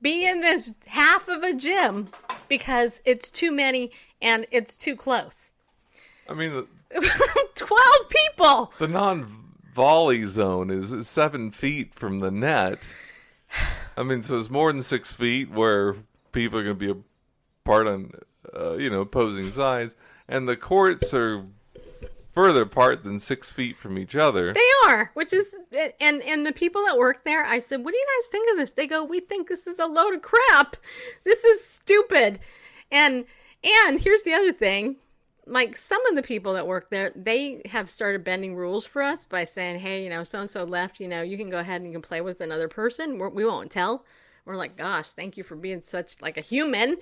be 0.00 0.26
in 0.26 0.40
this 0.40 0.72
half 0.86 1.28
of 1.28 1.44
a 1.44 1.54
gym 1.54 2.08
because 2.48 3.00
it's 3.04 3.30
too 3.30 3.52
many 3.52 3.92
and 4.20 4.46
it's 4.50 4.76
too 4.76 4.96
close. 4.96 5.52
I 6.28 6.34
mean, 6.34 6.52
the, 6.52 6.66
12 7.54 7.80
people! 8.08 8.72
The 8.78 8.88
non-volley 9.76 10.26
zone 10.26 10.70
is 10.70 11.08
seven 11.08 11.50
feet 11.50 11.94
from 11.94 12.20
the 12.20 12.30
net. 12.30 12.78
I 13.96 14.02
mean, 14.02 14.22
so 14.22 14.36
it's 14.36 14.50
more 14.50 14.72
than 14.72 14.82
six 14.82 15.12
feet 15.12 15.50
where 15.50 15.96
people 16.32 16.58
are 16.58 16.64
going 16.64 16.78
to 16.78 16.94
be 16.94 17.00
apart 17.64 17.86
on, 17.86 18.12
uh, 18.56 18.74
you 18.74 18.90
know, 18.90 19.02
opposing 19.02 19.50
sides, 19.52 19.96
and 20.28 20.48
the 20.48 20.56
courts 20.56 21.12
are 21.12 21.44
further 22.34 22.62
apart 22.62 23.04
than 23.04 23.20
six 23.20 23.50
feet 23.50 23.76
from 23.76 23.98
each 23.98 24.16
other. 24.16 24.54
They 24.54 24.70
are, 24.86 25.10
which 25.14 25.32
is, 25.32 25.54
and 26.00 26.22
and 26.22 26.46
the 26.46 26.52
people 26.52 26.82
that 26.86 26.96
work 26.96 27.24
there, 27.24 27.44
I 27.44 27.58
said, 27.58 27.84
"What 27.84 27.92
do 27.92 27.98
you 27.98 28.06
guys 28.18 28.28
think 28.28 28.50
of 28.50 28.56
this?" 28.56 28.72
They 28.72 28.86
go, 28.86 29.04
"We 29.04 29.20
think 29.20 29.48
this 29.48 29.66
is 29.66 29.78
a 29.78 29.86
load 29.86 30.14
of 30.14 30.22
crap. 30.22 30.76
This 31.24 31.44
is 31.44 31.64
stupid." 31.64 32.40
And 32.90 33.26
and 33.62 34.00
here's 34.00 34.22
the 34.22 34.32
other 34.32 34.52
thing, 34.52 34.96
like 35.46 35.76
some 35.76 36.04
of 36.06 36.14
the 36.14 36.22
people 36.22 36.54
that 36.54 36.66
work 36.66 36.90
there, 36.90 37.12
they 37.16 37.62
have 37.66 37.90
started 37.90 38.24
bending 38.24 38.54
rules 38.54 38.86
for 38.86 39.02
us 39.02 39.24
by 39.24 39.44
saying, 39.44 39.80
"Hey, 39.80 40.04
you 40.04 40.10
know, 40.10 40.22
so 40.22 40.40
and 40.40 40.50
so 40.50 40.64
left. 40.64 41.00
You 41.00 41.08
know, 41.08 41.22
you 41.22 41.36
can 41.36 41.50
go 41.50 41.58
ahead 41.58 41.80
and 41.80 41.86
you 41.86 41.92
can 41.92 42.02
play 42.02 42.20
with 42.20 42.40
another 42.40 42.68
person. 42.68 43.18
We're, 43.18 43.28
we 43.28 43.44
won't 43.44 43.70
tell." 43.70 44.04
We're 44.44 44.56
like, 44.56 44.76
"Gosh, 44.76 45.12
thank 45.12 45.36
you 45.36 45.44
for 45.44 45.56
being 45.56 45.82
such 45.82 46.16
like 46.22 46.36
a 46.36 46.42
human." 46.42 46.98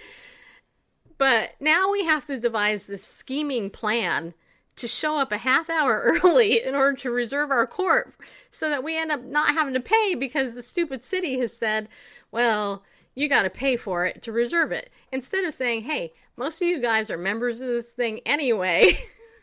But 1.19 1.51
now 1.61 1.91
we 1.91 2.05
have 2.05 2.25
to 2.27 2.41
devise 2.41 2.87
this 2.87 3.05
scheming 3.05 3.69
plan 3.69 4.33
to 4.77 4.89
show 4.89 5.19
up 5.19 5.33
a 5.33 5.39
half 5.39 5.69
hour 5.69 6.01
early 6.25 6.65
in 6.65 6.75
order 6.75 6.97
to 6.99 7.11
reserve 7.11 7.51
our 7.51 7.67
court 7.67 8.15
so 8.51 8.71
that 8.71 8.83
we 8.83 8.99
end 8.99 9.13
up 9.13 9.23
not 9.23 9.53
having 9.53 9.75
to 9.75 9.81
pay 9.81 10.15
because 10.15 10.55
the 10.55 10.63
stupid 10.63 11.05
city 11.05 11.39
has 11.39 11.55
said, 11.55 11.89
well, 12.33 12.83
you 13.15 13.29
got 13.29 13.43
to 13.43 13.51
pay 13.51 13.77
for 13.77 14.07
it 14.07 14.23
to 14.23 14.33
reserve 14.33 14.73
it. 14.73 14.91
Instead 15.13 15.45
of 15.45 15.55
saying, 15.55 15.83
hey, 15.83 16.13
most 16.37 16.63
of 16.63 16.69
you 16.69 16.81
guys 16.81 17.11
are 17.11 17.19
members 17.19 17.61
of 17.61 17.69
this 17.69 17.93
thing 17.93 18.21
anyway. 18.25 18.99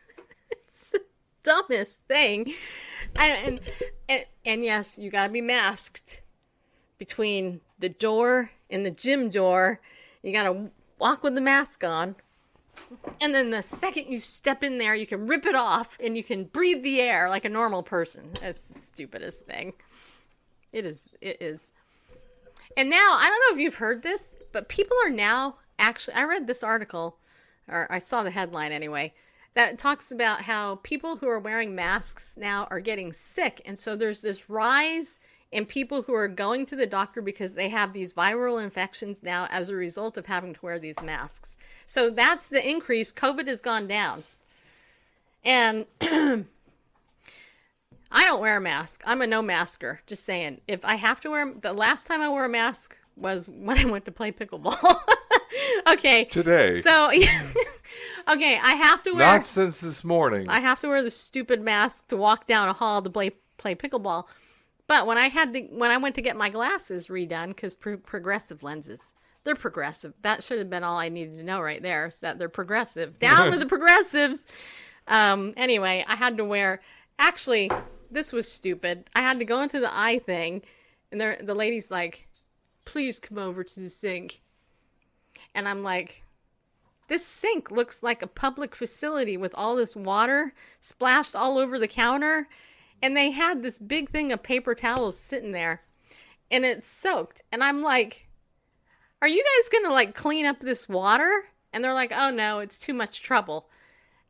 it's 0.51 0.91
the 0.91 1.01
dumbest 1.43 1.99
thing. 2.07 2.53
And, 3.19 3.59
and, 4.07 4.25
and, 4.45 4.63
yes, 4.63 4.97
you 4.97 5.09
got 5.11 5.27
to 5.27 5.33
be 5.33 5.41
masked 5.41 6.21
between 6.97 7.61
the 7.79 7.89
door 7.89 8.51
and 8.69 8.85
the 8.85 8.91
gym 8.91 9.29
door. 9.29 9.79
You 10.23 10.33
got 10.33 10.43
to 10.43 10.69
walk 10.99 11.23
with 11.23 11.35
the 11.35 11.41
mask 11.41 11.83
on. 11.83 12.15
And 13.19 13.33
then 13.33 13.49
the 13.49 13.61
second 13.61 14.05
you 14.07 14.19
step 14.19 14.63
in 14.63 14.77
there, 14.77 14.95
you 14.95 15.07
can 15.07 15.27
rip 15.27 15.45
it 15.45 15.55
off 15.55 15.97
and 16.01 16.15
you 16.15 16.23
can 16.23 16.45
breathe 16.45 16.83
the 16.83 17.01
air 17.01 17.29
like 17.29 17.43
a 17.43 17.49
normal 17.49 17.83
person. 17.83 18.31
It's 18.41 18.67
the 18.67 18.79
stupidest 18.79 19.45
thing. 19.45 19.73
It 20.71 20.85
is. 20.85 21.09
It 21.21 21.41
is. 21.41 21.71
And 22.77 22.91
now, 22.91 23.17
I 23.17 23.23
don't 23.23 23.41
know 23.49 23.57
if 23.57 23.63
you've 23.63 23.75
heard 23.75 24.03
this, 24.03 24.35
but 24.53 24.69
people 24.69 24.95
are 25.03 25.09
now 25.09 25.55
actually. 25.79 26.13
I 26.13 26.23
read 26.25 26.45
this 26.45 26.63
article, 26.63 27.17
or 27.67 27.91
I 27.91 27.97
saw 27.97 28.21
the 28.21 28.31
headline 28.31 28.71
anyway, 28.71 29.13
that 29.55 29.79
talks 29.79 30.11
about 30.11 30.43
how 30.43 30.75
people 30.83 31.17
who 31.17 31.27
are 31.27 31.39
wearing 31.39 31.73
masks 31.73 32.37
now 32.39 32.67
are 32.69 32.79
getting 32.79 33.11
sick. 33.11 33.61
And 33.65 33.77
so 33.79 33.95
there's 33.95 34.21
this 34.21 34.47
rise 34.47 35.19
in 35.51 35.65
people 35.65 36.03
who 36.03 36.13
are 36.13 36.27
going 36.27 36.67
to 36.67 36.75
the 36.75 36.85
doctor 36.85 37.19
because 37.19 37.55
they 37.55 37.69
have 37.69 37.93
these 37.93 38.13
viral 38.13 38.61
infections 38.61 39.23
now 39.23 39.47
as 39.49 39.69
a 39.69 39.75
result 39.75 40.15
of 40.15 40.27
having 40.27 40.53
to 40.53 40.59
wear 40.61 40.77
these 40.77 41.01
masks. 41.01 41.57
So 41.87 42.11
that's 42.11 42.47
the 42.47 42.67
increase. 42.67 43.11
COVID 43.11 43.47
has 43.47 43.59
gone 43.59 43.87
down. 43.87 44.23
And 45.43 45.85
I 48.11 48.23
don't 48.25 48.41
wear 48.41 48.57
a 48.57 48.61
mask. 48.61 49.03
I'm 49.05 49.21
a 49.21 49.27
no 49.27 49.41
masker. 49.41 50.01
Just 50.07 50.23
saying. 50.23 50.61
If 50.67 50.83
I 50.85 50.95
have 50.95 51.19
to 51.21 51.29
wear 51.29 51.53
the 51.61 51.73
last 51.73 52.07
time 52.07 52.21
I 52.21 52.29
wore 52.29 52.45
a 52.45 52.49
mask 52.49 52.97
was 53.15 53.49
when 53.49 53.77
I 53.85 53.85
went 53.85 54.05
to 54.05 54.11
play 54.11 54.31
pickleball. 54.31 54.99
okay. 55.89 56.25
Today. 56.25 56.75
So 56.75 57.09
okay, 58.29 58.59
I 58.61 58.73
have 58.75 59.03
to 59.03 59.11
wear 59.11 59.19
Not 59.19 59.45
since 59.45 59.79
this 59.79 60.03
morning. 60.03 60.47
I 60.49 60.59
have 60.59 60.79
to 60.81 60.87
wear 60.87 61.03
the 61.03 61.11
stupid 61.11 61.61
mask 61.61 62.07
to 62.09 62.17
walk 62.17 62.47
down 62.47 62.69
a 62.69 62.73
hall 62.73 63.01
to 63.01 63.09
play 63.09 63.31
play 63.57 63.75
pickleball. 63.75 64.25
But 64.87 65.05
when 65.05 65.17
I 65.17 65.27
had 65.27 65.53
to, 65.53 65.61
when 65.63 65.91
I 65.91 65.97
went 65.97 66.15
to 66.15 66.21
get 66.21 66.37
my 66.37 66.49
glasses 66.49 67.07
redone, 67.07 67.49
because 67.49 67.73
pro- 67.73 67.97
progressive 67.97 68.63
lenses, 68.63 69.13
they're 69.43 69.55
progressive. 69.55 70.13
That 70.21 70.43
should 70.43 70.59
have 70.59 70.69
been 70.69 70.83
all 70.83 70.97
I 70.97 71.09
needed 71.09 71.37
to 71.37 71.43
know 71.43 71.59
right 71.59 71.81
there. 71.81 72.07
Is 72.07 72.19
that 72.19 72.39
they're 72.39 72.47
progressive. 72.47 73.19
Down 73.19 73.49
with 73.49 73.59
the 73.59 73.65
progressives. 73.65 74.45
Um. 75.07 75.53
Anyway, 75.57 76.05
I 76.07 76.15
had 76.15 76.37
to 76.37 76.45
wear. 76.45 76.81
Actually, 77.19 77.71
this 78.11 78.31
was 78.31 78.51
stupid. 78.51 79.09
I 79.15 79.21
had 79.21 79.39
to 79.39 79.45
go 79.45 79.61
into 79.61 79.79
the 79.79 79.95
eye 79.95 80.19
thing, 80.19 80.61
and 81.11 81.19
there, 81.19 81.37
the 81.41 81.55
lady's 81.55 81.91
like, 81.91 82.27
"Please 82.85 83.19
come 83.19 83.37
over 83.37 83.63
to 83.63 83.79
the 83.79 83.89
sink," 83.89 84.41
and 85.53 85.67
I'm 85.67 85.83
like, 85.83 86.23
this 87.07 87.25
sink 87.25 87.71
looks 87.71 88.03
like 88.03 88.21
a 88.21 88.27
public 88.27 88.75
facility 88.75 89.37
with 89.37 89.53
all 89.55 89.75
this 89.75 89.95
water 89.95 90.53
splashed 90.81 91.35
all 91.35 91.57
over 91.57 91.79
the 91.79 91.87
counter. 91.87 92.47
And 93.01 93.15
they 93.15 93.31
had 93.31 93.61
this 93.61 93.79
big 93.79 94.09
thing 94.09 94.31
of 94.31 94.43
paper 94.43 94.75
towels 94.75 95.17
sitting 95.17 95.51
there 95.51 95.83
and 96.49 96.65
it's 96.65 96.87
soaked. 96.87 97.41
And 97.51 97.63
I'm 97.63 97.81
like, 97.81 98.27
are 99.21 99.27
you 99.27 99.43
guys 99.43 99.81
to 99.83 99.91
like 99.91 100.15
clean 100.15 100.45
up 100.45 100.59
this 100.59 100.89
water? 100.89 101.45
And 101.71 101.83
they're 101.83 101.93
like, 101.93 102.11
oh 102.13 102.29
no, 102.29 102.59
it's 102.59 102.79
too 102.79 102.93
much 102.93 103.21
trouble. 103.21 103.69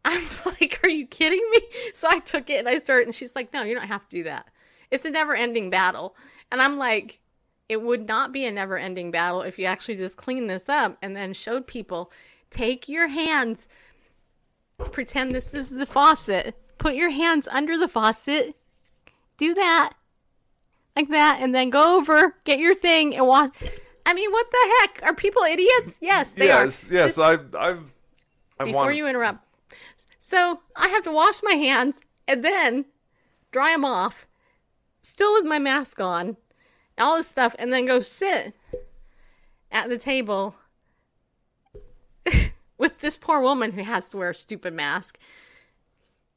I'm 0.07 0.23
like, 0.45 0.79
are 0.83 0.89
you 0.89 1.05
kidding 1.05 1.43
me? 1.51 1.59
So 1.93 2.07
I 2.09 2.19
took 2.19 2.49
it 2.49 2.59
and 2.59 2.69
I 2.69 2.79
started, 2.79 3.07
and 3.07 3.15
she's 3.15 3.35
like, 3.35 3.53
no, 3.53 3.63
you 3.63 3.75
don't 3.75 3.87
have 3.87 4.07
to 4.07 4.15
do 4.17 4.23
that. 4.23 4.47
It's 4.89 5.05
a 5.05 5.09
never 5.09 5.35
ending 5.35 5.69
battle. 5.69 6.15
And 6.51 6.61
I'm 6.61 6.77
like, 6.77 7.19
it 7.67 7.81
would 7.81 8.07
not 8.07 8.31
be 8.31 8.45
a 8.45 8.51
never 8.51 8.77
ending 8.77 9.11
battle 9.11 9.41
if 9.41 9.59
you 9.59 9.65
actually 9.65 9.97
just 9.97 10.15
clean 10.15 10.47
this 10.47 10.69
up 10.69 10.97
and 11.01 11.15
then 11.15 11.33
showed 11.33 11.67
people 11.67 12.11
take 12.49 12.87
your 12.87 13.09
hands, 13.09 13.67
pretend 14.91 15.35
this 15.35 15.53
is 15.53 15.71
the 15.71 15.85
faucet, 15.85 16.55
put 16.77 16.95
your 16.95 17.09
hands 17.09 17.47
under 17.49 17.77
the 17.77 17.89
faucet, 17.89 18.55
do 19.37 19.53
that, 19.53 19.93
like 20.95 21.09
that, 21.09 21.39
and 21.41 21.53
then 21.53 21.69
go 21.69 21.97
over, 21.97 22.37
get 22.45 22.59
your 22.59 22.73
thing, 22.73 23.13
and 23.13 23.27
walk. 23.27 23.55
I 24.05 24.13
mean, 24.13 24.31
what 24.31 24.49
the 24.49 24.75
heck? 24.79 25.03
Are 25.03 25.13
people 25.13 25.43
idiots? 25.43 25.97
Yes, 25.99 26.33
they 26.33 26.47
yes, 26.47 26.85
are. 26.85 26.93
yes. 26.93 27.05
Just 27.07 27.19
I've, 27.19 27.53
I've, 27.53 27.91
I 28.57 28.65
before 28.65 28.85
want. 28.85 28.95
you 28.95 29.07
interrupt. 29.07 29.46
So 30.27 30.59
I 30.75 30.89
have 30.89 31.03
to 31.03 31.11
wash 31.13 31.39
my 31.41 31.53
hands 31.53 32.01
and 32.27 32.43
then 32.43 32.83
dry 33.53 33.71
them 33.71 33.85
off, 33.85 34.27
still 35.01 35.31
with 35.31 35.45
my 35.45 35.57
mask 35.57 36.01
on, 36.01 36.35
all 36.97 37.15
this 37.15 37.29
stuff, 37.29 37.55
and 37.57 37.71
then 37.71 37.85
go 37.85 38.01
sit 38.01 38.53
at 39.71 39.87
the 39.87 39.97
table 39.97 40.55
with 42.77 42.99
this 42.99 43.15
poor 43.15 43.39
woman 43.39 43.71
who 43.71 43.83
has 43.85 44.09
to 44.09 44.17
wear 44.17 44.31
a 44.31 44.35
stupid 44.35 44.73
mask 44.73 45.17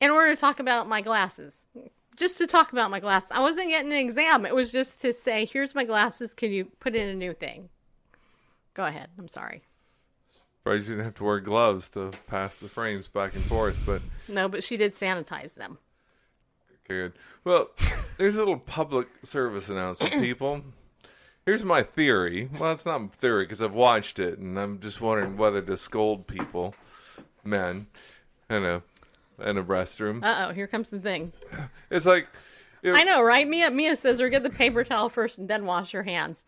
in 0.01 0.09
order 0.09 0.37
to 0.37 0.41
talk 0.41 0.61
about 0.61 0.87
my 0.87 1.01
glasses. 1.01 1.67
Just 2.15 2.39
to 2.39 2.47
talk 2.47 2.71
about 2.71 2.93
my 2.93 3.01
glasses. 3.01 3.33
I 3.33 3.41
wasn't 3.41 3.71
getting 3.71 3.91
an 3.93 3.99
exam. 3.99 4.47
It 4.47 4.55
was 4.55 4.71
just 4.71 5.03
to 5.03 5.13
say, 5.13 5.47
here's 5.47 5.75
my 5.75 5.83
glasses. 5.83 6.33
Can 6.33 6.53
you 6.53 6.67
put 6.79 6.95
in 6.95 7.09
a 7.09 7.15
new 7.15 7.35
thing? 7.35 7.71
Go 8.73 8.85
ahead. 8.85 9.09
I'm 9.19 9.27
sorry. 9.27 9.65
Right, 10.65 10.75
you 10.75 10.83
didn't 10.85 11.05
have 11.05 11.15
to 11.17 11.25
wear 11.25 11.41
gloves 11.41 11.89
to 11.91 12.11
pass 12.27 12.57
the 12.57 12.69
frames 12.69 13.09
back 13.09 13.35
and 13.35 13.43
forth, 13.45 13.77
but 13.87 14.03
No, 14.29 14.47
but 14.49 14.63
she 14.63 14.77
did 14.77 14.95
sanitize 14.95 15.55
them. 15.55 15.79
good. 16.87 17.13
Well, 17.45 17.71
there's 18.19 18.37
a 18.37 18.41
little 18.41 18.59
public 18.59 19.09
service 19.23 19.69
announcement, 19.71 20.13
people. 20.23 20.63
Here's 21.47 21.65
my 21.65 21.83
theory. 21.83 22.51
Well, 22.59 22.73
it's 22.73 22.85
not 22.85 23.15
theory 23.17 23.45
because 23.45 23.63
I've 23.63 23.73
watched 23.73 24.19
it, 24.19 24.39
and 24.39 24.59
I'm 24.61 24.79
just 24.81 25.01
wondering 25.01 25.37
whether 25.39 25.63
to 25.63 25.77
scold 25.77 26.27
people, 26.27 26.75
men, 27.43 27.87
in 28.51 28.65
a 28.65 28.83
in 29.43 29.57
a 29.57 29.65
restroom. 29.65 30.23
Uh 30.23 30.49
oh, 30.49 30.53
here 30.53 30.67
comes 30.67 30.91
the 30.91 31.01
thing. 31.01 31.33
It's 31.91 32.05
like, 32.07 32.29
it- 32.83 32.93
I 32.95 33.03
know, 33.05 33.23
right? 33.23 33.49
Mia 33.49 33.71
Mia 33.71 33.97
says, 33.97 34.21
or 34.21 34.29
get 34.29 34.43
the 34.43 34.51
paper 34.51 34.85
towel 34.85 35.09
first 35.09 35.39
and 35.39 35.49
then 35.49 35.65
wash 35.65 35.95
your 35.95 36.03
hands. 36.03 36.45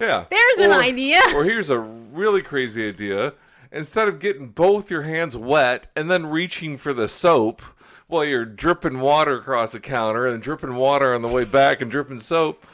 yeah. 0.00 0.24
There's 0.30 0.58
an 0.60 0.72
idea. 0.72 1.20
Or 1.34 1.44
here's 1.44 1.68
a 1.70 1.78
really 1.78 2.40
crazy 2.42 2.88
idea. 2.88 3.34
Instead 3.72 4.08
of 4.08 4.18
getting 4.18 4.48
both 4.48 4.90
your 4.90 5.02
hands 5.02 5.36
wet 5.36 5.86
and 5.94 6.10
then 6.10 6.26
reaching 6.26 6.76
for 6.76 6.92
the 6.92 7.08
soap 7.08 7.62
while 8.08 8.24
you're 8.24 8.44
dripping 8.44 8.98
water 8.98 9.36
across 9.36 9.72
the 9.72 9.80
counter 9.80 10.26
and 10.26 10.42
dripping 10.42 10.74
water 10.74 11.14
on 11.14 11.22
the 11.22 11.28
way 11.28 11.44
back 11.44 11.80
and 11.80 11.90
dripping 11.90 12.18
soap, 12.18 12.66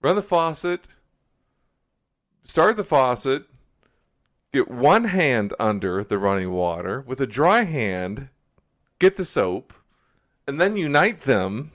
run 0.00 0.16
the 0.16 0.22
faucet, 0.22 0.88
start 2.44 2.76
the 2.76 2.84
faucet, 2.84 3.44
get 4.54 4.70
one 4.70 5.04
hand 5.04 5.52
under 5.60 6.02
the 6.02 6.18
running 6.18 6.50
water 6.50 7.02
with 7.06 7.20
a 7.20 7.26
dry 7.26 7.64
hand, 7.64 8.28
get 8.98 9.16
the 9.16 9.24
soap, 9.24 9.74
and 10.46 10.58
then 10.58 10.78
unite 10.78 11.22
them, 11.22 11.70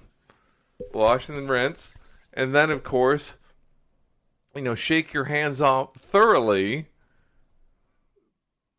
wash 0.91 1.29
and 1.29 1.37
then 1.37 1.47
rinse, 1.47 1.95
and 2.33 2.55
then 2.55 2.71
of 2.71 2.83
course, 2.83 3.33
you 4.55 4.61
know, 4.61 4.73
shake 4.75 5.13
your 5.13 5.25
hands 5.25 5.61
off 5.61 5.95
thoroughly. 5.97 6.87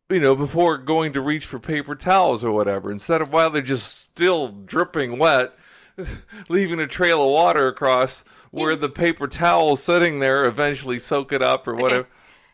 You 0.09 0.19
know, 0.19 0.35
before 0.35 0.77
going 0.77 1.13
to 1.13 1.21
reach 1.21 1.47
for 1.47 1.57
paper 1.57 1.95
towels 1.95 2.43
or 2.43 2.51
whatever, 2.51 2.91
instead 2.91 3.23
of 3.23 3.33
while 3.33 3.49
they're 3.49 3.61
just 3.63 4.01
still 4.01 4.49
dripping 4.49 5.17
wet, 5.17 5.57
leaving 6.49 6.79
a 6.79 6.85
trail 6.85 7.23
of 7.23 7.29
water 7.31 7.67
across 7.67 8.23
where 8.51 8.75
the 8.75 8.87
paper 8.89 9.27
towels 9.27 9.81
sitting 9.81 10.19
there 10.19 10.45
eventually 10.45 10.99
soak 10.99 11.33
it 11.33 11.41
up 11.41 11.67
or 11.67 11.73
whatever. 11.75 12.07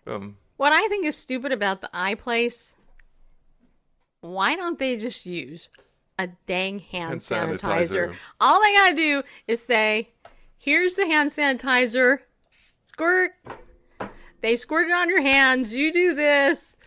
Um, 0.08 0.38
What 0.56 0.72
I 0.72 0.88
think 0.88 1.06
is 1.06 1.18
stupid 1.18 1.52
about 1.52 1.82
the 1.82 1.90
iPlace, 1.94 2.74
why 4.22 4.56
don't 4.56 4.80
they 4.80 4.96
just 4.96 5.26
use 5.26 5.70
a 6.18 6.28
dang 6.48 6.80
hand, 6.80 7.10
Hand 7.10 7.20
sanitizer? 7.22 7.60
sanitizer. 7.60 8.16
All 8.40 8.62
they 8.64 8.74
gotta 8.76 8.96
do 8.96 9.24
is 9.48 9.62
say, 9.62 10.10
here's 10.58 10.96
the 10.96 11.06
hand 11.06 11.32
sanitizer, 11.32 12.20
squirt. 12.82 13.32
They 14.40 14.56
squirt 14.56 14.88
it 14.88 14.94
on 14.94 15.10
your 15.10 15.22
hands, 15.22 15.74
you 15.74 15.92
do 15.92 16.16
this. 16.16 16.78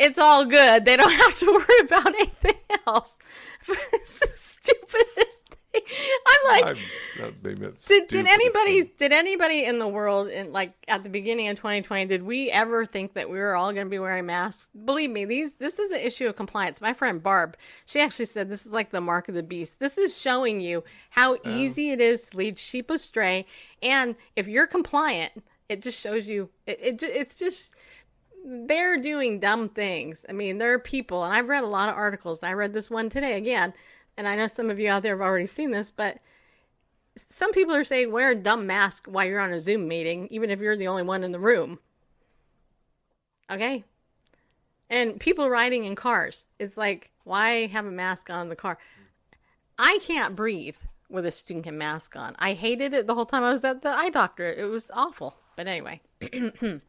It's 0.00 0.16
all 0.16 0.46
good. 0.46 0.86
They 0.86 0.96
don't 0.96 1.12
have 1.24 1.38
to 1.40 1.46
worry 1.46 1.80
about 1.82 2.06
anything 2.06 2.56
else. 2.86 3.18
it's 3.68 4.18
the 4.18 4.28
stupidest 4.34 5.50
thing. 5.72 5.82
I'm 6.26 6.50
like, 6.50 6.78
I'm, 7.18 7.34
did, 7.86 8.08
did 8.08 8.26
anybody 8.26 8.82
so- 8.82 8.88
did 8.96 9.12
anybody 9.12 9.64
in 9.64 9.78
the 9.78 9.86
world 9.86 10.28
in 10.28 10.52
like 10.52 10.72
at 10.88 11.04
the 11.04 11.10
beginning 11.10 11.48
of 11.48 11.56
2020 11.56 12.06
did 12.06 12.22
we 12.22 12.50
ever 12.50 12.84
think 12.86 13.12
that 13.14 13.28
we 13.28 13.38
were 13.38 13.54
all 13.54 13.72
going 13.72 13.86
to 13.86 13.90
be 13.90 13.98
wearing 13.98 14.26
masks 14.26 14.70
believe 14.84 15.10
me 15.10 15.24
these 15.24 15.54
this 15.54 15.78
is 15.78 15.92
an 15.92 16.00
issue 16.00 16.26
of 16.26 16.34
compliance 16.34 16.80
my 16.80 16.92
friend 16.92 17.22
barb 17.22 17.56
she 17.86 18.00
actually 18.00 18.24
said 18.24 18.48
this 18.48 18.66
is 18.66 18.72
like 18.72 18.90
the 18.90 19.00
mark 19.00 19.28
of 19.28 19.34
the 19.36 19.42
beast 19.44 19.78
this 19.78 19.96
is 19.96 20.16
showing 20.16 20.60
you 20.60 20.82
how 21.10 21.36
easy 21.46 21.90
it 21.92 22.00
is 22.00 22.30
to 22.30 22.36
lead 22.36 22.58
sheep 22.58 22.90
astray 22.90 23.46
and 23.80 24.16
if 24.34 24.48
you're 24.48 24.66
compliant 24.66 25.32
it 25.68 25.82
just 25.82 26.00
shows 26.00 26.26
you 26.26 26.50
it, 26.66 26.80
it 26.82 27.02
it's 27.04 27.38
just 27.38 27.76
they're 28.44 28.98
doing 28.98 29.38
dumb 29.38 29.68
things. 29.68 30.24
I 30.28 30.32
mean, 30.32 30.58
there 30.58 30.72
are 30.72 30.78
people, 30.78 31.24
and 31.24 31.32
I've 31.32 31.48
read 31.48 31.64
a 31.64 31.68
lot 31.68 31.88
of 31.88 31.94
articles. 31.94 32.42
I 32.42 32.52
read 32.52 32.72
this 32.72 32.90
one 32.90 33.08
today 33.10 33.36
again, 33.36 33.72
and 34.16 34.26
I 34.26 34.36
know 34.36 34.46
some 34.46 34.70
of 34.70 34.78
you 34.78 34.88
out 34.88 35.02
there 35.02 35.16
have 35.16 35.26
already 35.26 35.46
seen 35.46 35.70
this, 35.70 35.90
but 35.90 36.18
some 37.16 37.52
people 37.52 37.74
are 37.74 37.84
saying 37.84 38.12
wear 38.12 38.30
a 38.30 38.34
dumb 38.34 38.66
mask 38.66 39.06
while 39.06 39.26
you're 39.26 39.40
on 39.40 39.52
a 39.52 39.60
Zoom 39.60 39.88
meeting, 39.88 40.28
even 40.30 40.50
if 40.50 40.60
you're 40.60 40.76
the 40.76 40.88
only 40.88 41.02
one 41.02 41.24
in 41.24 41.32
the 41.32 41.40
room. 41.40 41.78
Okay? 43.50 43.84
And 44.88 45.20
people 45.20 45.50
riding 45.50 45.84
in 45.84 45.94
cars. 45.94 46.46
It's 46.58 46.76
like, 46.76 47.10
why 47.24 47.66
have 47.66 47.86
a 47.86 47.90
mask 47.90 48.30
on 48.30 48.48
the 48.48 48.56
car? 48.56 48.78
I 49.78 49.98
can't 50.02 50.36
breathe 50.36 50.76
with 51.08 51.26
a 51.26 51.32
stinking 51.32 51.78
mask 51.78 52.16
on. 52.16 52.36
I 52.38 52.52
hated 52.52 52.94
it 52.94 53.06
the 53.06 53.14
whole 53.14 53.26
time 53.26 53.42
I 53.42 53.50
was 53.50 53.64
at 53.64 53.82
the 53.82 53.90
eye 53.90 54.10
doctor. 54.10 54.52
It 54.52 54.64
was 54.64 54.90
awful. 54.94 55.36
But 55.56 55.66
anyway. 55.66 56.00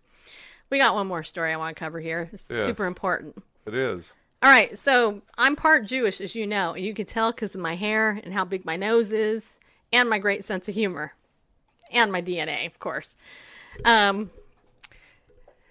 We 0.72 0.78
got 0.80 0.96
one 0.96 1.06
more 1.08 1.22
story 1.24 1.52
I 1.54 1.58
want 1.58 1.76
to 1.76 1.80
cover 1.80 2.00
here. 2.00 2.30
It's 2.32 2.50
Yes. 2.50 2.66
super 2.66 2.86
important. 2.86 3.44
It 3.68 3.76
is. 3.76 4.14
All 4.42 4.50
right, 4.50 4.76
so 4.76 5.22
I'm 5.38 5.56
part 5.56 5.86
Jewish, 5.86 6.20
as 6.20 6.34
you 6.34 6.48
know. 6.48 6.76
You 6.76 6.94
can 6.96 7.06
tell 7.06 7.32
because 7.32 7.54
of 7.54 7.62
my 7.62 7.76
hair 7.76 8.20
and 8.24 8.34
how 8.34 8.46
big 8.46 8.66
my 8.66 8.76
nose 8.78 9.12
is, 9.12 9.60
and 9.94 10.10
my 10.10 10.18
great 10.18 10.44
sense 10.44 10.68
of 10.68 10.74
humor, 10.74 11.14
and 11.92 12.12
my 12.12 12.22
DNA, 12.22 12.66
of 12.66 12.80
course. 12.80 13.16
Um, 13.86 14.32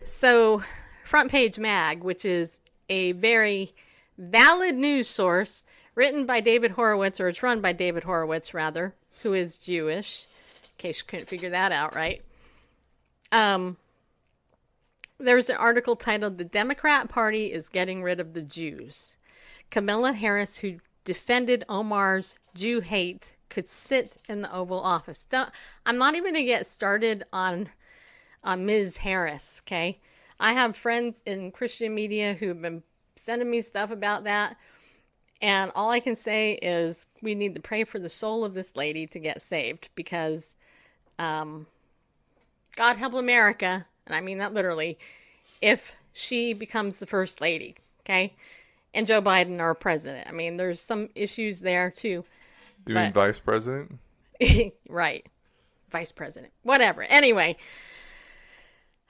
so, 0.05 0.63
Front 1.05 1.31
Page 1.33 1.59
Mag, 1.59 2.05
which 2.05 2.25
is 2.25 2.61
a 2.89 3.13
very 3.13 3.75
valid 4.19 4.77
news 4.77 5.09
source 5.09 5.65
written 5.97 6.27
by 6.27 6.41
David 6.41 6.73
Horowitz, 6.73 7.19
or 7.19 7.29
it's 7.29 7.43
run 7.43 7.61
by 7.61 7.73
David 7.73 8.05
Horowitz, 8.05 8.55
rather, 8.55 8.95
who 9.23 9.33
is 9.33 9.57
Jewish, 9.57 10.27
in 10.63 10.69
case 10.79 10.99
you 10.99 11.05
couldn't 11.09 11.29
figure 11.29 11.51
that 11.51 11.73
out, 11.73 11.95
right? 11.97 12.23
Um, 13.33 13.77
there's 15.21 15.51
an 15.51 15.57
article 15.57 15.97
titled 15.97 16.39
The 16.39 16.45
Democrat 16.45 17.09
Party 17.09 17.53
is 17.53 17.69
Getting 17.69 18.03
Rid 18.03 18.21
of 18.21 18.33
the 18.33 18.43
Jews. 18.43 19.17
Kamala 19.71 20.13
Harris, 20.13 20.59
who 20.59 20.79
defended 21.05 21.65
Omar's 21.69 22.39
Jew 22.55 22.81
hate, 22.81 23.37
could 23.49 23.69
sit 23.69 24.17
in 24.29 24.43
the 24.43 24.53
Oval 24.53 24.81
Office. 24.81 25.27
Don't, 25.27 25.51
I'm 25.85 25.99
not 25.99 26.15
even 26.15 26.33
going 26.33 26.45
to 26.45 26.45
get 26.45 26.67
started 26.67 27.25
on, 27.33 27.69
on 28.43 28.67
Ms. 28.67 28.99
Harris, 28.99 29.61
okay? 29.65 30.01
I 30.39 30.55
have 30.55 30.77
friends 30.77 31.23
in 31.27 31.53
Christian 31.53 31.95
media 31.95 32.35
who've 32.35 32.61
been 32.61 32.83
sending 33.17 33.51
me 33.51 33.61
stuff 33.61 33.91
about 33.91 34.25
that. 34.25 34.57
And 35.43 35.71
all 35.75 35.91
I 35.91 36.01
can 36.01 36.17
say 36.17 36.55
is 36.55 37.07
we 37.23 37.35
need 37.35 37.55
to 37.55 37.61
pray 37.61 37.85
for 37.85 37.99
the 37.99 38.09
soul 38.09 38.45
of 38.45 38.55
this 38.55 38.77
lady 38.77 39.07
to 39.09 39.19
get 39.19 39.43
saved 39.43 39.91
because 39.95 40.55
um, 41.19 41.67
God 42.77 42.97
help 42.97 43.15
America, 43.15 43.87
and 44.11 44.17
I 44.17 44.21
mean 44.21 44.39
that 44.39 44.53
literally, 44.53 44.99
if 45.63 45.95
she 46.13 46.53
becomes 46.53 46.99
the 46.99 47.07
first 47.07 47.41
lady, 47.41 47.77
okay? 48.01 48.35
And 48.93 49.07
Joe 49.07 49.23
Biden 49.23 49.61
our 49.61 49.75
president. 49.75 50.27
I 50.29 50.33
mean, 50.33 50.57
there's 50.57 50.81
some 50.81 51.09
issues 51.15 51.61
there 51.61 51.91
too. 51.93 52.25
You 52.87 52.95
mean 52.95 53.13
vice 53.13 53.39
president? 53.39 53.99
right. 54.89 55.25
Vice 55.91 56.11
president. 56.11 56.53
Whatever. 56.63 57.03
Anyway. 57.05 57.57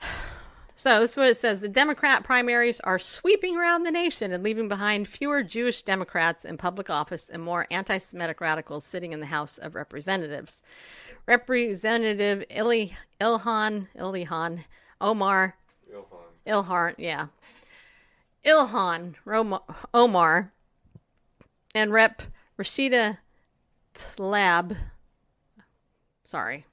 So 0.77 0.99
this 0.99 1.11
is 1.11 1.17
what 1.19 1.29
it 1.29 1.37
says. 1.37 1.61
The 1.61 1.69
Democrat 1.69 2.25
primaries 2.25 2.81
are 2.81 2.99
sweeping 2.99 3.55
around 3.55 3.83
the 3.83 3.91
nation 3.91 4.33
and 4.33 4.43
leaving 4.43 4.67
behind 4.67 5.07
fewer 5.09 5.43
Jewish 5.43 5.83
Democrats 5.83 6.43
in 6.43 6.57
public 6.57 6.89
office 6.89 7.29
and 7.29 7.43
more 7.43 7.67
anti 7.71 7.99
Semitic 7.99 8.41
radicals 8.41 8.87
sitting 8.87 9.13
in 9.13 9.21
the 9.21 9.27
House 9.27 9.59
of 9.59 9.75
Representatives. 9.75 10.63
Representative 11.27 12.45
Ili, 12.49 12.97
Ilhan, 13.21 13.89
Ilhan, 13.95 14.65
Omar, 15.01 15.57
Ilhan, 15.93 16.65
Ilhan, 16.65 16.95
yeah. 16.99 17.27
Ilhan 18.45 19.15
Roma, 19.25 19.63
Omar 19.93 20.53
and 21.75 21.93
Rep 21.93 22.23
Rashida 22.59 23.19
Tlaib 23.95 24.77
sorry. 26.31 26.65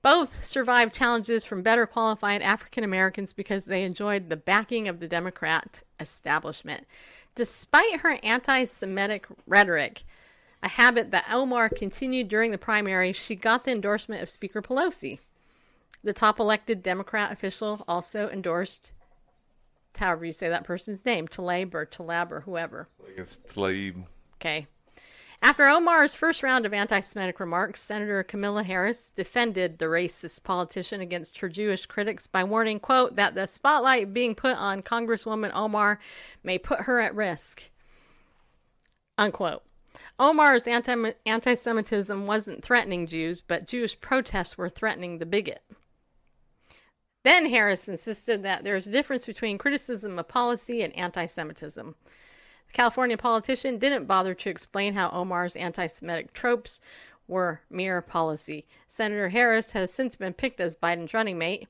Both 0.00 0.44
survived 0.44 0.94
challenges 0.94 1.44
from 1.44 1.62
better 1.62 1.86
qualified 1.86 2.40
African 2.40 2.84
Americans 2.84 3.32
because 3.32 3.64
they 3.64 3.82
enjoyed 3.82 4.28
the 4.28 4.36
backing 4.36 4.86
of 4.86 5.00
the 5.00 5.08
Democrat 5.08 5.82
establishment. 5.98 6.86
Despite 7.34 8.00
her 8.00 8.18
anti 8.22 8.64
Semitic 8.64 9.26
rhetoric, 9.46 10.04
a 10.62 10.68
habit 10.68 11.10
that 11.10 11.26
Omar 11.30 11.68
continued 11.68 12.28
during 12.28 12.52
the 12.52 12.58
primary, 12.58 13.12
she 13.12 13.34
got 13.34 13.64
the 13.64 13.72
endorsement 13.72 14.22
of 14.22 14.30
Speaker 14.30 14.62
Pelosi. 14.62 15.18
The 16.04 16.12
top 16.12 16.38
elected 16.38 16.82
Democrat 16.82 17.32
official 17.32 17.82
also 17.88 18.28
endorsed, 18.28 18.92
however 19.96 20.26
you 20.26 20.32
say 20.32 20.50
that 20.50 20.64
person's 20.64 21.06
name, 21.06 21.26
Tlaib 21.26 21.72
or 21.74 21.86
Tlaib 21.86 22.30
or 22.30 22.40
whoever. 22.40 22.88
It's 23.16 23.38
Tlaib. 23.48 24.04
Okay. 24.34 24.66
After 25.40 25.64
Omar's 25.64 26.14
first 26.14 26.42
round 26.42 26.66
of 26.66 26.74
anti 26.74 27.00
Semitic 27.00 27.40
remarks, 27.40 27.82
Senator 27.82 28.22
Kamala 28.22 28.64
Harris 28.64 29.10
defended 29.10 29.78
the 29.78 29.86
racist 29.86 30.42
politician 30.44 31.00
against 31.00 31.38
her 31.38 31.48
Jewish 31.48 31.86
critics 31.86 32.26
by 32.26 32.44
warning, 32.44 32.80
quote, 32.80 33.16
that 33.16 33.34
the 33.34 33.46
spotlight 33.46 34.12
being 34.12 34.34
put 34.34 34.58
on 34.58 34.82
Congresswoman 34.82 35.52
Omar 35.54 35.98
may 36.42 36.58
put 36.58 36.82
her 36.82 37.00
at 37.00 37.14
risk. 37.14 37.70
Unquote. 39.16 39.62
Omar's 40.18 40.66
anti 40.66 41.54
Semitism 41.54 42.26
wasn't 42.26 42.62
threatening 42.62 43.06
Jews, 43.06 43.40
but 43.40 43.66
Jewish 43.66 43.98
protests 44.00 44.58
were 44.58 44.68
threatening 44.68 45.16
the 45.16 45.26
bigot. 45.26 45.62
Then 47.24 47.46
Harris 47.46 47.88
insisted 47.88 48.42
that 48.42 48.64
there's 48.64 48.86
a 48.86 48.92
difference 48.92 49.26
between 49.26 49.58
criticism 49.58 50.18
of 50.18 50.28
policy 50.28 50.82
and 50.82 50.94
anti 50.94 51.24
Semitism. 51.24 51.94
The 52.66 52.72
California 52.72 53.16
politician 53.16 53.78
didn't 53.78 54.06
bother 54.06 54.34
to 54.34 54.50
explain 54.50 54.94
how 54.94 55.10
Omar's 55.10 55.56
anti 55.56 55.86
Semitic 55.86 56.34
tropes 56.34 56.80
were 57.26 57.62
mere 57.70 58.02
policy. 58.02 58.66
Senator 58.86 59.30
Harris 59.30 59.72
has 59.72 59.92
since 59.92 60.16
been 60.16 60.34
picked 60.34 60.60
as 60.60 60.76
Biden's 60.76 61.14
running 61.14 61.38
mate. 61.38 61.66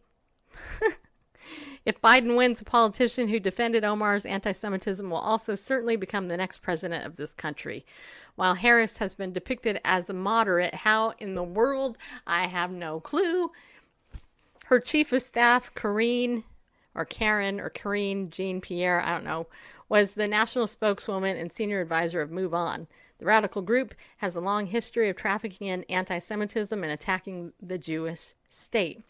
if 1.84 2.02
Biden 2.02 2.36
wins, 2.36 2.61
a 2.61 2.64
politician 2.64 3.28
who 3.28 3.38
defended 3.38 3.84
Omar's 3.84 4.26
anti 4.26 4.50
Semitism 4.50 5.09
will 5.09 5.18
also 5.18 5.55
certainly 5.55 5.94
become 5.94 6.26
the 6.26 6.36
next 6.36 6.62
president 6.62 7.07
of 7.07 7.14
this 7.14 7.32
country. 7.32 7.86
While 8.34 8.55
Harris 8.55 8.98
has 8.98 9.14
been 9.14 9.32
depicted 9.32 9.80
as 9.84 10.11
a 10.11 10.14
moderate, 10.14 10.74
how 10.74 11.14
in 11.18 11.36
the 11.36 11.44
world? 11.44 11.96
I 12.26 12.48
have 12.48 12.72
no 12.72 12.98
clue. 12.98 13.52
Her 14.64 14.80
chief 14.80 15.12
of 15.12 15.22
staff, 15.22 15.74
Karine, 15.74 16.44
or 16.94 17.04
Karen, 17.04 17.60
or 17.60 17.68
Karine 17.68 18.30
Jean 18.30 18.60
Pierre, 18.60 19.00
I 19.00 19.12
don't 19.12 19.24
know, 19.24 19.46
was 19.88 20.14
the 20.14 20.28
national 20.28 20.66
spokeswoman 20.66 21.36
and 21.36 21.52
senior 21.52 21.80
advisor 21.80 22.20
of 22.20 22.30
Move 22.30 22.54
On. 22.54 22.86
The 23.18 23.26
radical 23.26 23.62
group 23.62 23.94
has 24.18 24.36
a 24.36 24.40
long 24.40 24.66
history 24.66 25.08
of 25.08 25.16
trafficking 25.16 25.68
in 25.68 25.84
anti 25.84 26.18
Semitism 26.18 26.82
and 26.82 26.92
attacking 26.92 27.52
the 27.62 27.78
Jewish 27.78 28.32
state. 28.48 29.02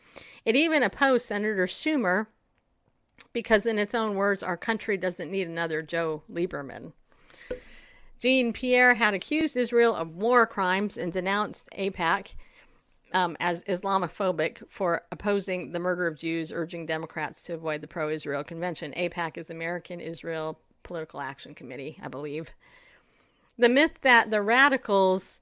It 0.45 0.57
even 0.57 0.83
opposed 0.83 1.27
Senator 1.27 1.67
Schumer 1.67 2.27
because, 3.33 3.65
in 3.65 3.79
its 3.79 3.95
own 3.95 4.17
words, 4.17 4.43
our 4.43 4.57
country 4.57 4.97
doesn't 4.97 5.31
need 5.31 5.47
another 5.47 5.83
Joe 5.83 6.23
Lieberman. 6.31 6.93
Jean 8.19 8.53
Pierre 8.53 8.95
had 8.95 9.15
accused 9.15 9.57
Israel 9.57 9.95
of 9.95 10.17
war 10.17 10.47
crimes 10.47 10.97
and 10.97 11.13
denounced 11.13 11.69
AIPAC 11.77 12.35
um, 13.15 13.37
as 13.39 13.63
Islamophobic 13.63 14.63
for 14.69 15.03
opposing 15.13 15.71
the 15.71 15.79
murder 15.79 16.07
of 16.07 16.19
Jews, 16.19 16.53
urging 16.53 16.85
Democrats 16.85 17.45
to 17.45 17.55
avoid 17.55 17.81
the 17.81 17.87
pro 17.87 18.11
Israel 18.11 18.43
convention. 18.43 18.93
AIPAC 18.97 19.39
is 19.39 19.49
American 19.49 20.01
Israel 20.01 20.59
Political 20.83 21.21
Action 21.21 21.55
Committee, 21.55 21.99
I 22.03 22.09
believe. 22.09 22.51
The 23.57 23.69
myth 23.69 24.01
that 24.03 24.31
the 24.31 24.43
radicals 24.43 25.39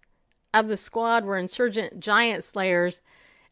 of 0.53 0.69
the 0.69 0.77
squad 0.77 1.25
were 1.25 1.39
insurgent 1.39 1.99
giant 1.99 2.45
slayers 2.45 3.01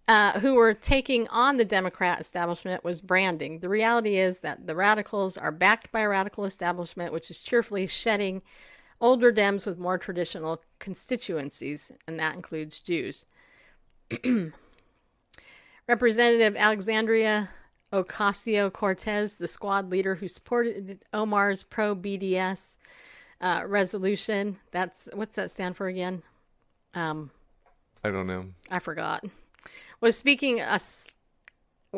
uh, 0.06 0.38
who 0.40 0.54
were 0.54 0.74
taking 0.74 1.26
on 1.28 1.56
the 1.56 1.64
Democrat 1.64 2.20
establishment 2.20 2.84
was 2.84 3.00
branding. 3.00 3.60
The 3.60 3.68
reality 3.70 4.18
is 4.18 4.40
that 4.40 4.66
the 4.66 4.76
radicals 4.76 5.38
are 5.38 5.52
backed 5.52 5.90
by 5.92 6.00
a 6.00 6.08
radical 6.08 6.44
establishment 6.44 7.12
which 7.12 7.30
is 7.30 7.42
cheerfully 7.42 7.86
shedding 7.86 8.42
older 9.00 9.32
Dems 9.32 9.64
with 9.64 9.78
more 9.78 9.96
traditional 9.96 10.62
constituencies, 10.78 11.90
and 12.06 12.20
that 12.20 12.34
includes 12.34 12.80
Jews. 12.80 13.24
Representative 15.88 16.56
Alexandria 16.56 17.50
Ocasio 17.92 18.72
Cortez, 18.72 19.36
the 19.36 19.48
squad 19.48 19.90
leader 19.90 20.14
who 20.14 20.28
supported 20.28 21.04
Omar's 21.12 21.62
pro 21.62 21.96
BDS 21.96 22.76
uh, 23.40 23.62
resolution. 23.66 24.58
That's 24.70 25.08
what's 25.12 25.36
that 25.36 25.50
stand 25.50 25.76
for 25.76 25.88
again? 25.88 26.22
Um, 26.94 27.30
I 28.04 28.10
don't 28.10 28.26
know. 28.26 28.46
I 28.70 28.78
forgot. 28.78 29.24
Was 30.00 30.16
speaking 30.16 30.60
a 30.60 30.78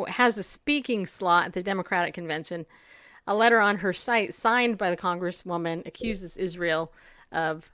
has 0.08 0.38
a 0.38 0.42
speaking 0.42 1.06
slot 1.06 1.46
at 1.46 1.52
the 1.52 1.62
Democratic 1.62 2.14
convention. 2.14 2.66
A 3.26 3.34
letter 3.34 3.60
on 3.60 3.78
her 3.78 3.92
site 3.92 4.34
signed 4.34 4.78
by 4.78 4.90
the 4.90 4.96
congresswoman 4.96 5.86
accuses 5.86 6.36
Israel 6.36 6.92
of 7.30 7.70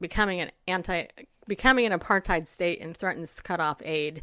becoming 0.00 0.40
an 0.40 0.52
anti 0.68 1.06
becoming 1.46 1.86
an 1.86 1.98
apartheid 1.98 2.46
state 2.46 2.80
and 2.80 2.96
threatens 2.96 3.34
to 3.34 3.42
cut 3.42 3.60
off 3.60 3.82
aid. 3.84 4.22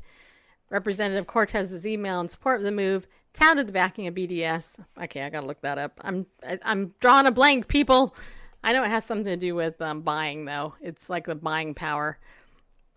Representative 0.70 1.28
Cortez's 1.28 1.86
email 1.86 2.20
in 2.22 2.28
support 2.28 2.58
of 2.58 2.64
the 2.64 2.72
move 2.72 3.08
touted 3.34 3.68
the 3.68 3.74
backing 3.74 4.08
of 4.08 4.16
BDS. 4.16 4.78
Okay, 5.02 5.22
I 5.22 5.30
gotta 5.30 5.48
look 5.48 5.62
that 5.62 5.78
up. 5.78 6.00
I'm 6.02 6.26
I, 6.48 6.60
I'm 6.64 6.94
drawing 7.00 7.26
a 7.26 7.32
blank, 7.32 7.68
people. 7.68 8.16
I 8.64 8.74
know 8.74 8.84
it 8.84 8.90
has 8.90 9.06
something 9.06 9.26
to 9.26 9.38
do 9.38 9.56
with 9.56 9.82
um, 9.82 10.02
buying, 10.02 10.46
though. 10.46 10.76
It's 10.82 11.10
like 11.10 11.26
the 11.26 11.36
buying 11.36 11.74
power. 11.74 12.20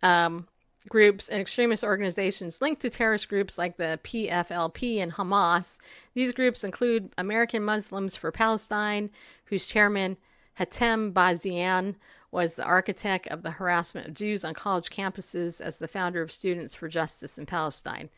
Um, 0.02 0.48
groups 0.88 1.28
and 1.28 1.40
extremist 1.40 1.84
organizations 1.84 2.60
linked 2.60 2.82
to 2.82 2.90
terrorist 2.90 3.28
groups 3.28 3.56
like 3.56 3.76
the 3.76 4.00
PFLP 4.02 4.98
and 4.98 5.12
Hamas. 5.12 5.78
These 6.14 6.32
groups 6.32 6.64
include 6.64 7.12
American 7.16 7.62
Muslims 7.62 8.16
for 8.16 8.32
Palestine, 8.32 9.10
whose 9.46 9.66
chairman 9.66 10.16
Hatem 10.58 11.12
Bazian 11.12 11.94
was 12.32 12.54
the 12.54 12.64
architect 12.64 13.28
of 13.28 13.42
the 13.42 13.52
harassment 13.52 14.08
of 14.08 14.14
Jews 14.14 14.42
on 14.42 14.54
college 14.54 14.90
campuses 14.90 15.60
as 15.60 15.78
the 15.78 15.86
founder 15.86 16.22
of 16.22 16.32
Students 16.32 16.74
for 16.74 16.88
Justice 16.88 17.38
in 17.38 17.46
Palestine. 17.46 18.08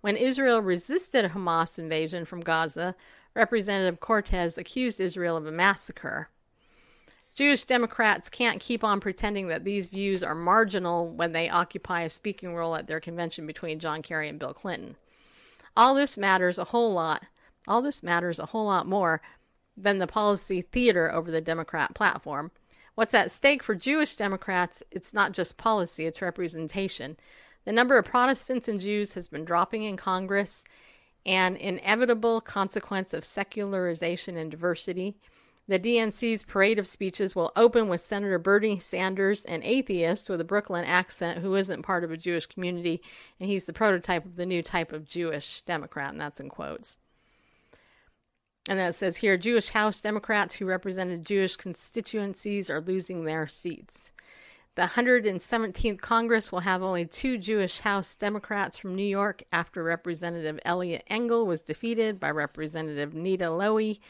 When 0.00 0.16
Israel 0.16 0.60
resisted 0.60 1.24
a 1.24 1.30
Hamas 1.30 1.78
invasion 1.78 2.24
from 2.24 2.40
Gaza, 2.40 2.94
Representative 3.34 3.98
Cortez 3.98 4.56
accused 4.56 5.00
Israel 5.00 5.36
of 5.36 5.44
a 5.44 5.52
massacre. 5.52 6.28
Jewish 7.34 7.64
Democrats 7.64 8.30
can't 8.30 8.60
keep 8.60 8.84
on 8.84 9.00
pretending 9.00 9.48
that 9.48 9.64
these 9.64 9.88
views 9.88 10.22
are 10.22 10.36
marginal 10.36 11.08
when 11.08 11.32
they 11.32 11.48
occupy 11.48 12.02
a 12.02 12.08
speaking 12.08 12.54
role 12.54 12.76
at 12.76 12.86
their 12.86 13.00
convention 13.00 13.44
between 13.44 13.80
John 13.80 14.02
Kerry 14.02 14.28
and 14.28 14.38
Bill 14.38 14.54
Clinton. 14.54 14.94
All 15.76 15.94
this 15.94 16.16
matters 16.16 16.58
a 16.58 16.64
whole 16.64 16.92
lot. 16.92 17.24
All 17.66 17.82
this 17.82 18.04
matters 18.04 18.38
a 18.38 18.46
whole 18.46 18.66
lot 18.66 18.86
more 18.86 19.20
than 19.76 19.98
the 19.98 20.06
policy 20.06 20.62
theater 20.62 21.12
over 21.12 21.32
the 21.32 21.40
Democrat 21.40 21.92
platform. 21.92 22.52
What's 22.94 23.14
at 23.14 23.32
stake 23.32 23.64
for 23.64 23.74
Jewish 23.74 24.14
Democrats, 24.14 24.80
it's 24.92 25.12
not 25.12 25.32
just 25.32 25.56
policy, 25.56 26.06
it's 26.06 26.22
representation. 26.22 27.16
The 27.64 27.72
number 27.72 27.98
of 27.98 28.04
Protestants 28.04 28.68
and 28.68 28.78
Jews 28.78 29.14
has 29.14 29.26
been 29.26 29.44
dropping 29.44 29.82
in 29.82 29.96
Congress, 29.96 30.62
an 31.26 31.56
inevitable 31.56 32.40
consequence 32.40 33.12
of 33.12 33.24
secularization 33.24 34.36
and 34.36 34.48
diversity. 34.48 35.16
The 35.66 35.80
DNC's 35.80 36.44
parade 36.44 36.78
of 36.78 36.86
speeches 36.86 37.34
will 37.34 37.50
open 37.56 37.88
with 37.88 38.00
Senator 38.00 38.38
Bernie 38.38 38.78
Sanders, 38.78 39.44
an 39.46 39.64
atheist 39.64 40.30
with 40.30 40.40
a 40.40 40.44
Brooklyn 40.44 40.84
accent 40.84 41.40
who 41.40 41.56
isn't 41.56 41.82
part 41.82 42.04
of 42.04 42.12
a 42.12 42.16
Jewish 42.16 42.46
community, 42.46 43.02
and 43.40 43.48
he's 43.48 43.64
the 43.64 43.72
prototype 43.72 44.24
of 44.24 44.36
the 44.36 44.46
new 44.46 44.62
type 44.62 44.92
of 44.92 45.08
Jewish 45.08 45.62
Democrat, 45.62 46.12
and 46.12 46.20
that's 46.20 46.38
in 46.38 46.48
quotes. 46.48 46.98
And 48.68 48.80
it 48.80 48.94
says 48.94 49.18
here 49.18 49.36
Jewish 49.36 49.70
House 49.70 50.00
Democrats 50.00 50.54
who 50.54 50.66
represented 50.66 51.26
Jewish 51.26 51.56
constituencies 51.56 52.70
are 52.70 52.80
losing 52.80 53.24
their 53.24 53.46
seats. 53.46 54.12
The 54.74 54.82
117th 54.82 56.00
Congress 56.00 56.50
will 56.50 56.60
have 56.60 56.82
only 56.82 57.04
two 57.04 57.38
Jewish 57.38 57.80
House 57.80 58.16
Democrats 58.16 58.76
from 58.76 58.96
New 58.96 59.06
York 59.06 59.44
after 59.52 59.84
Representative 59.84 60.58
Eliot 60.64 61.04
Engel 61.06 61.46
was 61.46 61.60
defeated 61.60 62.18
by 62.18 62.30
Representative 62.30 63.14
Nita 63.14 63.44
Lowey. 63.44 64.00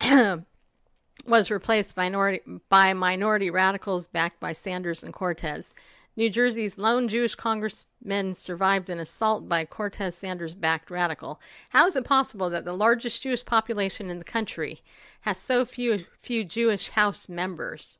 was 1.26 1.50
replaced 1.50 1.96
minority, 1.96 2.40
by 2.68 2.94
minority 2.94 3.50
radicals 3.50 4.06
backed 4.06 4.40
by 4.40 4.52
Sanders 4.52 5.02
and 5.02 5.12
Cortez. 5.12 5.74
New 6.18 6.30
Jersey's 6.30 6.78
lone 6.78 7.08
Jewish 7.08 7.34
congressman 7.34 8.32
survived 8.32 8.88
an 8.88 8.98
assault 8.98 9.50
by 9.50 9.66
Cortez 9.66 10.16
Sanders 10.16 10.54
backed 10.54 10.90
radical. 10.90 11.38
How 11.68 11.84
is 11.84 11.94
it 11.94 12.06
possible 12.06 12.48
that 12.48 12.64
the 12.64 12.72
largest 12.72 13.22
Jewish 13.22 13.44
population 13.44 14.08
in 14.08 14.18
the 14.18 14.24
country 14.24 14.82
has 15.20 15.36
so 15.36 15.66
few, 15.66 16.06
few 16.22 16.42
Jewish 16.42 16.88
House 16.88 17.28
members? 17.28 17.98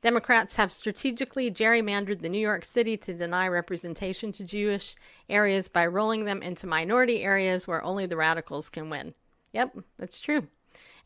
Democrats 0.00 0.54
have 0.54 0.72
strategically 0.72 1.50
gerrymandered 1.50 2.22
the 2.22 2.30
New 2.30 2.38
York 2.38 2.64
City 2.64 2.96
to 2.96 3.12
deny 3.12 3.46
representation 3.46 4.32
to 4.32 4.44
Jewish 4.46 4.96
areas 5.28 5.68
by 5.68 5.86
rolling 5.86 6.24
them 6.24 6.40
into 6.40 6.66
minority 6.66 7.22
areas 7.22 7.68
where 7.68 7.84
only 7.84 8.06
the 8.06 8.16
radicals 8.16 8.70
can 8.70 8.88
win. 8.88 9.12
Yep, 9.52 9.76
that's 9.98 10.18
true. 10.18 10.46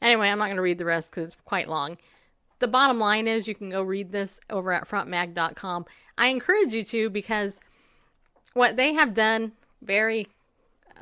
Anyway, 0.01 0.29
I'm 0.29 0.39
not 0.39 0.47
going 0.47 0.57
to 0.57 0.63
read 0.63 0.79
the 0.79 0.85
rest 0.85 1.11
because 1.11 1.33
it's 1.33 1.43
quite 1.45 1.69
long. 1.69 1.97
The 2.63 2.69
bottom 2.69 3.01
line 3.01 3.27
is 3.27 3.49
you 3.49 3.57
can 3.57 3.71
go 3.71 3.83
read 3.83 4.13
this 4.13 4.39
over 4.49 4.73
at 4.73 4.89
frontmag.com. 4.89 5.85
I 6.17 6.29
encourage 6.29 6.73
you 6.73 6.85
to 6.85 7.11
because 7.11 7.59
what 8.55 8.77
they 8.77 8.93
have 8.93 9.15
done 9.15 9.51
very 9.83 10.29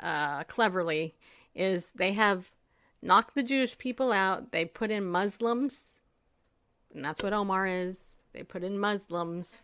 uh, 0.01 0.43
cleverly 0.45 1.13
is 1.53 1.91
they 1.91 2.13
have 2.13 2.49
knocked 3.03 3.35
the 3.35 3.43
Jewish 3.43 3.77
people 3.77 4.11
out. 4.11 4.51
They 4.51 4.65
put 4.65 4.89
in 4.89 5.05
Muslims, 5.05 6.01
and 6.95 7.05
that's 7.05 7.21
what 7.21 7.31
Omar 7.31 7.67
is. 7.67 8.21
They 8.33 8.41
put 8.41 8.63
in 8.63 8.79
Muslims, 8.79 9.61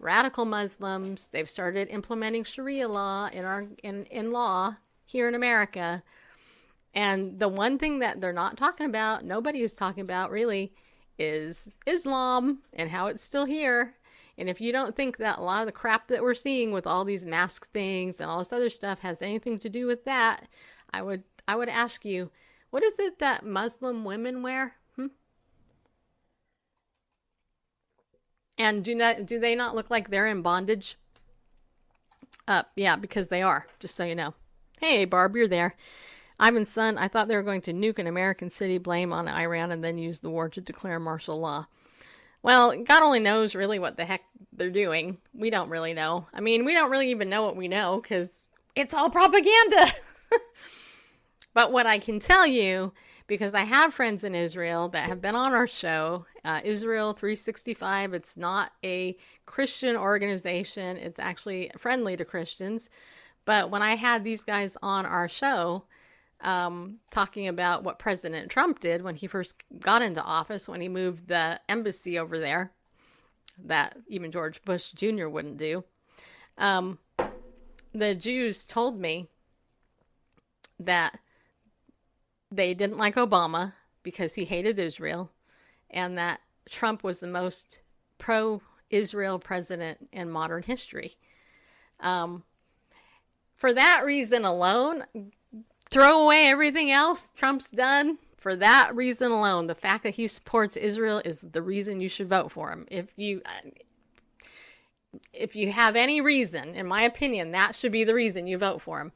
radical 0.00 0.44
Muslims. 0.44 1.28
They've 1.30 1.48
started 1.48 1.86
implementing 1.88 2.42
Sharia 2.42 2.88
law 2.88 3.28
in 3.32 3.44
our 3.44 3.64
in, 3.84 4.06
in 4.06 4.32
law 4.32 4.74
here 5.06 5.28
in 5.28 5.36
America 5.36 6.02
and 6.94 7.38
the 7.38 7.48
one 7.48 7.78
thing 7.78 8.00
that 8.00 8.20
they're 8.20 8.32
not 8.32 8.56
talking 8.56 8.86
about, 8.86 9.24
nobody 9.24 9.62
is 9.62 9.74
talking 9.74 10.00
about 10.00 10.32
really, 10.32 10.72
is 11.18 11.74
Islam 11.86 12.60
and 12.72 12.90
how 12.90 13.06
it's 13.06 13.22
still 13.22 13.44
here. 13.44 13.94
And 14.38 14.48
if 14.48 14.60
you 14.60 14.70
don't 14.70 14.94
think 14.94 15.16
that 15.16 15.38
a 15.38 15.42
lot 15.42 15.60
of 15.60 15.66
the 15.66 15.72
crap 15.72 16.06
that 16.08 16.22
we're 16.22 16.34
seeing 16.34 16.70
with 16.70 16.86
all 16.86 17.04
these 17.04 17.24
mask 17.24 17.70
things 17.72 18.20
and 18.20 18.30
all 18.30 18.38
this 18.38 18.52
other 18.52 18.70
stuff 18.70 19.00
has 19.00 19.20
anything 19.20 19.58
to 19.58 19.68
do 19.68 19.86
with 19.86 20.04
that, 20.04 20.48
I 20.92 21.02
would 21.02 21.24
I 21.48 21.56
would 21.56 21.68
ask 21.68 22.04
you, 22.04 22.30
what 22.70 22.84
is 22.84 22.98
it 23.00 23.18
that 23.18 23.44
Muslim 23.44 24.04
women 24.04 24.42
wear? 24.42 24.76
Hmm? 24.94 25.06
And 28.56 28.84
do 28.84 28.94
not 28.94 29.26
do 29.26 29.40
they 29.40 29.56
not 29.56 29.74
look 29.74 29.90
like 29.90 30.08
they're 30.08 30.26
in 30.26 30.42
bondage? 30.42 30.96
Uh 32.46 32.62
yeah, 32.76 32.94
because 32.94 33.26
they 33.28 33.42
are, 33.42 33.66
just 33.80 33.96
so 33.96 34.04
you 34.04 34.14
know. 34.14 34.34
Hey 34.80 35.04
Barb, 35.04 35.34
you're 35.34 35.48
there. 35.48 35.74
Ivan's 36.40 36.70
son, 36.70 36.98
I 36.98 37.08
thought 37.08 37.28
they 37.28 37.36
were 37.36 37.42
going 37.42 37.62
to 37.62 37.72
nuke 37.72 37.98
an 37.98 38.06
American 38.06 38.50
city, 38.50 38.78
blame 38.78 39.12
on 39.12 39.28
Iran, 39.28 39.72
and 39.72 39.82
then 39.82 39.98
use 39.98 40.20
the 40.20 40.30
war 40.30 40.48
to 40.48 40.60
declare 40.60 41.00
martial 41.00 41.40
law. 41.40 41.66
Well, 42.42 42.76
God 42.84 43.02
only 43.02 43.18
knows 43.18 43.54
really 43.54 43.78
what 43.78 43.96
the 43.96 44.04
heck 44.04 44.22
they're 44.52 44.70
doing. 44.70 45.18
We 45.34 45.50
don't 45.50 45.70
really 45.70 45.94
know. 45.94 46.26
I 46.32 46.40
mean, 46.40 46.64
we 46.64 46.72
don't 46.72 46.90
really 46.90 47.10
even 47.10 47.28
know 47.28 47.42
what 47.42 47.56
we 47.56 47.66
know 47.66 48.00
because 48.00 48.46
it's 48.76 48.94
all 48.94 49.10
propaganda. 49.10 49.86
but 51.54 51.72
what 51.72 51.86
I 51.86 51.98
can 51.98 52.20
tell 52.20 52.46
you, 52.46 52.92
because 53.26 53.54
I 53.54 53.64
have 53.64 53.92
friends 53.92 54.22
in 54.22 54.36
Israel 54.36 54.88
that 54.90 55.08
have 55.08 55.20
been 55.20 55.34
on 55.34 55.52
our 55.52 55.66
show, 55.66 56.26
uh, 56.44 56.60
Israel 56.62 57.12
365, 57.12 58.14
it's 58.14 58.36
not 58.36 58.72
a 58.84 59.16
Christian 59.44 59.96
organization, 59.96 60.96
it's 60.96 61.18
actually 61.18 61.72
friendly 61.76 62.16
to 62.16 62.24
Christians. 62.24 62.88
But 63.44 63.70
when 63.70 63.82
I 63.82 63.96
had 63.96 64.22
these 64.22 64.44
guys 64.44 64.76
on 64.82 65.06
our 65.06 65.28
show, 65.28 65.84
um, 66.40 66.98
talking 67.10 67.48
about 67.48 67.82
what 67.84 67.98
President 67.98 68.50
Trump 68.50 68.80
did 68.80 69.02
when 69.02 69.16
he 69.16 69.26
first 69.26 69.62
got 69.80 70.02
into 70.02 70.22
office, 70.22 70.68
when 70.68 70.80
he 70.80 70.88
moved 70.88 71.28
the 71.28 71.60
embassy 71.68 72.18
over 72.18 72.38
there, 72.38 72.72
that 73.64 73.96
even 74.06 74.30
George 74.30 74.62
Bush 74.64 74.92
Jr. 74.92 75.28
wouldn't 75.28 75.58
do. 75.58 75.84
Um, 76.56 76.98
the 77.92 78.14
Jews 78.14 78.64
told 78.64 79.00
me 79.00 79.26
that 80.78 81.18
they 82.50 82.74
didn't 82.74 82.98
like 82.98 83.16
Obama 83.16 83.74
because 84.02 84.34
he 84.34 84.44
hated 84.44 84.78
Israel, 84.78 85.30
and 85.90 86.16
that 86.16 86.40
Trump 86.68 87.02
was 87.02 87.20
the 87.20 87.26
most 87.26 87.80
pro 88.18 88.62
Israel 88.90 89.38
president 89.38 90.08
in 90.12 90.30
modern 90.30 90.62
history. 90.62 91.16
Um, 92.00 92.44
for 93.54 93.72
that 93.72 94.04
reason 94.04 94.44
alone, 94.44 95.04
throw 95.90 96.22
away 96.22 96.46
everything 96.46 96.90
else 96.90 97.32
Trump's 97.36 97.70
done. 97.70 98.18
For 98.36 98.54
that 98.54 98.94
reason 98.94 99.32
alone, 99.32 99.66
the 99.66 99.74
fact 99.74 100.04
that 100.04 100.14
he 100.14 100.28
supports 100.28 100.76
Israel 100.76 101.20
is 101.24 101.40
the 101.40 101.60
reason 101.60 102.00
you 102.00 102.08
should 102.08 102.28
vote 102.28 102.52
for 102.52 102.70
him. 102.70 102.86
If 102.88 103.08
you 103.16 103.42
if 105.32 105.56
you 105.56 105.72
have 105.72 105.96
any 105.96 106.20
reason, 106.20 106.74
in 106.74 106.86
my 106.86 107.02
opinion, 107.02 107.50
that 107.50 107.74
should 107.74 107.92
be 107.92 108.04
the 108.04 108.14
reason 108.14 108.46
you 108.46 108.58
vote 108.58 108.80
for 108.80 109.00
him. 109.00 109.12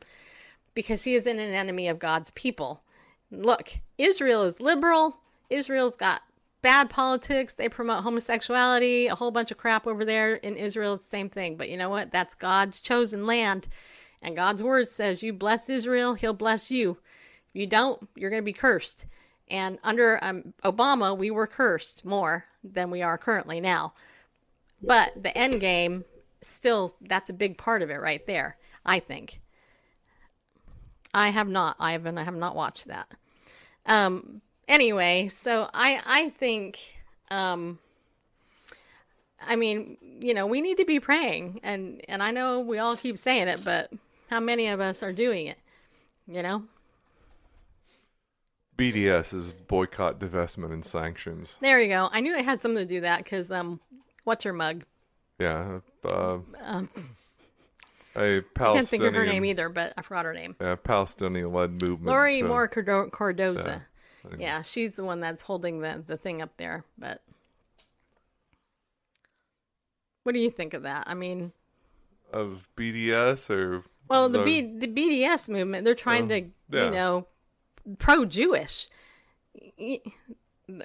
Because 0.74 1.04
he 1.04 1.14
isn't 1.14 1.38
an 1.38 1.54
enemy 1.54 1.86
of 1.86 1.98
God's 1.98 2.30
people. 2.30 2.82
Look, 3.30 3.78
Israel 3.98 4.42
is 4.42 4.60
liberal. 4.60 5.18
Israel's 5.50 5.96
got 5.96 6.22
bad 6.62 6.88
politics. 6.88 7.54
They 7.54 7.68
promote 7.68 8.04
homosexuality, 8.04 9.06
a 9.06 9.14
whole 9.14 9.30
bunch 9.30 9.50
of 9.50 9.58
crap 9.58 9.86
over 9.86 10.04
there 10.04 10.34
in 10.34 10.56
Israel. 10.56 10.96
Same 10.96 11.28
thing. 11.28 11.56
But 11.56 11.68
you 11.68 11.76
know 11.76 11.90
what? 11.90 12.10
That's 12.10 12.34
God's 12.34 12.80
chosen 12.80 13.26
land. 13.26 13.68
And 14.22 14.36
God's 14.36 14.62
word 14.62 14.88
says, 14.88 15.22
You 15.22 15.32
bless 15.32 15.68
Israel, 15.68 16.14
he'll 16.14 16.32
bless 16.32 16.70
you. 16.70 16.98
If 17.50 17.60
you 17.60 17.66
don't, 17.66 18.08
you're 18.14 18.30
going 18.30 18.42
to 18.42 18.44
be 18.44 18.52
cursed. 18.52 19.06
And 19.50 19.78
under 19.82 20.22
um, 20.22 20.54
Obama, 20.64 21.16
we 21.16 21.30
were 21.30 21.46
cursed 21.46 22.04
more 22.04 22.46
than 22.64 22.90
we 22.90 23.02
are 23.02 23.18
currently 23.18 23.60
now. 23.60 23.92
But 24.80 25.22
the 25.22 25.36
end 25.36 25.60
game, 25.60 26.04
still, 26.40 26.96
that's 27.00 27.30
a 27.30 27.34
big 27.34 27.58
part 27.58 27.82
of 27.82 27.90
it 27.90 28.00
right 28.00 28.24
there, 28.26 28.56
I 28.86 29.00
think. 29.00 29.40
I 31.12 31.28
have 31.28 31.48
not, 31.48 31.76
Ivan, 31.78 32.16
I 32.16 32.24
have 32.24 32.36
not 32.36 32.56
watched 32.56 32.86
that. 32.86 33.12
Um, 33.84 34.40
anyway, 34.66 35.28
so 35.28 35.68
I, 35.74 36.00
I 36.06 36.28
think, 36.30 37.02
um, 37.30 37.78
I 39.46 39.56
mean, 39.56 39.98
you 40.20 40.34
know, 40.34 40.46
we 40.46 40.60
need 40.60 40.78
to 40.78 40.84
be 40.84 41.00
praying, 41.00 41.60
and 41.62 42.00
and 42.08 42.22
I 42.22 42.30
know 42.30 42.60
we 42.60 42.78
all 42.78 42.96
keep 42.96 43.18
saying 43.18 43.48
it, 43.48 43.64
but 43.64 43.90
how 44.32 44.40
many 44.40 44.66
of 44.66 44.80
us 44.80 45.02
are 45.02 45.12
doing 45.12 45.46
it? 45.46 45.58
You 46.26 46.42
know, 46.42 46.64
BDS 48.78 49.34
is 49.34 49.52
boycott, 49.52 50.18
divestment, 50.18 50.72
and 50.72 50.82
sanctions. 50.82 51.58
there 51.60 51.78
you 51.78 51.88
go. 51.88 52.08
I 52.10 52.20
knew 52.20 52.34
it 52.34 52.44
had 52.44 52.62
something 52.62 52.78
to 52.78 52.86
do 52.86 53.02
that 53.02 53.18
because 53.18 53.50
um, 53.50 53.78
what's 54.24 54.44
her 54.44 54.54
mug? 54.54 54.84
Yeah, 55.38 55.80
uh, 56.04 56.38
Um, 56.62 56.88
a 58.16 58.38
I 58.38 58.42
can't 58.56 58.88
think 58.88 59.02
of 59.02 59.12
her 59.14 59.26
name 59.26 59.44
either, 59.44 59.68
but 59.68 59.92
I 59.98 60.02
forgot 60.02 60.24
her 60.24 60.32
name. 60.32 60.56
yeah, 60.58 60.76
Palestinian-led 60.76 61.82
movement. 61.82 62.06
Lori 62.06 62.42
uh, 62.42 62.46
Moore 62.46 62.68
Cordoza. 62.68 63.82
yeah. 64.30 64.36
Yeah, 64.38 64.62
she's 64.62 64.94
the 64.94 65.04
one 65.04 65.20
that's 65.20 65.42
holding 65.42 65.80
the 65.80 66.02
the 66.06 66.16
thing 66.16 66.40
up 66.40 66.56
there. 66.56 66.84
But 66.96 67.20
what 70.22 70.32
do 70.32 70.38
you 70.38 70.50
think 70.50 70.72
of 70.72 70.84
that? 70.84 71.04
I 71.06 71.12
mean, 71.14 71.52
of 72.32 72.68
BDS 72.76 73.50
or 73.50 73.84
well, 74.12 74.28
the 74.28 74.42
B, 74.44 74.60
the 74.60 74.86
BDS 74.88 75.48
movement, 75.48 75.84
they're 75.84 75.94
trying 75.94 76.24
Oh, 76.24 76.28
to, 76.40 76.40
yeah. 76.70 76.84
you 76.84 76.90
know, 76.90 77.26
pro-Jewish, 77.98 78.88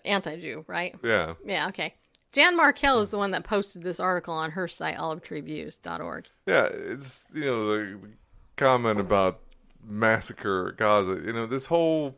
anti-Jew, 0.03 0.65
right? 0.67 0.95
yeah, 1.03 1.33
Yeah, 1.45 1.67
okay. 1.69 1.93
Jan 2.33 2.57
Markell 2.57 3.01
is 3.01 3.11
the 3.11 3.17
one 3.17 3.31
that 3.31 3.43
posted 3.43 3.83
this 3.83 3.99
article 3.99 4.33
on 4.33 4.51
her 4.51 4.67
site, 4.67 4.97
olivetreeviews.org. 4.97 6.25
yeah. 6.45 6.67
It's 6.71 7.25
you 7.33 7.45
know 7.45 7.65
the, 7.67 7.97
the 7.97 8.09
comment 8.57 8.99
about 8.99 9.39
massacre 9.83 10.69
at 10.69 10.77
Gaza. 10.77 11.19
You 11.25 11.33
know 11.33 11.47
this 11.47 11.65
whole. 11.65 12.15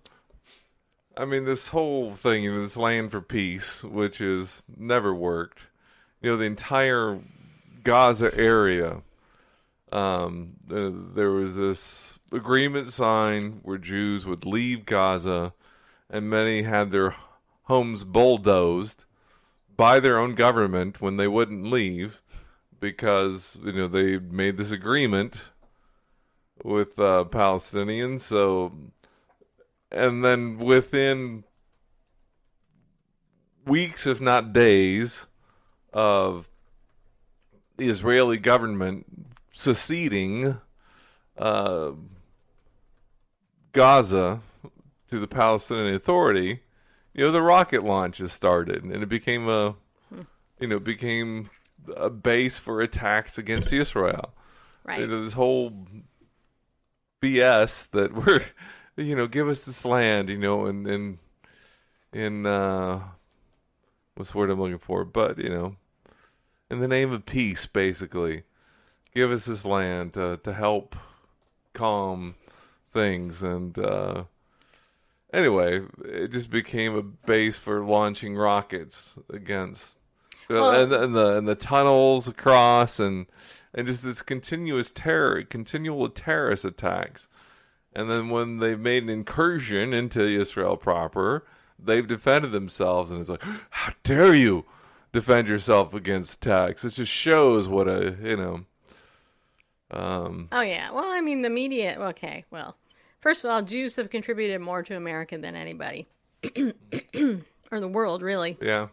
I 1.15 1.25
mean, 1.25 1.45
this 1.45 1.67
whole 1.67 2.15
thing, 2.15 2.43
you 2.43 2.53
know, 2.55 2.61
this 2.61 2.77
land 2.77 3.11
for 3.11 3.19
peace, 3.21 3.83
which 3.83 4.17
has 4.19 4.63
never 4.77 5.13
worked. 5.13 5.67
You 6.21 6.31
know, 6.31 6.37
the 6.37 6.45
entire 6.45 7.19
Gaza 7.83 8.33
area. 8.35 9.01
Um, 9.91 10.53
uh, 10.71 10.91
there 11.15 11.31
was 11.31 11.55
this 11.55 12.19
agreement 12.31 12.91
signed 12.91 13.61
where 13.63 13.77
Jews 13.77 14.25
would 14.25 14.45
leave 14.45 14.85
Gaza, 14.85 15.53
and 16.09 16.29
many 16.29 16.63
had 16.63 16.91
their 16.91 17.15
homes 17.63 18.03
bulldozed 18.03 19.05
by 19.75 19.99
their 19.99 20.19
own 20.19 20.35
government 20.35 21.01
when 21.01 21.17
they 21.17 21.27
wouldn't 21.27 21.65
leave 21.65 22.21
because 22.79 23.57
you 23.63 23.71
know 23.71 23.87
they 23.87 24.17
made 24.17 24.57
this 24.57 24.71
agreement 24.71 25.41
with 26.63 26.99
uh, 26.99 27.25
Palestinians. 27.29 28.21
So, 28.21 28.73
and 29.91 30.23
then 30.23 30.57
within 30.57 31.43
weeks, 33.65 34.05
if 34.05 34.19
not 34.21 34.53
days, 34.53 35.27
of 35.93 36.47
the 37.77 37.89
Israeli 37.89 38.37
government 38.37 39.28
seceding 39.59 40.57
uh, 41.37 41.91
Gaza 43.73 44.39
to 45.09 45.19
the 45.19 45.27
Palestinian 45.27 45.93
Authority, 45.93 46.61
you 47.13 47.25
know, 47.25 47.31
the 47.31 47.41
rocket 47.41 47.83
launches 47.83 48.31
started, 48.31 48.83
and 48.83 49.03
it 49.03 49.09
became 49.09 49.49
a, 49.49 49.75
you 50.61 50.67
know, 50.67 50.79
became 50.79 51.49
a 51.97 52.09
base 52.09 52.57
for 52.57 52.79
attacks 52.79 53.37
against 53.37 53.73
Israel. 53.73 54.33
Right. 54.85 55.01
You 55.01 55.07
know, 55.07 55.23
this 55.25 55.33
whole 55.33 55.73
BS 57.21 57.89
that 57.91 58.13
we're, 58.13 58.45
you 58.95 59.13
know, 59.13 59.27
give 59.27 59.49
us 59.49 59.63
this 59.63 59.83
land, 59.83 60.29
you 60.29 60.37
know, 60.37 60.67
and 60.67 60.87
and 60.87 61.17
in 62.13 62.45
uh, 62.45 63.01
what's 64.15 64.31
the 64.31 64.37
word 64.37 64.51
I'm 64.51 64.61
looking 64.61 64.79
for? 64.79 65.03
But 65.03 65.37
you 65.37 65.49
know, 65.49 65.75
in 66.71 66.79
the 66.79 66.87
name 66.87 67.11
of 67.11 67.25
peace, 67.25 67.65
basically, 67.65 68.43
give 69.13 69.31
us 69.31 69.45
this 69.45 69.65
land 69.65 70.13
to 70.13 70.39
to 70.43 70.53
help 70.53 70.95
calm 71.73 72.35
things 72.91 73.41
and. 73.43 73.77
uh 73.77 74.23
Anyway, 75.31 75.81
it 76.05 76.29
just 76.31 76.49
became 76.49 76.95
a 76.95 77.03
base 77.03 77.59
for 77.59 77.85
launching 77.85 78.35
rockets 78.35 79.15
against 79.31 79.99
Well- 80.49 80.71
and, 80.71 80.91
and 80.91 81.15
the 81.15 81.37
and 81.37 81.47
the 81.47 81.53
tunnels 81.53 82.27
across 82.27 82.99
and 82.99 83.27
and 83.73 83.85
just 83.85 84.01
this 84.03 84.23
continuous 84.23 84.89
terror, 84.89 85.43
continual 85.43 86.09
terrorist 86.09 86.65
attacks. 86.65 87.27
And 87.93 88.09
then 88.09 88.29
when 88.29 88.57
they've 88.57 88.79
made 88.79 89.03
an 89.03 89.09
incursion 89.09 89.93
into 89.93 90.21
Israel 90.21 90.77
proper, 90.77 91.45
they've 91.77 92.07
defended 92.07 92.51
themselves, 92.51 93.11
and 93.11 93.19
it's 93.19 93.29
like, 93.29 93.43
how 93.69 93.93
dare 94.01 94.33
you 94.33 94.65
defend 95.11 95.47
yourself 95.47 95.93
against 95.93 96.33
attacks? 96.43 96.83
It 96.83 96.91
just 96.91 97.11
shows 97.11 97.67
what 97.67 97.87
a 97.87 98.15
you 98.23 98.35
know. 98.35 98.65
Um, 99.91 100.47
Oh 100.51 100.61
yeah. 100.61 100.91
Well, 100.91 101.07
I 101.07 101.21
mean, 101.21 101.41
the 101.41 101.49
media. 101.49 101.97
Okay. 101.99 102.45
Well, 102.51 102.75
first 103.19 103.43
of 103.43 103.51
all, 103.51 103.61
Jews 103.61 103.95
have 103.95 104.09
contributed 104.09 104.61
more 104.61 104.83
to 104.83 104.95
America 104.95 105.37
than 105.37 105.55
anybody, 105.55 106.07
or 107.71 107.79
the 107.79 107.87
world, 107.87 108.21
really, 108.21 108.57
yeah, 108.61 108.87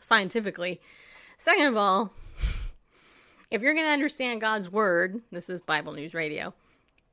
scientifically. 0.00 0.80
Second 1.38 1.66
of 1.66 1.76
all, 1.76 2.12
if 3.50 3.62
you're 3.62 3.74
going 3.74 3.86
to 3.86 3.92
understand 3.92 4.40
God's 4.40 4.70
word, 4.70 5.20
this 5.30 5.48
is 5.48 5.60
Bible 5.60 5.92
News 5.92 6.14
Radio, 6.14 6.54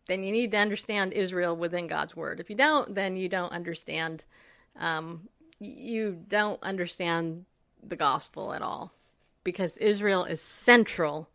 then 0.08 0.24
you 0.24 0.32
need 0.32 0.52
to 0.52 0.58
understand 0.58 1.14
Israel 1.14 1.56
within 1.56 1.88
God's 1.88 2.16
word. 2.16 2.40
If 2.40 2.50
you 2.50 2.56
don't, 2.56 2.96
then 2.96 3.16
you 3.16 3.30
don't 3.30 3.52
understand. 3.52 4.26
Um, 4.80 5.30
you 5.60 6.18
don't 6.28 6.62
understand 6.64 7.46
the 7.82 7.96
gospel 7.96 8.54
at 8.54 8.62
all, 8.62 8.92
because 9.44 9.78
Israel 9.78 10.26
is 10.26 10.42
central 10.42 11.30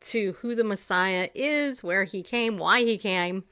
to 0.00 0.32
who 0.40 0.54
the 0.54 0.64
Messiah 0.64 1.28
is, 1.34 1.82
where 1.82 2.04
he 2.04 2.22
came, 2.22 2.58
why 2.58 2.82
he 2.82 2.96
came, 2.96 3.44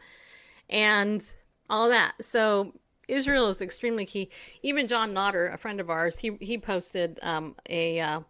and 0.69 1.25
all 1.69 1.89
that. 1.89 2.15
So 2.25 2.75
Israel 3.09 3.49
is 3.49 3.61
extremely 3.61 4.05
key. 4.05 4.29
Even 4.63 4.87
John 4.87 5.13
Nodder, 5.13 5.49
a 5.49 5.59
friend 5.59 5.81
of 5.81 5.91
ours, 5.91 6.19
he 6.19 6.37
he 6.41 6.59
posted 6.59 7.19
um, 7.23 7.57
a 7.69 8.01
uh, 8.01 8.21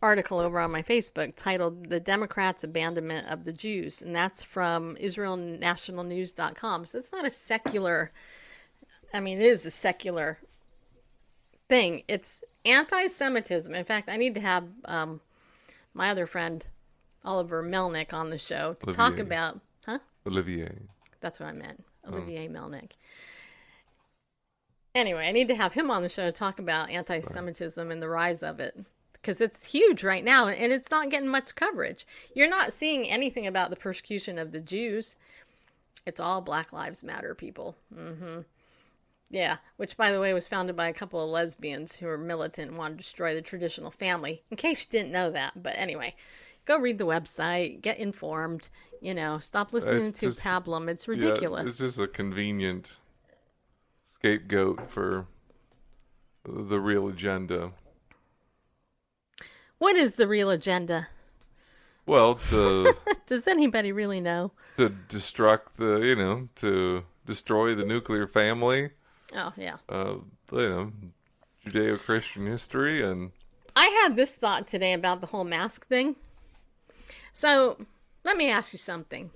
article 0.00 0.38
over 0.40 0.58
on 0.58 0.72
my 0.72 0.82
Facebook 0.82 1.34
titled 1.36 1.88
"The 1.88 2.00
Democrats' 2.00 2.64
Abandonment 2.64 3.28
of 3.28 3.44
the 3.44 3.52
Jews," 3.52 4.02
and 4.02 4.14
that's 4.14 4.42
from 4.42 4.96
IsraelNationalNews.com. 4.96 6.86
So 6.86 6.98
it's 6.98 7.12
not 7.12 7.24
a 7.24 7.30
secular. 7.30 8.12
I 9.14 9.20
mean, 9.20 9.40
it 9.40 9.46
is 9.46 9.64
a 9.66 9.70
secular 9.70 10.38
thing. 11.68 12.02
It's 12.08 12.42
anti-Semitism. 12.64 13.74
In 13.74 13.84
fact, 13.84 14.08
I 14.08 14.16
need 14.16 14.34
to 14.34 14.40
have 14.40 14.64
um, 14.84 15.20
my 15.94 16.10
other 16.10 16.26
friend 16.26 16.66
Oliver 17.24 17.62
Melnick 17.62 18.12
on 18.12 18.30
the 18.30 18.38
show 18.38 18.74
to 18.80 18.92
talk 18.92 19.18
about. 19.18 19.60
Huh? 19.86 19.98
Olivier. 20.26 20.72
That's 21.20 21.40
what 21.40 21.48
I 21.48 21.52
meant. 21.52 21.84
Olivier 22.06 22.48
Melnick. 22.48 22.92
Anyway, 24.94 25.26
I 25.26 25.32
need 25.32 25.48
to 25.48 25.54
have 25.54 25.72
him 25.72 25.90
on 25.90 26.02
the 26.02 26.08
show 26.08 26.26
to 26.26 26.32
talk 26.32 26.58
about 26.58 26.90
anti 26.90 27.20
Semitism 27.20 27.90
and 27.90 28.02
the 28.02 28.08
rise 28.08 28.42
of 28.42 28.60
it. 28.60 28.76
Because 29.12 29.40
it's 29.40 29.66
huge 29.66 30.02
right 30.02 30.24
now 30.24 30.48
and 30.48 30.72
it's 30.72 30.90
not 30.90 31.08
getting 31.08 31.28
much 31.28 31.54
coverage. 31.54 32.06
You're 32.34 32.50
not 32.50 32.72
seeing 32.72 33.08
anything 33.08 33.46
about 33.46 33.70
the 33.70 33.76
persecution 33.76 34.36
of 34.38 34.50
the 34.50 34.60
Jews. 34.60 35.16
It's 36.04 36.20
all 36.20 36.40
Black 36.40 36.72
Lives 36.72 37.04
Matter 37.04 37.34
people. 37.34 37.76
hmm 37.94 38.40
Yeah, 39.30 39.58
which 39.76 39.96
by 39.96 40.10
the 40.10 40.20
way 40.20 40.34
was 40.34 40.48
founded 40.48 40.74
by 40.74 40.88
a 40.88 40.92
couple 40.92 41.22
of 41.22 41.30
lesbians 41.30 41.96
who 41.96 42.06
were 42.06 42.18
militant 42.18 42.70
and 42.70 42.78
wanted 42.78 42.98
to 42.98 43.04
destroy 43.04 43.34
the 43.34 43.42
traditional 43.42 43.92
family. 43.92 44.42
In 44.50 44.56
case 44.56 44.86
you 44.86 44.98
didn't 44.98 45.12
know 45.12 45.30
that. 45.30 45.62
But 45.62 45.74
anyway, 45.76 46.16
go 46.64 46.78
read 46.78 46.98
the 46.98 47.06
website, 47.06 47.80
get 47.82 47.98
informed. 47.98 48.68
You 49.00 49.14
know, 49.14 49.38
stop 49.38 49.72
listening 49.72 50.06
It's 50.06 50.20
to 50.20 50.26
just- 50.26 50.40
Pablum. 50.40 50.88
It's 50.88 51.06
Yeah, 51.08 51.14
ridiculous. 51.14 51.68
it's 51.70 51.78
just 51.78 51.98
a 51.98 52.06
convenient 52.06 52.98
scapegoat 54.06 54.90
for 54.90 55.26
the 56.44 56.80
real 56.80 57.08
agenda. 57.08 57.72
What 59.78 59.96
is 59.96 60.14
the 60.16 60.28
real 60.28 60.50
agenda? 60.50 61.08
Well, 62.06 62.36
to 62.50 62.94
Does 63.26 63.46
anybody 63.46 63.92
really 63.92 64.20
know? 64.20 64.52
to 64.76 64.90
destruct 65.08 65.74
the, 65.76 65.96
you 66.00 66.16
know, 66.16 66.48
to 66.56 67.04
destroy 67.26 67.74
the 67.74 67.84
nuclear 67.84 68.26
family, 68.26 68.90
Oh, 69.34 69.52
yeah. 69.56 69.76
uh, 69.88 70.14
you 70.52 70.68
know, 70.68 70.92
Judeo-Christian 71.66 72.46
history, 72.46 73.02
and 73.02 73.32
I 73.76 73.86
had 74.02 74.16
this 74.16 74.36
thought 74.36 74.66
today 74.66 74.92
about 74.94 75.20
the 75.20 75.26
whole 75.28 75.44
mask 75.44 75.86
thing. 75.86 76.16
So, 77.32 77.78
let 78.24 78.36
me 78.36 78.50
ask 78.50 78.72
you 78.72 78.78
something. 78.78 79.30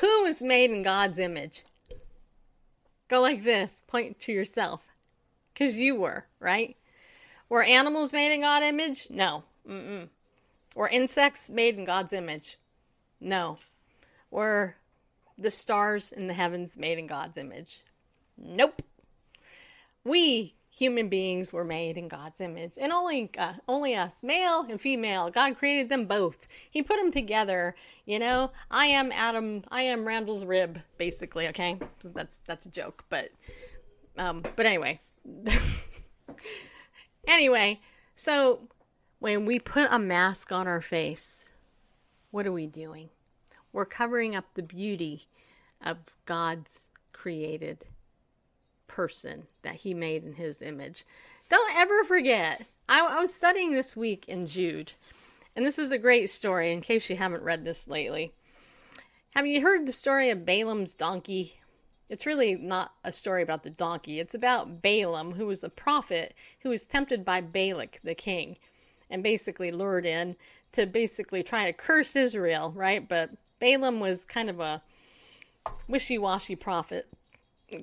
Who 0.00 0.24
is 0.24 0.42
made 0.42 0.70
in 0.70 0.82
God's 0.82 1.18
image? 1.18 1.62
Go 3.08 3.20
like 3.20 3.44
this, 3.44 3.82
point 3.86 4.20
to 4.20 4.32
yourself. 4.32 4.82
Because 5.52 5.76
you 5.76 5.96
were, 5.96 6.26
right? 6.38 6.76
Were 7.48 7.62
animals 7.62 8.12
made 8.12 8.32
in 8.32 8.42
God's 8.42 8.66
image? 8.66 9.06
No. 9.10 9.44
Mm-mm. 9.68 10.08
Were 10.74 10.88
insects 10.88 11.48
made 11.48 11.78
in 11.78 11.84
God's 11.84 12.12
image? 12.12 12.58
No. 13.20 13.58
Were 14.30 14.76
the 15.38 15.50
stars 15.50 16.12
in 16.12 16.26
the 16.26 16.34
heavens 16.34 16.76
made 16.76 16.98
in 16.98 17.06
God's 17.06 17.36
image? 17.36 17.82
Nope. 18.36 18.82
We 20.04 20.54
human 20.76 21.08
beings 21.08 21.54
were 21.54 21.64
made 21.64 21.96
in 21.96 22.06
God's 22.06 22.40
image, 22.40 22.74
and 22.78 22.92
only 22.92 23.30
uh, 23.38 23.54
only 23.66 23.94
us, 23.94 24.22
male 24.22 24.66
and 24.68 24.80
female. 24.80 25.30
God 25.30 25.56
created 25.56 25.88
them 25.88 26.04
both. 26.04 26.46
He 26.70 26.82
put 26.82 26.98
them 26.98 27.10
together. 27.10 27.74
You 28.04 28.18
know, 28.18 28.52
I 28.70 28.86
am 28.86 29.10
Adam. 29.10 29.64
I 29.70 29.82
am 29.82 30.06
Randall's 30.06 30.44
rib, 30.44 30.80
basically. 30.98 31.48
Okay, 31.48 31.78
so 32.00 32.10
that's 32.10 32.38
that's 32.46 32.66
a 32.66 32.70
joke, 32.70 33.04
but 33.08 33.30
um, 34.18 34.42
but 34.54 34.66
anyway, 34.66 35.00
anyway. 37.26 37.80
So 38.14 38.68
when 39.18 39.46
we 39.46 39.58
put 39.58 39.88
a 39.90 39.98
mask 39.98 40.52
on 40.52 40.66
our 40.66 40.82
face, 40.82 41.50
what 42.30 42.46
are 42.46 42.52
we 42.52 42.66
doing? 42.66 43.08
We're 43.72 43.86
covering 43.86 44.34
up 44.34 44.44
the 44.54 44.62
beauty 44.62 45.28
of 45.82 45.98
God's 46.24 46.86
created 47.12 47.86
person 48.96 49.46
that 49.60 49.74
he 49.74 49.92
made 49.92 50.24
in 50.24 50.32
his 50.32 50.62
image. 50.62 51.04
Don't 51.50 51.76
ever 51.76 52.02
forget. 52.02 52.62
I, 52.88 53.04
I 53.04 53.20
was 53.20 53.34
studying 53.34 53.72
this 53.74 53.94
week 53.94 54.24
in 54.26 54.46
Jude, 54.46 54.92
and 55.54 55.66
this 55.66 55.78
is 55.78 55.92
a 55.92 55.98
great 55.98 56.30
story 56.30 56.72
in 56.72 56.80
case 56.80 57.10
you 57.10 57.16
haven't 57.16 57.42
read 57.42 57.62
this 57.62 57.86
lately. 57.86 58.32
Have 59.34 59.46
you 59.46 59.60
heard 59.60 59.86
the 59.86 59.92
story 59.92 60.30
of 60.30 60.46
Balaam's 60.46 60.94
donkey? 60.94 61.60
It's 62.08 62.24
really 62.24 62.54
not 62.54 62.94
a 63.04 63.12
story 63.12 63.42
about 63.42 63.64
the 63.64 63.70
donkey. 63.70 64.18
It's 64.18 64.34
about 64.34 64.80
Balaam, 64.80 65.34
who 65.34 65.46
was 65.46 65.62
a 65.62 65.68
prophet 65.68 66.34
who 66.60 66.70
was 66.70 66.86
tempted 66.86 67.22
by 67.22 67.42
Balak, 67.42 68.00
the 68.02 68.14
king, 68.14 68.56
and 69.10 69.22
basically 69.22 69.70
lured 69.70 70.06
in 70.06 70.36
to 70.72 70.86
basically 70.86 71.42
try 71.42 71.66
to 71.66 71.72
curse 71.74 72.16
Israel, 72.16 72.72
right? 72.74 73.06
But 73.06 73.32
Balaam 73.60 74.00
was 74.00 74.24
kind 74.24 74.48
of 74.48 74.58
a 74.58 74.80
wishy 75.86 76.16
washy 76.16 76.56
prophet. 76.56 77.08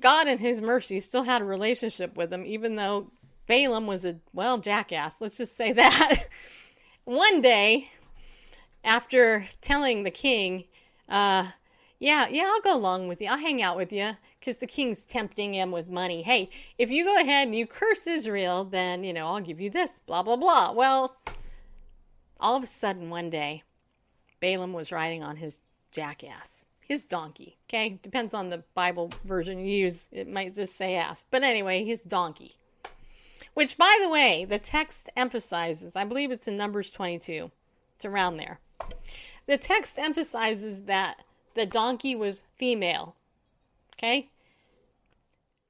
God, 0.00 0.28
in 0.28 0.38
His 0.38 0.60
mercy, 0.60 1.00
still 1.00 1.24
had 1.24 1.42
a 1.42 1.44
relationship 1.44 2.16
with 2.16 2.32
him, 2.32 2.44
even 2.46 2.76
though 2.76 3.10
Balaam 3.46 3.86
was 3.86 4.04
a, 4.04 4.16
well, 4.32 4.58
jackass. 4.58 5.20
Let's 5.20 5.36
just 5.36 5.56
say 5.56 5.72
that. 5.74 6.28
One 7.04 7.42
day, 7.42 7.90
after 8.82 9.46
telling 9.60 10.02
the 10.02 10.10
king, 10.10 10.64
uh, 11.08 11.50
yeah, 11.98 12.28
yeah, 12.28 12.50
I'll 12.54 12.60
go 12.60 12.76
along 12.76 13.08
with 13.08 13.20
you. 13.20 13.28
I'll 13.28 13.38
hang 13.38 13.62
out 13.62 13.76
with 13.76 13.92
you 13.92 14.16
because 14.38 14.58
the 14.58 14.66
king's 14.66 15.04
tempting 15.04 15.54
him 15.54 15.70
with 15.70 15.88
money. 15.88 16.22
Hey, 16.22 16.50
if 16.78 16.90
you 16.90 17.04
go 17.04 17.18
ahead 17.18 17.48
and 17.48 17.56
you 17.56 17.66
curse 17.66 18.06
Israel, 18.06 18.64
then, 18.64 19.04
you 19.04 19.12
know, 19.12 19.26
I'll 19.26 19.40
give 19.40 19.60
you 19.60 19.70
this, 19.70 20.00
blah, 20.00 20.22
blah, 20.22 20.36
blah. 20.36 20.72
Well, 20.72 21.16
all 22.38 22.56
of 22.56 22.62
a 22.62 22.66
sudden, 22.66 23.10
one 23.10 23.30
day, 23.30 23.62
Balaam 24.40 24.72
was 24.74 24.92
riding 24.92 25.22
on 25.22 25.36
his 25.36 25.60
jackass, 25.92 26.66
his 26.86 27.04
donkey. 27.04 27.56
Okay, 27.68 27.98
depends 28.02 28.34
on 28.34 28.50
the 28.50 28.62
Bible 28.74 29.10
version 29.24 29.58
you 29.58 29.76
use. 29.76 30.06
It 30.12 30.28
might 30.28 30.54
just 30.54 30.76
say 30.76 30.96
ass, 30.96 31.24
but 31.30 31.42
anyway, 31.42 31.84
his 31.84 32.02
donkey. 32.02 32.56
Which, 33.54 33.76
by 33.76 33.98
the 34.02 34.08
way, 34.08 34.44
the 34.44 34.58
text 34.58 35.10
emphasizes. 35.16 35.96
I 35.96 36.04
believe 36.04 36.30
it's 36.30 36.48
in 36.48 36.56
Numbers 36.56 36.90
22. 36.90 37.50
It's 37.96 38.04
around 38.04 38.36
there. 38.36 38.60
The 39.46 39.58
text 39.58 39.98
emphasizes 39.98 40.82
that 40.82 41.22
the 41.54 41.66
donkey 41.66 42.16
was 42.16 42.42
female. 42.56 43.16
Okay, 43.96 44.30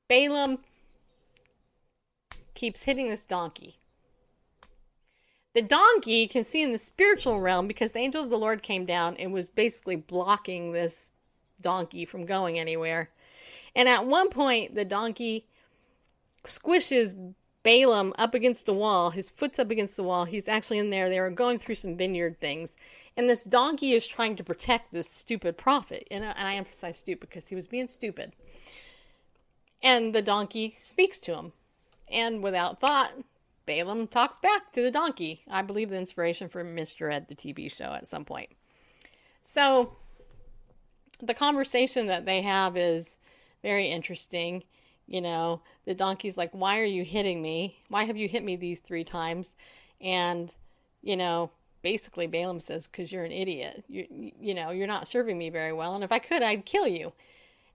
Balaam 0.09 0.59
keeps 2.55 2.85
hitting 2.85 3.09
this 3.09 3.25
donkey. 3.25 3.79
The 5.55 5.63
donkey 5.63 6.27
can 6.27 6.43
see 6.45 6.63
in 6.63 6.73
the 6.73 6.79
spiritual 6.79 7.41
realm 7.41 7.69
because 7.69 7.93
the 7.93 8.01
angel 8.01 8.23
of 8.23 8.31
the 8.31 8.39
Lord 8.39 8.63
came 8.63 8.85
down 8.85 9.17
and 9.17 9.33
was 9.33 9.49
basically 9.49 9.97
blocking 9.97 10.73
this 10.73 11.13
donkey 11.63 12.05
from 12.05 12.27
going 12.27 12.59
anywhere. 12.59 13.11
And 13.75 13.89
at 13.89 14.07
one 14.07 14.31
point, 14.31 14.75
the 14.75 14.85
donkey 14.85 15.47
squishes 16.45 17.35
Balaam 17.63 18.13
up 18.19 18.35
against 18.35 18.67
the 18.67 18.75
wall. 18.75 19.11
His 19.11 19.31
foot's 19.31 19.59
up 19.59 19.71
against 19.71 19.97
the 19.97 20.03
wall. 20.03 20.27
He's 20.27 20.49
actually 20.49 20.79
in 20.79 20.91
there. 20.91 21.09
They 21.09 21.21
were 21.21 21.31
going 21.31 21.59
through 21.59 21.77
some 21.77 21.97
vineyard 21.97 22.39
things. 22.41 22.77
And 23.17 23.31
this 23.31 23.45
donkey 23.45 23.93
is 23.93 24.07
trying 24.07 24.37
to 24.37 24.45
protect 24.45 24.93
this 24.93 25.09
stupid 25.09 25.57
prophet. 25.57 26.07
And 26.11 26.25
uh, 26.25 26.35
and 26.37 26.47
I 26.47 26.57
emphasize 26.57 26.99
stupid 26.99 27.29
because 27.29 27.49
he 27.49 27.55
was 27.55 27.67
being 27.67 27.87
stupid. 27.87 28.33
And 29.83 30.15
the 30.15 30.21
donkey 30.21 30.77
speaks 30.79 31.19
to 31.21 31.35
him. 31.37 31.53
And 32.11 32.43
without 32.43 32.81
thought, 32.81 33.13
Balaam 33.67 34.07
talks 34.07 34.39
back 34.39 34.73
to 34.73 34.83
the 34.83 34.91
donkey. 34.91 35.43
I 35.51 35.63
believe 35.63 35.91
the 35.91 35.97
inspiration 35.97 36.49
for 36.49 36.65
Mr. 36.65 37.13
Ed, 37.13 37.29
the 37.29 37.35
TV 37.35 37.71
show, 37.71 37.93
at 37.93 38.07
some 38.07 38.25
point. 38.25 38.51
So 39.43 39.97
the 41.21 41.35
conversation 41.35 42.07
that 42.07 42.27
they 42.27 42.43
have 42.43 42.77
is 42.77 43.19
very 43.63 43.89
interesting. 43.89 44.65
You 45.07 45.21
know, 45.21 45.63
the 45.85 45.95
donkey's 45.95 46.37
like, 46.37 46.51
Why 46.53 46.81
are 46.81 46.85
you 46.85 47.05
hitting 47.05 47.43
me? 47.43 47.79
Why 47.89 48.05
have 48.05 48.17
you 48.17 48.29
hit 48.29 48.45
me 48.45 48.57
these 48.57 48.81
three 48.81 49.05
times? 49.05 49.55
And, 50.01 50.55
you 51.03 51.17
know, 51.17 51.51
basically 51.83 52.27
Balaam 52.27 52.61
says, 52.61 52.87
Because 52.87 53.13
you're 53.13 53.25
an 53.25 53.33
idiot. 53.33 53.85
You, 53.89 54.33
you 54.41 54.55
know, 54.55 54.71
you're 54.71 54.87
not 54.87 55.09
serving 55.09 55.39
me 55.39 55.51
very 55.51 55.73
well. 55.73 55.95
And 55.95 56.05
if 56.05 56.13
I 56.13 56.19
could, 56.19 56.43
I'd 56.43 56.65
kill 56.65 56.87
you. 56.87 57.13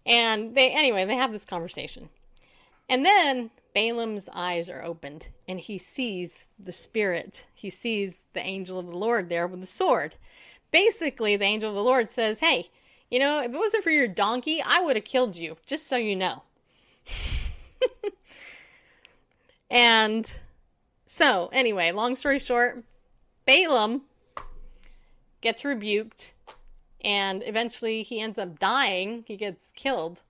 And 0.06 0.56
they, 0.56 0.72
anyway, 0.72 1.06
they 1.06 1.16
have 1.16 1.32
this 1.32 1.46
conversation. 1.46 2.10
And 2.88 3.06
then 3.06 3.52
Balaam's 3.74 4.30
eyes 4.34 4.70
are 4.70 4.84
opened 4.84 5.30
and 5.48 5.60
he 5.60 5.78
sees 5.78 6.48
the 6.58 6.72
spirit. 6.72 7.46
He 7.54 7.70
sees 7.70 8.28
the 8.34 8.46
angel 8.46 8.80
of 8.80 8.88
the 8.88 8.98
Lord 8.98 9.30
there 9.30 9.48
with 9.48 9.62
the 9.62 9.68
sword. 9.68 10.16
Basically, 10.72 11.36
the 11.36 11.46
angel 11.46 11.70
of 11.70 11.76
the 11.76 11.84
Lord 11.84 12.12
says, 12.12 12.40
Hey, 12.40 12.70
you 13.10 13.20
know, 13.20 13.42
if 13.42 13.52
it 13.54 13.58
wasn't 13.58 13.84
for 13.84 13.90
your 13.90 14.08
donkey, 14.08 14.62
I 14.62 14.82
would 14.82 14.96
have 14.96 15.06
killed 15.06 15.36
you, 15.36 15.58
just 15.66 15.88
so 15.88 15.98
you 15.98 16.16
know. 16.16 16.44
and 19.70 20.32
so, 21.06 21.50
anyway, 21.52 21.92
long 21.92 22.16
story 22.16 22.40
short, 22.40 22.84
Balaam 23.46 24.04
gets 25.42 25.66
rebuked 25.66 26.34
and 27.02 27.42
eventually 27.46 28.04
he 28.04 28.20
ends 28.20 28.38
up 28.38 28.60
dying. 28.60 29.24
He 29.28 29.38
gets 29.38 29.72
killed 29.76 30.24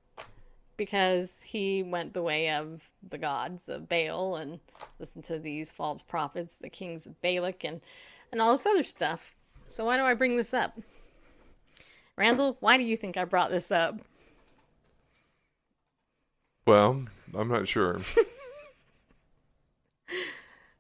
because 0.78 1.42
he 1.42 1.84
went 1.84 2.14
the 2.14 2.22
way 2.22 2.50
of 2.50 2.89
the 3.08 3.18
gods 3.18 3.70
of 3.70 3.88
Baal 3.88 4.36
and 4.36 4.60
listen 5.00 5.22
to 5.24 5.40
these 5.40 5.72
false 5.72 6.02
prophets, 6.02 6.56
the 6.56 6.70
kings 6.70 7.06
of 7.06 7.22
Balak, 7.22 7.64
and, 7.64 7.82
and 8.32 8.42
all 8.42 8.52
this 8.52 8.66
other 8.66 8.84
stuff. 8.84 9.36
So, 9.68 9.86
why 9.86 9.98
do 9.98 10.04
I 10.04 10.14
bring 10.14 10.38
this 10.38 10.54
up? 10.54 10.80
Randall, 12.16 12.58
why 12.60 12.78
do 12.78 12.84
you 12.84 12.98
think 12.98 13.18
I 13.18 13.26
brought 13.26 13.52
this 13.52 13.72
up? 13.72 14.00
Well, 16.66 17.04
I'm 17.36 17.48
not 17.48 17.68
sure. 17.68 18.00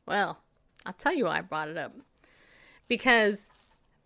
Well, 0.09 0.39
I'll 0.87 0.93
tell 0.93 1.13
you 1.13 1.25
why 1.25 1.37
I 1.37 1.41
brought 1.41 1.69
it 1.69 1.77
up. 1.77 1.93
Because 2.87 3.47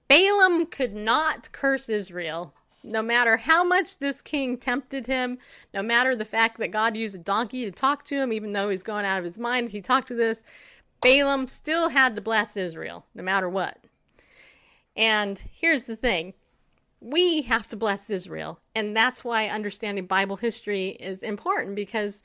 Balaam 0.10 0.66
could 0.66 0.94
not 0.94 1.54
curse 1.54 1.88
Israel, 1.88 2.54
no 2.84 3.02
matter 3.02 3.38
how 3.38 3.64
much 3.64 4.00
this 4.00 4.22
king 4.22 4.58
tempted 4.58 5.08
him, 5.08 5.38
no 5.74 5.82
matter 5.82 6.16
the 6.16 6.26
fact 6.26 6.58
that 6.60 6.72
God 6.72 6.98
used 6.98 7.16
a 7.16 7.20
donkey 7.20 7.66
to 7.66 7.72
talk 7.72 8.04
to 8.06 8.16
him, 8.16 8.34
even 8.34 8.52
though 8.52 8.70
he's 8.70 8.84
going 8.84 9.06
out 9.06 9.20
of 9.20 9.26
his 9.26 9.40
mind, 9.40 9.70
he 9.70 9.82
talked 9.82 10.10
to 10.10 10.16
this. 10.16 10.44
Balaam 11.02 11.48
still 11.48 11.90
had 11.90 12.16
to 12.16 12.22
bless 12.22 12.58
Israel, 12.58 13.06
no 13.16 13.24
matter 13.24 13.50
what. 13.50 13.78
And 14.96 15.40
here's 15.52 15.84
the 15.84 15.96
thing 15.96 16.34
we 17.00 17.42
have 17.44 17.68
to 17.68 17.76
bless 17.76 18.10
Israel. 18.10 18.60
And 18.74 18.96
that's 18.96 19.24
why 19.24 19.48
understanding 19.48 20.06
Bible 20.06 20.38
history 20.38 20.92
is 20.92 21.22
important 21.22 21.76
because 21.76 22.22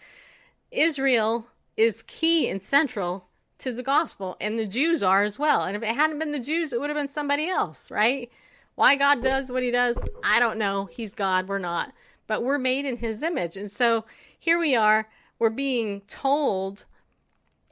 Israel 0.70 1.48
is 1.76 2.02
key 2.06 2.48
and 2.48 2.62
central 2.62 3.26
to 3.58 3.72
the 3.72 3.82
gospel, 3.82 4.36
and 4.40 4.56
the 4.56 4.66
Jews 4.66 5.02
are 5.02 5.24
as 5.24 5.36
well. 5.36 5.62
And 5.62 5.76
if 5.76 5.82
it 5.82 5.94
hadn't 5.94 6.20
been 6.20 6.30
the 6.30 6.38
Jews, 6.38 6.72
it 6.72 6.80
would 6.80 6.90
have 6.90 6.96
been 6.96 7.08
somebody 7.08 7.48
else, 7.48 7.90
right? 7.90 8.30
Why 8.78 8.94
God 8.94 9.24
does 9.24 9.50
what 9.50 9.64
he 9.64 9.72
does, 9.72 9.98
I 10.22 10.38
don't 10.38 10.56
know. 10.56 10.84
He's 10.84 11.12
God, 11.12 11.48
we're 11.48 11.58
not. 11.58 11.92
But 12.28 12.44
we're 12.44 12.58
made 12.58 12.86
in 12.86 12.98
his 12.98 13.24
image. 13.24 13.56
And 13.56 13.68
so 13.68 14.04
here 14.38 14.56
we 14.56 14.76
are, 14.76 15.08
we're 15.40 15.50
being 15.50 16.02
told, 16.02 16.84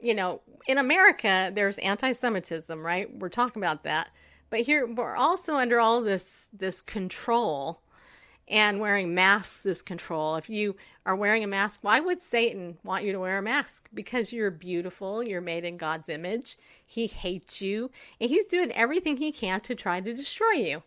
you 0.01 0.13
know, 0.13 0.41
in 0.67 0.77
America, 0.77 1.49
there's 1.55 1.77
anti 1.77 2.11
Semitism, 2.11 2.85
right? 2.85 3.09
We're 3.17 3.29
talking 3.29 3.63
about 3.63 3.83
that. 3.83 4.09
But 4.49 4.59
here 4.61 4.85
we're 4.85 5.15
also 5.15 5.55
under 5.55 5.79
all 5.79 6.01
this 6.01 6.49
this 6.51 6.81
control 6.81 7.79
and 8.49 8.79
wearing 8.79 9.13
masks 9.13 9.65
is 9.65 9.81
control. 9.81 10.35
If 10.35 10.49
you 10.49 10.75
are 11.05 11.15
wearing 11.15 11.43
a 11.43 11.47
mask, 11.47 11.83
why 11.83 11.99
would 11.99 12.21
Satan 12.21 12.77
want 12.83 13.03
you 13.03 13.11
to 13.11 13.19
wear 13.19 13.37
a 13.37 13.41
mask? 13.41 13.89
Because 13.93 14.31
you're 14.31 14.51
beautiful, 14.51 15.21
you're 15.21 15.41
made 15.41 15.65
in 15.65 15.77
God's 15.77 16.09
image. 16.09 16.57
He 16.85 17.07
hates 17.07 17.61
you, 17.61 17.91
and 18.21 18.29
he's 18.29 18.45
doing 18.45 18.71
everything 18.71 19.17
he 19.17 19.31
can 19.31 19.59
to 19.61 19.75
try 19.75 19.99
to 19.99 20.13
destroy 20.13 20.51
you. 20.51 20.83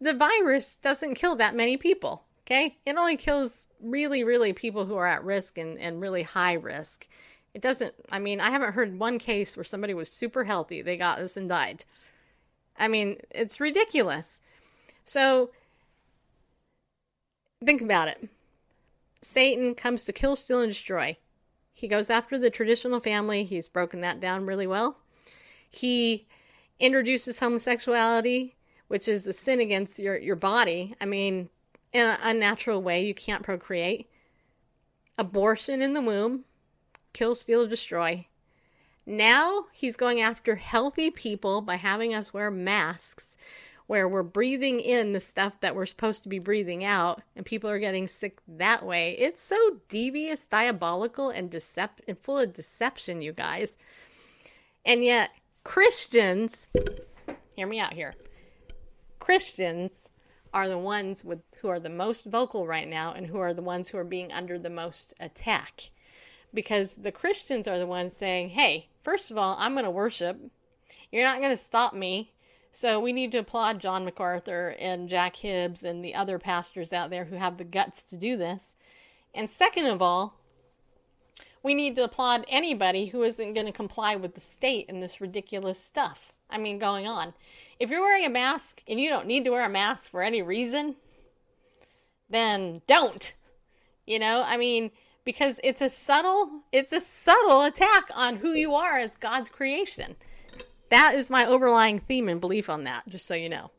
The 0.00 0.14
virus 0.14 0.76
doesn't 0.76 1.14
kill 1.14 1.36
that 1.36 1.56
many 1.56 1.76
people, 1.76 2.24
okay? 2.46 2.78
It 2.86 2.96
only 2.96 3.16
kills 3.16 3.66
really, 3.80 4.22
really 4.22 4.52
people 4.52 4.86
who 4.86 4.96
are 4.96 5.06
at 5.06 5.24
risk 5.24 5.58
and, 5.58 5.78
and 5.78 6.00
really 6.00 6.22
high 6.22 6.52
risk. 6.52 7.08
It 7.54 7.62
doesn't, 7.62 7.94
I 8.10 8.18
mean, 8.18 8.40
I 8.40 8.50
haven't 8.50 8.74
heard 8.74 8.98
one 8.98 9.18
case 9.18 9.56
where 9.56 9.64
somebody 9.64 9.94
was 9.94 10.10
super 10.10 10.44
healthy, 10.44 10.82
they 10.82 10.96
got 10.96 11.18
this 11.18 11.36
and 11.36 11.48
died. 11.48 11.84
I 12.78 12.86
mean, 12.86 13.16
it's 13.30 13.60
ridiculous. 13.60 14.40
So, 15.04 15.50
think 17.64 17.82
about 17.82 18.08
it. 18.08 18.28
Satan 19.20 19.74
comes 19.74 20.04
to 20.04 20.12
kill, 20.12 20.36
steal, 20.36 20.60
and 20.60 20.70
destroy. 20.70 21.16
He 21.72 21.88
goes 21.88 22.10
after 22.10 22.38
the 22.38 22.50
traditional 22.50 23.00
family. 23.00 23.44
He's 23.44 23.68
broken 23.68 24.00
that 24.00 24.20
down 24.20 24.46
really 24.46 24.66
well. 24.66 24.98
He 25.70 26.26
introduces 26.78 27.40
homosexuality, 27.40 28.54
which 28.88 29.06
is 29.06 29.26
a 29.26 29.32
sin 29.32 29.60
against 29.60 29.98
your, 29.98 30.18
your 30.18 30.36
body. 30.36 30.94
I 31.00 31.04
mean, 31.04 31.48
in 31.92 32.06
an 32.06 32.18
unnatural 32.22 32.82
way, 32.82 33.04
you 33.04 33.14
can't 33.14 33.42
procreate. 33.42 34.10
Abortion 35.16 35.82
in 35.82 35.94
the 35.94 36.00
womb, 36.00 36.44
kill, 37.12 37.34
steal, 37.34 37.66
destroy. 37.66 38.26
Now 39.06 39.66
he's 39.72 39.96
going 39.96 40.20
after 40.20 40.56
healthy 40.56 41.10
people 41.10 41.60
by 41.60 41.76
having 41.76 42.14
us 42.14 42.34
wear 42.34 42.50
masks 42.50 43.36
where 43.86 44.06
we're 44.06 44.22
breathing 44.22 44.80
in 44.80 45.14
the 45.14 45.20
stuff 45.20 45.54
that 45.60 45.74
we're 45.74 45.86
supposed 45.86 46.22
to 46.22 46.28
be 46.28 46.38
breathing 46.38 46.84
out 46.84 47.22
and 47.34 47.46
people 47.46 47.70
are 47.70 47.78
getting 47.78 48.06
sick 48.06 48.38
that 48.46 48.84
way. 48.84 49.12
It's 49.18 49.40
so 49.40 49.78
devious, 49.88 50.46
diabolical 50.46 51.30
and 51.30 51.50
decept 51.50 52.00
and 52.06 52.18
full 52.18 52.38
of 52.38 52.52
deception, 52.52 53.22
you 53.22 53.32
guys. 53.32 53.78
And 54.84 55.02
yet 55.02 55.30
Christians, 55.64 56.68
hear 57.56 57.66
me 57.66 57.80
out 57.80 57.94
here. 57.94 58.14
Christians 59.28 60.08
are 60.54 60.70
the 60.70 60.78
ones 60.78 61.22
with 61.22 61.40
who 61.60 61.68
are 61.68 61.78
the 61.78 61.90
most 61.90 62.24
vocal 62.24 62.66
right 62.66 62.88
now 62.88 63.12
and 63.12 63.26
who 63.26 63.36
are 63.40 63.52
the 63.52 63.60
ones 63.60 63.90
who 63.90 63.98
are 63.98 64.02
being 64.02 64.32
under 64.32 64.58
the 64.58 64.70
most 64.70 65.12
attack. 65.20 65.90
Because 66.54 66.94
the 66.94 67.12
Christians 67.12 67.68
are 67.68 67.78
the 67.78 67.86
ones 67.86 68.16
saying, 68.16 68.48
"Hey, 68.48 68.88
first 69.04 69.30
of 69.30 69.36
all, 69.36 69.54
I'm 69.58 69.74
going 69.74 69.84
to 69.84 69.90
worship. 69.90 70.40
You're 71.12 71.26
not 71.26 71.40
going 71.40 71.52
to 71.52 71.58
stop 71.58 71.92
me 71.92 72.32
so 72.72 72.98
we 72.98 73.12
need 73.12 73.30
to 73.32 73.40
applaud 73.40 73.80
John 73.80 74.06
MacArthur 74.06 74.74
and 74.78 75.10
Jack 75.10 75.36
Hibbs 75.36 75.84
and 75.84 76.02
the 76.02 76.14
other 76.14 76.38
pastors 76.38 76.94
out 76.94 77.10
there 77.10 77.26
who 77.26 77.36
have 77.36 77.58
the 77.58 77.64
guts 77.64 78.04
to 78.04 78.16
do 78.16 78.34
this. 78.38 78.76
And 79.34 79.50
second 79.50 79.84
of 79.88 80.00
all, 80.00 80.40
we 81.62 81.74
need 81.74 81.96
to 81.96 82.04
applaud 82.04 82.46
anybody 82.48 83.08
who 83.08 83.22
isn't 83.24 83.52
going 83.52 83.66
to 83.66 83.72
comply 83.72 84.16
with 84.16 84.34
the 84.34 84.40
state 84.40 84.86
and 84.88 85.02
this 85.02 85.20
ridiculous 85.20 85.78
stuff. 85.78 86.32
I 86.50 86.58
mean, 86.58 86.78
going 86.78 87.06
on. 87.06 87.34
If 87.78 87.90
you're 87.90 88.00
wearing 88.00 88.24
a 88.24 88.30
mask 88.30 88.82
and 88.88 89.00
you 89.00 89.08
don't 89.08 89.26
need 89.26 89.44
to 89.44 89.50
wear 89.50 89.64
a 89.64 89.68
mask 89.68 90.10
for 90.10 90.22
any 90.22 90.42
reason, 90.42 90.96
then 92.28 92.82
don't. 92.86 93.34
You 94.06 94.18
know, 94.18 94.42
I 94.44 94.56
mean, 94.56 94.90
because 95.24 95.60
it's 95.62 95.82
a 95.82 95.88
subtle 95.88 96.62
it's 96.72 96.92
a 96.92 97.00
subtle 97.00 97.62
attack 97.62 98.08
on 98.14 98.36
who 98.36 98.52
you 98.52 98.74
are 98.74 98.98
as 98.98 99.16
God's 99.16 99.48
creation. 99.48 100.16
That 100.90 101.14
is 101.14 101.28
my 101.28 101.44
overlying 101.44 101.98
theme 101.98 102.28
and 102.28 102.40
belief 102.40 102.70
on 102.70 102.84
that, 102.84 103.06
just 103.08 103.26
so 103.26 103.34
you 103.34 103.48
know. 103.48 103.70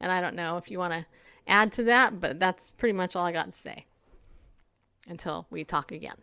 And 0.00 0.12
I 0.12 0.20
don't 0.20 0.36
know 0.36 0.58
if 0.58 0.70
you 0.70 0.78
want 0.78 0.92
to 0.92 1.06
add 1.46 1.72
to 1.74 1.84
that, 1.84 2.20
but 2.20 2.38
that's 2.38 2.72
pretty 2.72 2.92
much 2.92 3.16
all 3.16 3.24
I 3.24 3.32
got 3.32 3.50
to 3.50 3.58
say 3.58 3.86
until 5.08 5.46
we 5.50 5.64
talk 5.64 5.90
again. 5.90 6.16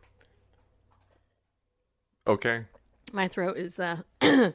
Okay. 2.27 2.65
My 3.11 3.27
throat 3.27 3.57
is 3.57 3.79
uh 3.79 3.97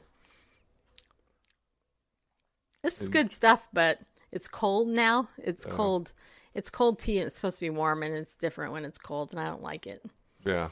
This 2.83 3.01
is 3.01 3.09
good 3.09 3.31
stuff, 3.31 3.67
but 3.73 3.99
it's 4.31 4.47
cold 4.47 4.87
now. 4.87 5.29
It's 5.37 5.65
cold. 5.65 6.13
It's 6.53 6.69
cold 6.69 6.99
tea 6.99 7.17
and 7.17 7.27
it's 7.27 7.35
supposed 7.35 7.57
to 7.57 7.65
be 7.65 7.69
warm 7.69 8.01
and 8.01 8.13
it's 8.13 8.35
different 8.35 8.71
when 8.71 8.85
it's 8.85 8.97
cold 8.97 9.31
and 9.31 9.39
I 9.39 9.45
don't 9.45 9.61
like 9.61 9.85
it. 9.87 10.03
Yeah. 10.45 10.69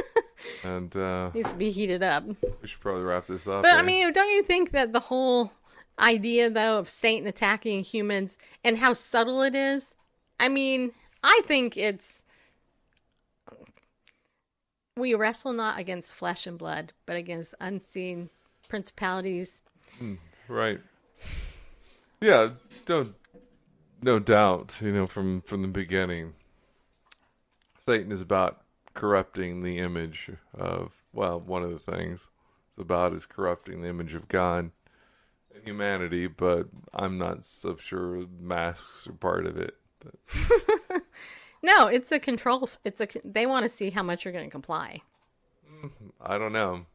and 0.64 0.94
uh, 0.96 1.30
It 1.32 1.36
needs 1.36 1.52
to 1.52 1.58
be 1.58 1.70
heated 1.70 2.02
up. 2.02 2.24
we 2.26 2.68
should 2.68 2.80
probably 2.80 3.02
wrap 3.02 3.26
this 3.26 3.46
up. 3.46 3.64
But 3.64 3.74
I 3.76 3.80
eh? 3.80 3.82
mean, 3.82 4.12
don't 4.12 4.30
you 4.30 4.42
think 4.42 4.70
that 4.70 4.92
the 4.92 5.00
whole 5.00 5.52
idea, 5.98 6.48
though, 6.50 6.78
of 6.78 6.88
Satan 6.88 7.26
attacking 7.28 7.84
humans 7.84 8.38
and 8.64 8.78
how 8.78 8.94
subtle 8.94 9.42
it 9.42 9.54
is? 9.54 9.94
I 10.40 10.48
mean, 10.48 10.92
I 11.22 11.40
think 11.44 11.76
it's. 11.76 12.21
We 14.96 15.14
wrestle 15.14 15.52
not 15.52 15.78
against 15.78 16.14
flesh 16.14 16.46
and 16.46 16.58
blood, 16.58 16.92
but 17.06 17.16
against 17.16 17.54
unseen 17.60 18.28
principalities. 18.68 19.62
Hmm, 19.98 20.14
right. 20.48 20.80
Yeah, 22.20 22.50
don't 22.84 23.14
no 24.02 24.18
doubt, 24.18 24.78
you 24.80 24.92
know, 24.92 25.06
from 25.06 25.40
from 25.42 25.62
the 25.62 25.68
beginning. 25.68 26.34
Satan 27.80 28.12
is 28.12 28.20
about 28.20 28.62
corrupting 28.94 29.62
the 29.62 29.78
image 29.78 30.30
of 30.54 30.92
well, 31.12 31.40
one 31.40 31.62
of 31.62 31.70
the 31.70 31.78
things 31.78 32.20
it's 32.70 32.82
about 32.82 33.12
is 33.12 33.26
corrupting 33.26 33.82
the 33.82 33.88
image 33.88 34.14
of 34.14 34.28
God 34.28 34.70
and 35.54 35.64
humanity, 35.64 36.26
but 36.26 36.68
I'm 36.94 37.18
not 37.18 37.44
so 37.44 37.76
sure 37.76 38.24
masks 38.40 39.06
are 39.06 39.12
part 39.12 39.46
of 39.46 39.56
it. 39.56 39.76
But 40.00 41.01
No, 41.62 41.86
it's 41.86 42.10
a 42.12 42.18
control. 42.18 42.68
It's 42.84 43.00
a. 43.00 43.08
They 43.24 43.46
want 43.46 43.64
to 43.64 43.68
see 43.68 43.90
how 43.90 44.02
much 44.02 44.24
you're 44.24 44.32
going 44.32 44.46
to 44.46 44.50
comply. 44.50 45.00
I 46.20 46.38
don't 46.38 46.52
know. 46.52 46.86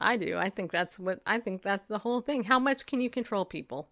I 0.00 0.16
do. 0.16 0.36
I 0.38 0.48
think 0.50 0.72
that's 0.72 0.98
what. 0.98 1.20
I 1.26 1.38
think 1.38 1.62
that's 1.62 1.88
the 1.88 1.98
whole 1.98 2.20
thing. 2.20 2.44
How 2.44 2.58
much 2.58 2.86
can 2.86 3.00
you 3.00 3.10
control 3.10 3.44
people? 3.44 3.88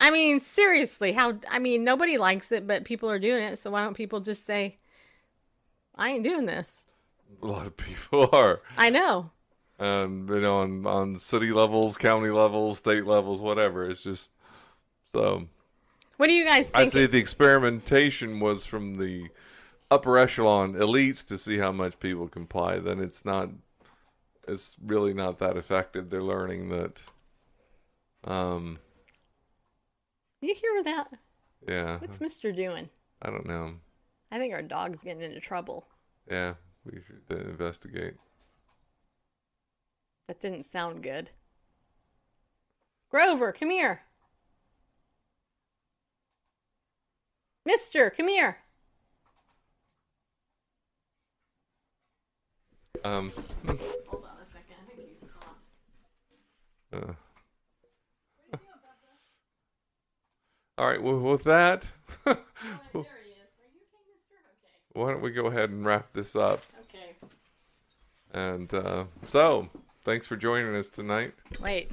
I 0.00 0.10
mean, 0.10 0.40
seriously, 0.40 1.12
how? 1.12 1.38
I 1.50 1.58
mean, 1.58 1.84
nobody 1.84 2.16
likes 2.16 2.50
it, 2.52 2.66
but 2.66 2.84
people 2.84 3.10
are 3.10 3.18
doing 3.18 3.42
it. 3.42 3.58
So 3.58 3.70
why 3.70 3.82
don't 3.84 3.94
people 3.96 4.20
just 4.20 4.46
say, 4.46 4.78
"I 5.94 6.10
ain't 6.10 6.24
doing 6.24 6.46
this"? 6.46 6.82
A 7.42 7.46
lot 7.46 7.66
of 7.66 7.76
people 7.76 8.28
are. 8.32 8.62
I 8.78 8.88
know. 8.90 9.30
um, 9.78 10.26
you 10.30 10.40
know, 10.40 10.60
on 10.60 10.86
on 10.86 11.16
city 11.16 11.52
levels, 11.52 11.98
county 11.98 12.30
levels, 12.30 12.78
state 12.78 13.04
levels, 13.06 13.42
whatever. 13.42 13.90
It's 13.90 14.02
just 14.02 14.32
so. 15.04 15.46
What 16.20 16.28
do 16.28 16.34
you 16.34 16.44
guys 16.44 16.68
think? 16.68 16.88
I'd 16.88 16.92
say 16.92 17.06
the 17.06 17.16
experimentation 17.16 18.40
was 18.40 18.66
from 18.66 18.98
the 18.98 19.28
upper 19.90 20.18
echelon 20.18 20.74
elites 20.74 21.24
to 21.28 21.38
see 21.38 21.56
how 21.56 21.72
much 21.72 21.98
people 21.98 22.28
comply. 22.28 22.78
Then 22.78 23.00
it's 23.00 23.24
not. 23.24 23.48
It's 24.46 24.76
really 24.84 25.14
not 25.14 25.38
that 25.38 25.56
effective. 25.56 26.10
They're 26.10 26.22
learning 26.22 26.68
that. 26.68 27.00
Um. 28.30 28.76
you 30.42 30.54
hear 30.54 30.82
that? 30.82 31.08
Yeah. 31.66 31.96
What's 32.00 32.20
Mister 32.20 32.52
doing? 32.52 32.90
I 33.22 33.30
don't 33.30 33.46
know. 33.46 33.76
I 34.30 34.38
think 34.38 34.52
our 34.52 34.60
dog's 34.60 35.02
getting 35.02 35.22
into 35.22 35.40
trouble. 35.40 35.86
Yeah, 36.30 36.52
we 36.84 37.00
should 37.00 37.22
uh, 37.30 37.48
investigate. 37.48 38.16
That 40.28 40.38
didn't 40.38 40.64
sound 40.64 41.02
good. 41.02 41.30
Grover, 43.10 43.52
come 43.52 43.70
here. 43.70 44.02
Mister, 47.70 48.10
come 48.10 48.26
here. 48.26 48.58
Um. 53.04 53.32
Hold 53.64 54.24
on 54.24 54.30
a 54.42 54.46
second. 54.46 54.74
I 54.82 54.86
think 54.92 55.08
he's 55.08 55.30
caught. 55.30 57.14
Uh. 58.52 58.56
All 60.78 60.88
right. 60.88 61.00
Well, 61.00 61.20
with 61.20 61.44
that, 61.44 61.88
There 62.24 62.34
he 62.34 62.34
is. 62.34 62.96
Are 62.96 63.04
you 63.72 63.86
okay, 63.92 64.74
why 64.94 65.12
don't 65.12 65.22
we 65.22 65.30
go 65.30 65.46
ahead 65.46 65.70
and 65.70 65.84
wrap 65.84 66.12
this 66.12 66.34
up? 66.34 66.66
Okay. 66.88 67.14
Okay. 67.22 67.34
And 68.32 68.74
uh, 68.74 69.04
so, 69.28 69.68
thanks 70.04 70.26
for 70.26 70.36
joining 70.36 70.74
us 70.74 70.90
tonight. 70.90 71.34
Wait. 71.60 71.92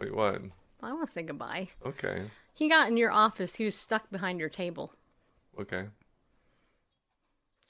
Wait, 0.00 0.12
what? 0.12 0.42
I 0.82 0.92
want 0.92 1.06
to 1.06 1.12
say 1.12 1.22
goodbye. 1.22 1.68
Okay. 1.86 2.24
He 2.54 2.68
got 2.68 2.88
in 2.88 2.96
your 2.96 3.12
office. 3.12 3.54
He 3.54 3.64
was 3.64 3.76
stuck 3.76 4.10
behind 4.10 4.40
your 4.40 4.48
table. 4.48 4.92
Okay. 5.60 5.84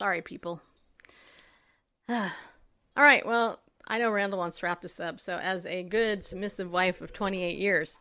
Sorry, 0.00 0.22
people. 0.22 0.60
All 2.08 2.30
right. 2.96 3.24
Well, 3.26 3.60
I 3.86 3.98
know 3.98 4.10
Randall 4.10 4.38
wants 4.38 4.58
to 4.58 4.66
wrap 4.66 4.82
this 4.82 5.00
up. 5.00 5.20
So, 5.20 5.36
as 5.36 5.66
a 5.66 5.82
good 5.82 6.24
submissive 6.24 6.70
wife 6.70 7.00
of 7.00 7.12
28 7.12 7.58
years, 7.58 7.98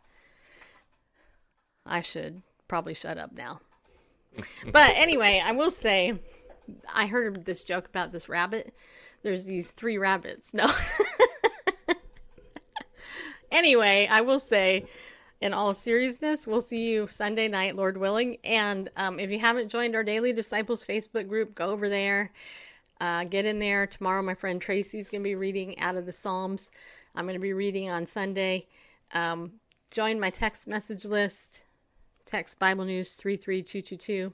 I 1.84 2.00
should 2.00 2.42
probably 2.68 2.94
shut 2.94 3.18
up 3.18 3.32
now. 3.32 3.60
but 4.72 4.90
anyway, 4.94 5.42
I 5.44 5.52
will 5.52 5.70
say, 5.70 6.18
I 6.92 7.06
heard 7.06 7.44
this 7.44 7.64
joke 7.64 7.86
about 7.86 8.12
this 8.12 8.28
rabbit. 8.28 8.74
There's 9.22 9.44
these 9.44 9.72
three 9.72 9.98
rabbits. 9.98 10.54
No. 10.62 10.70
anyway, 13.50 14.08
I 14.10 14.22
will 14.22 14.38
say, 14.38 14.86
in 15.42 15.52
all 15.52 15.74
seriousness, 15.74 16.46
we'll 16.46 16.60
see 16.60 16.92
you 16.92 17.08
Sunday 17.08 17.48
night, 17.48 17.74
Lord 17.74 17.96
willing. 17.96 18.38
And 18.44 18.88
um, 18.96 19.18
if 19.18 19.28
you 19.28 19.40
haven't 19.40 19.68
joined 19.68 19.96
our 19.96 20.04
Daily 20.04 20.32
Disciples 20.32 20.84
Facebook 20.84 21.28
group, 21.28 21.56
go 21.56 21.70
over 21.70 21.88
there. 21.88 22.32
Uh, 23.00 23.24
get 23.24 23.44
in 23.44 23.58
there. 23.58 23.88
Tomorrow, 23.88 24.22
my 24.22 24.34
friend 24.34 24.62
Tracy's 24.62 25.08
going 25.08 25.20
to 25.20 25.28
be 25.28 25.34
reading 25.34 25.76
out 25.80 25.96
of 25.96 26.06
the 26.06 26.12
Psalms. 26.12 26.70
I'm 27.16 27.24
going 27.24 27.34
to 27.34 27.40
be 27.40 27.52
reading 27.52 27.90
on 27.90 28.06
Sunday. 28.06 28.68
Um, 29.14 29.54
join 29.90 30.20
my 30.20 30.30
text 30.30 30.68
message 30.68 31.04
list. 31.04 31.64
Text 32.24 32.60
Bible 32.60 32.84
News 32.84 33.14
33222. 33.14 34.32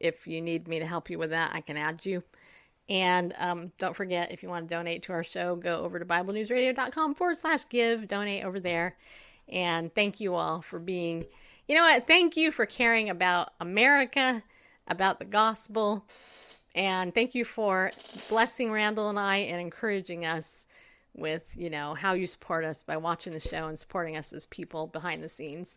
If 0.00 0.26
you 0.26 0.40
need 0.40 0.66
me 0.66 0.78
to 0.78 0.86
help 0.86 1.10
you 1.10 1.18
with 1.18 1.28
that, 1.28 1.50
I 1.52 1.60
can 1.60 1.76
add 1.76 2.06
you. 2.06 2.22
And 2.88 3.34
um, 3.36 3.70
don't 3.78 3.94
forget, 3.94 4.32
if 4.32 4.42
you 4.42 4.48
want 4.48 4.66
to 4.66 4.74
donate 4.74 5.02
to 5.02 5.12
our 5.12 5.22
show, 5.22 5.56
go 5.56 5.82
over 5.82 5.98
to 5.98 6.06
BibleNewsRadio.com 6.06 7.16
forward 7.16 7.36
slash 7.36 7.68
give. 7.68 8.08
Donate 8.08 8.44
over 8.44 8.58
there. 8.58 8.96
And 9.52 9.94
thank 9.94 10.18
you 10.18 10.34
all 10.34 10.62
for 10.62 10.78
being, 10.78 11.26
you 11.68 11.76
know 11.76 11.82
what? 11.82 12.06
Thank 12.06 12.36
you 12.36 12.50
for 12.50 12.64
caring 12.64 13.10
about 13.10 13.52
America, 13.60 14.42
about 14.88 15.18
the 15.18 15.26
gospel. 15.26 16.06
And 16.74 17.14
thank 17.14 17.34
you 17.34 17.44
for 17.44 17.92
blessing 18.30 18.72
Randall 18.72 19.10
and 19.10 19.20
I 19.20 19.36
and 19.36 19.60
encouraging 19.60 20.24
us 20.24 20.64
with, 21.14 21.52
you 21.54 21.68
know, 21.68 21.92
how 21.92 22.14
you 22.14 22.26
support 22.26 22.64
us 22.64 22.82
by 22.82 22.96
watching 22.96 23.34
the 23.34 23.40
show 23.40 23.68
and 23.68 23.78
supporting 23.78 24.16
us 24.16 24.32
as 24.32 24.46
people 24.46 24.86
behind 24.86 25.22
the 25.22 25.28
scenes. 25.28 25.76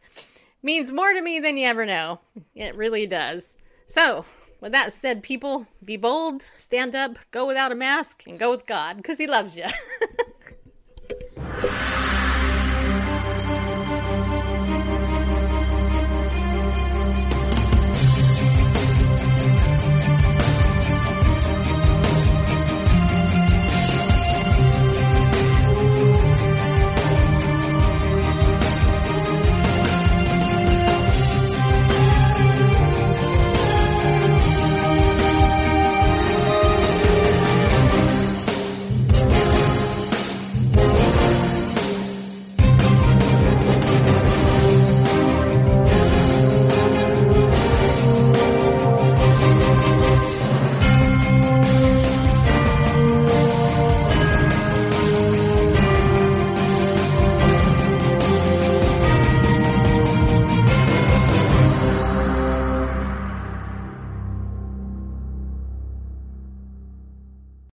Means 0.64 0.94
more 0.94 1.12
to 1.12 1.22
me 1.22 1.42
than 1.42 1.58
you 1.58 1.68
ever 1.68 1.86
know. 1.86 2.22
It 2.56 2.76
really 2.76 3.06
does. 3.06 3.58
So, 3.88 4.26
with 4.62 4.72
that 4.72 4.94
said, 4.94 5.22
people, 5.22 5.68
be 5.84 5.98
bold, 5.98 6.46
stand 6.56 6.96
up, 6.96 7.18
go 7.32 7.46
without 7.46 7.74
a 7.74 7.76
mask, 7.76 8.24
and 8.26 8.40
go 8.40 8.50
with 8.50 8.66
God 8.66 8.98
because 8.98 9.18
He 9.18 9.28
loves 9.28 9.58
you. 9.58 9.66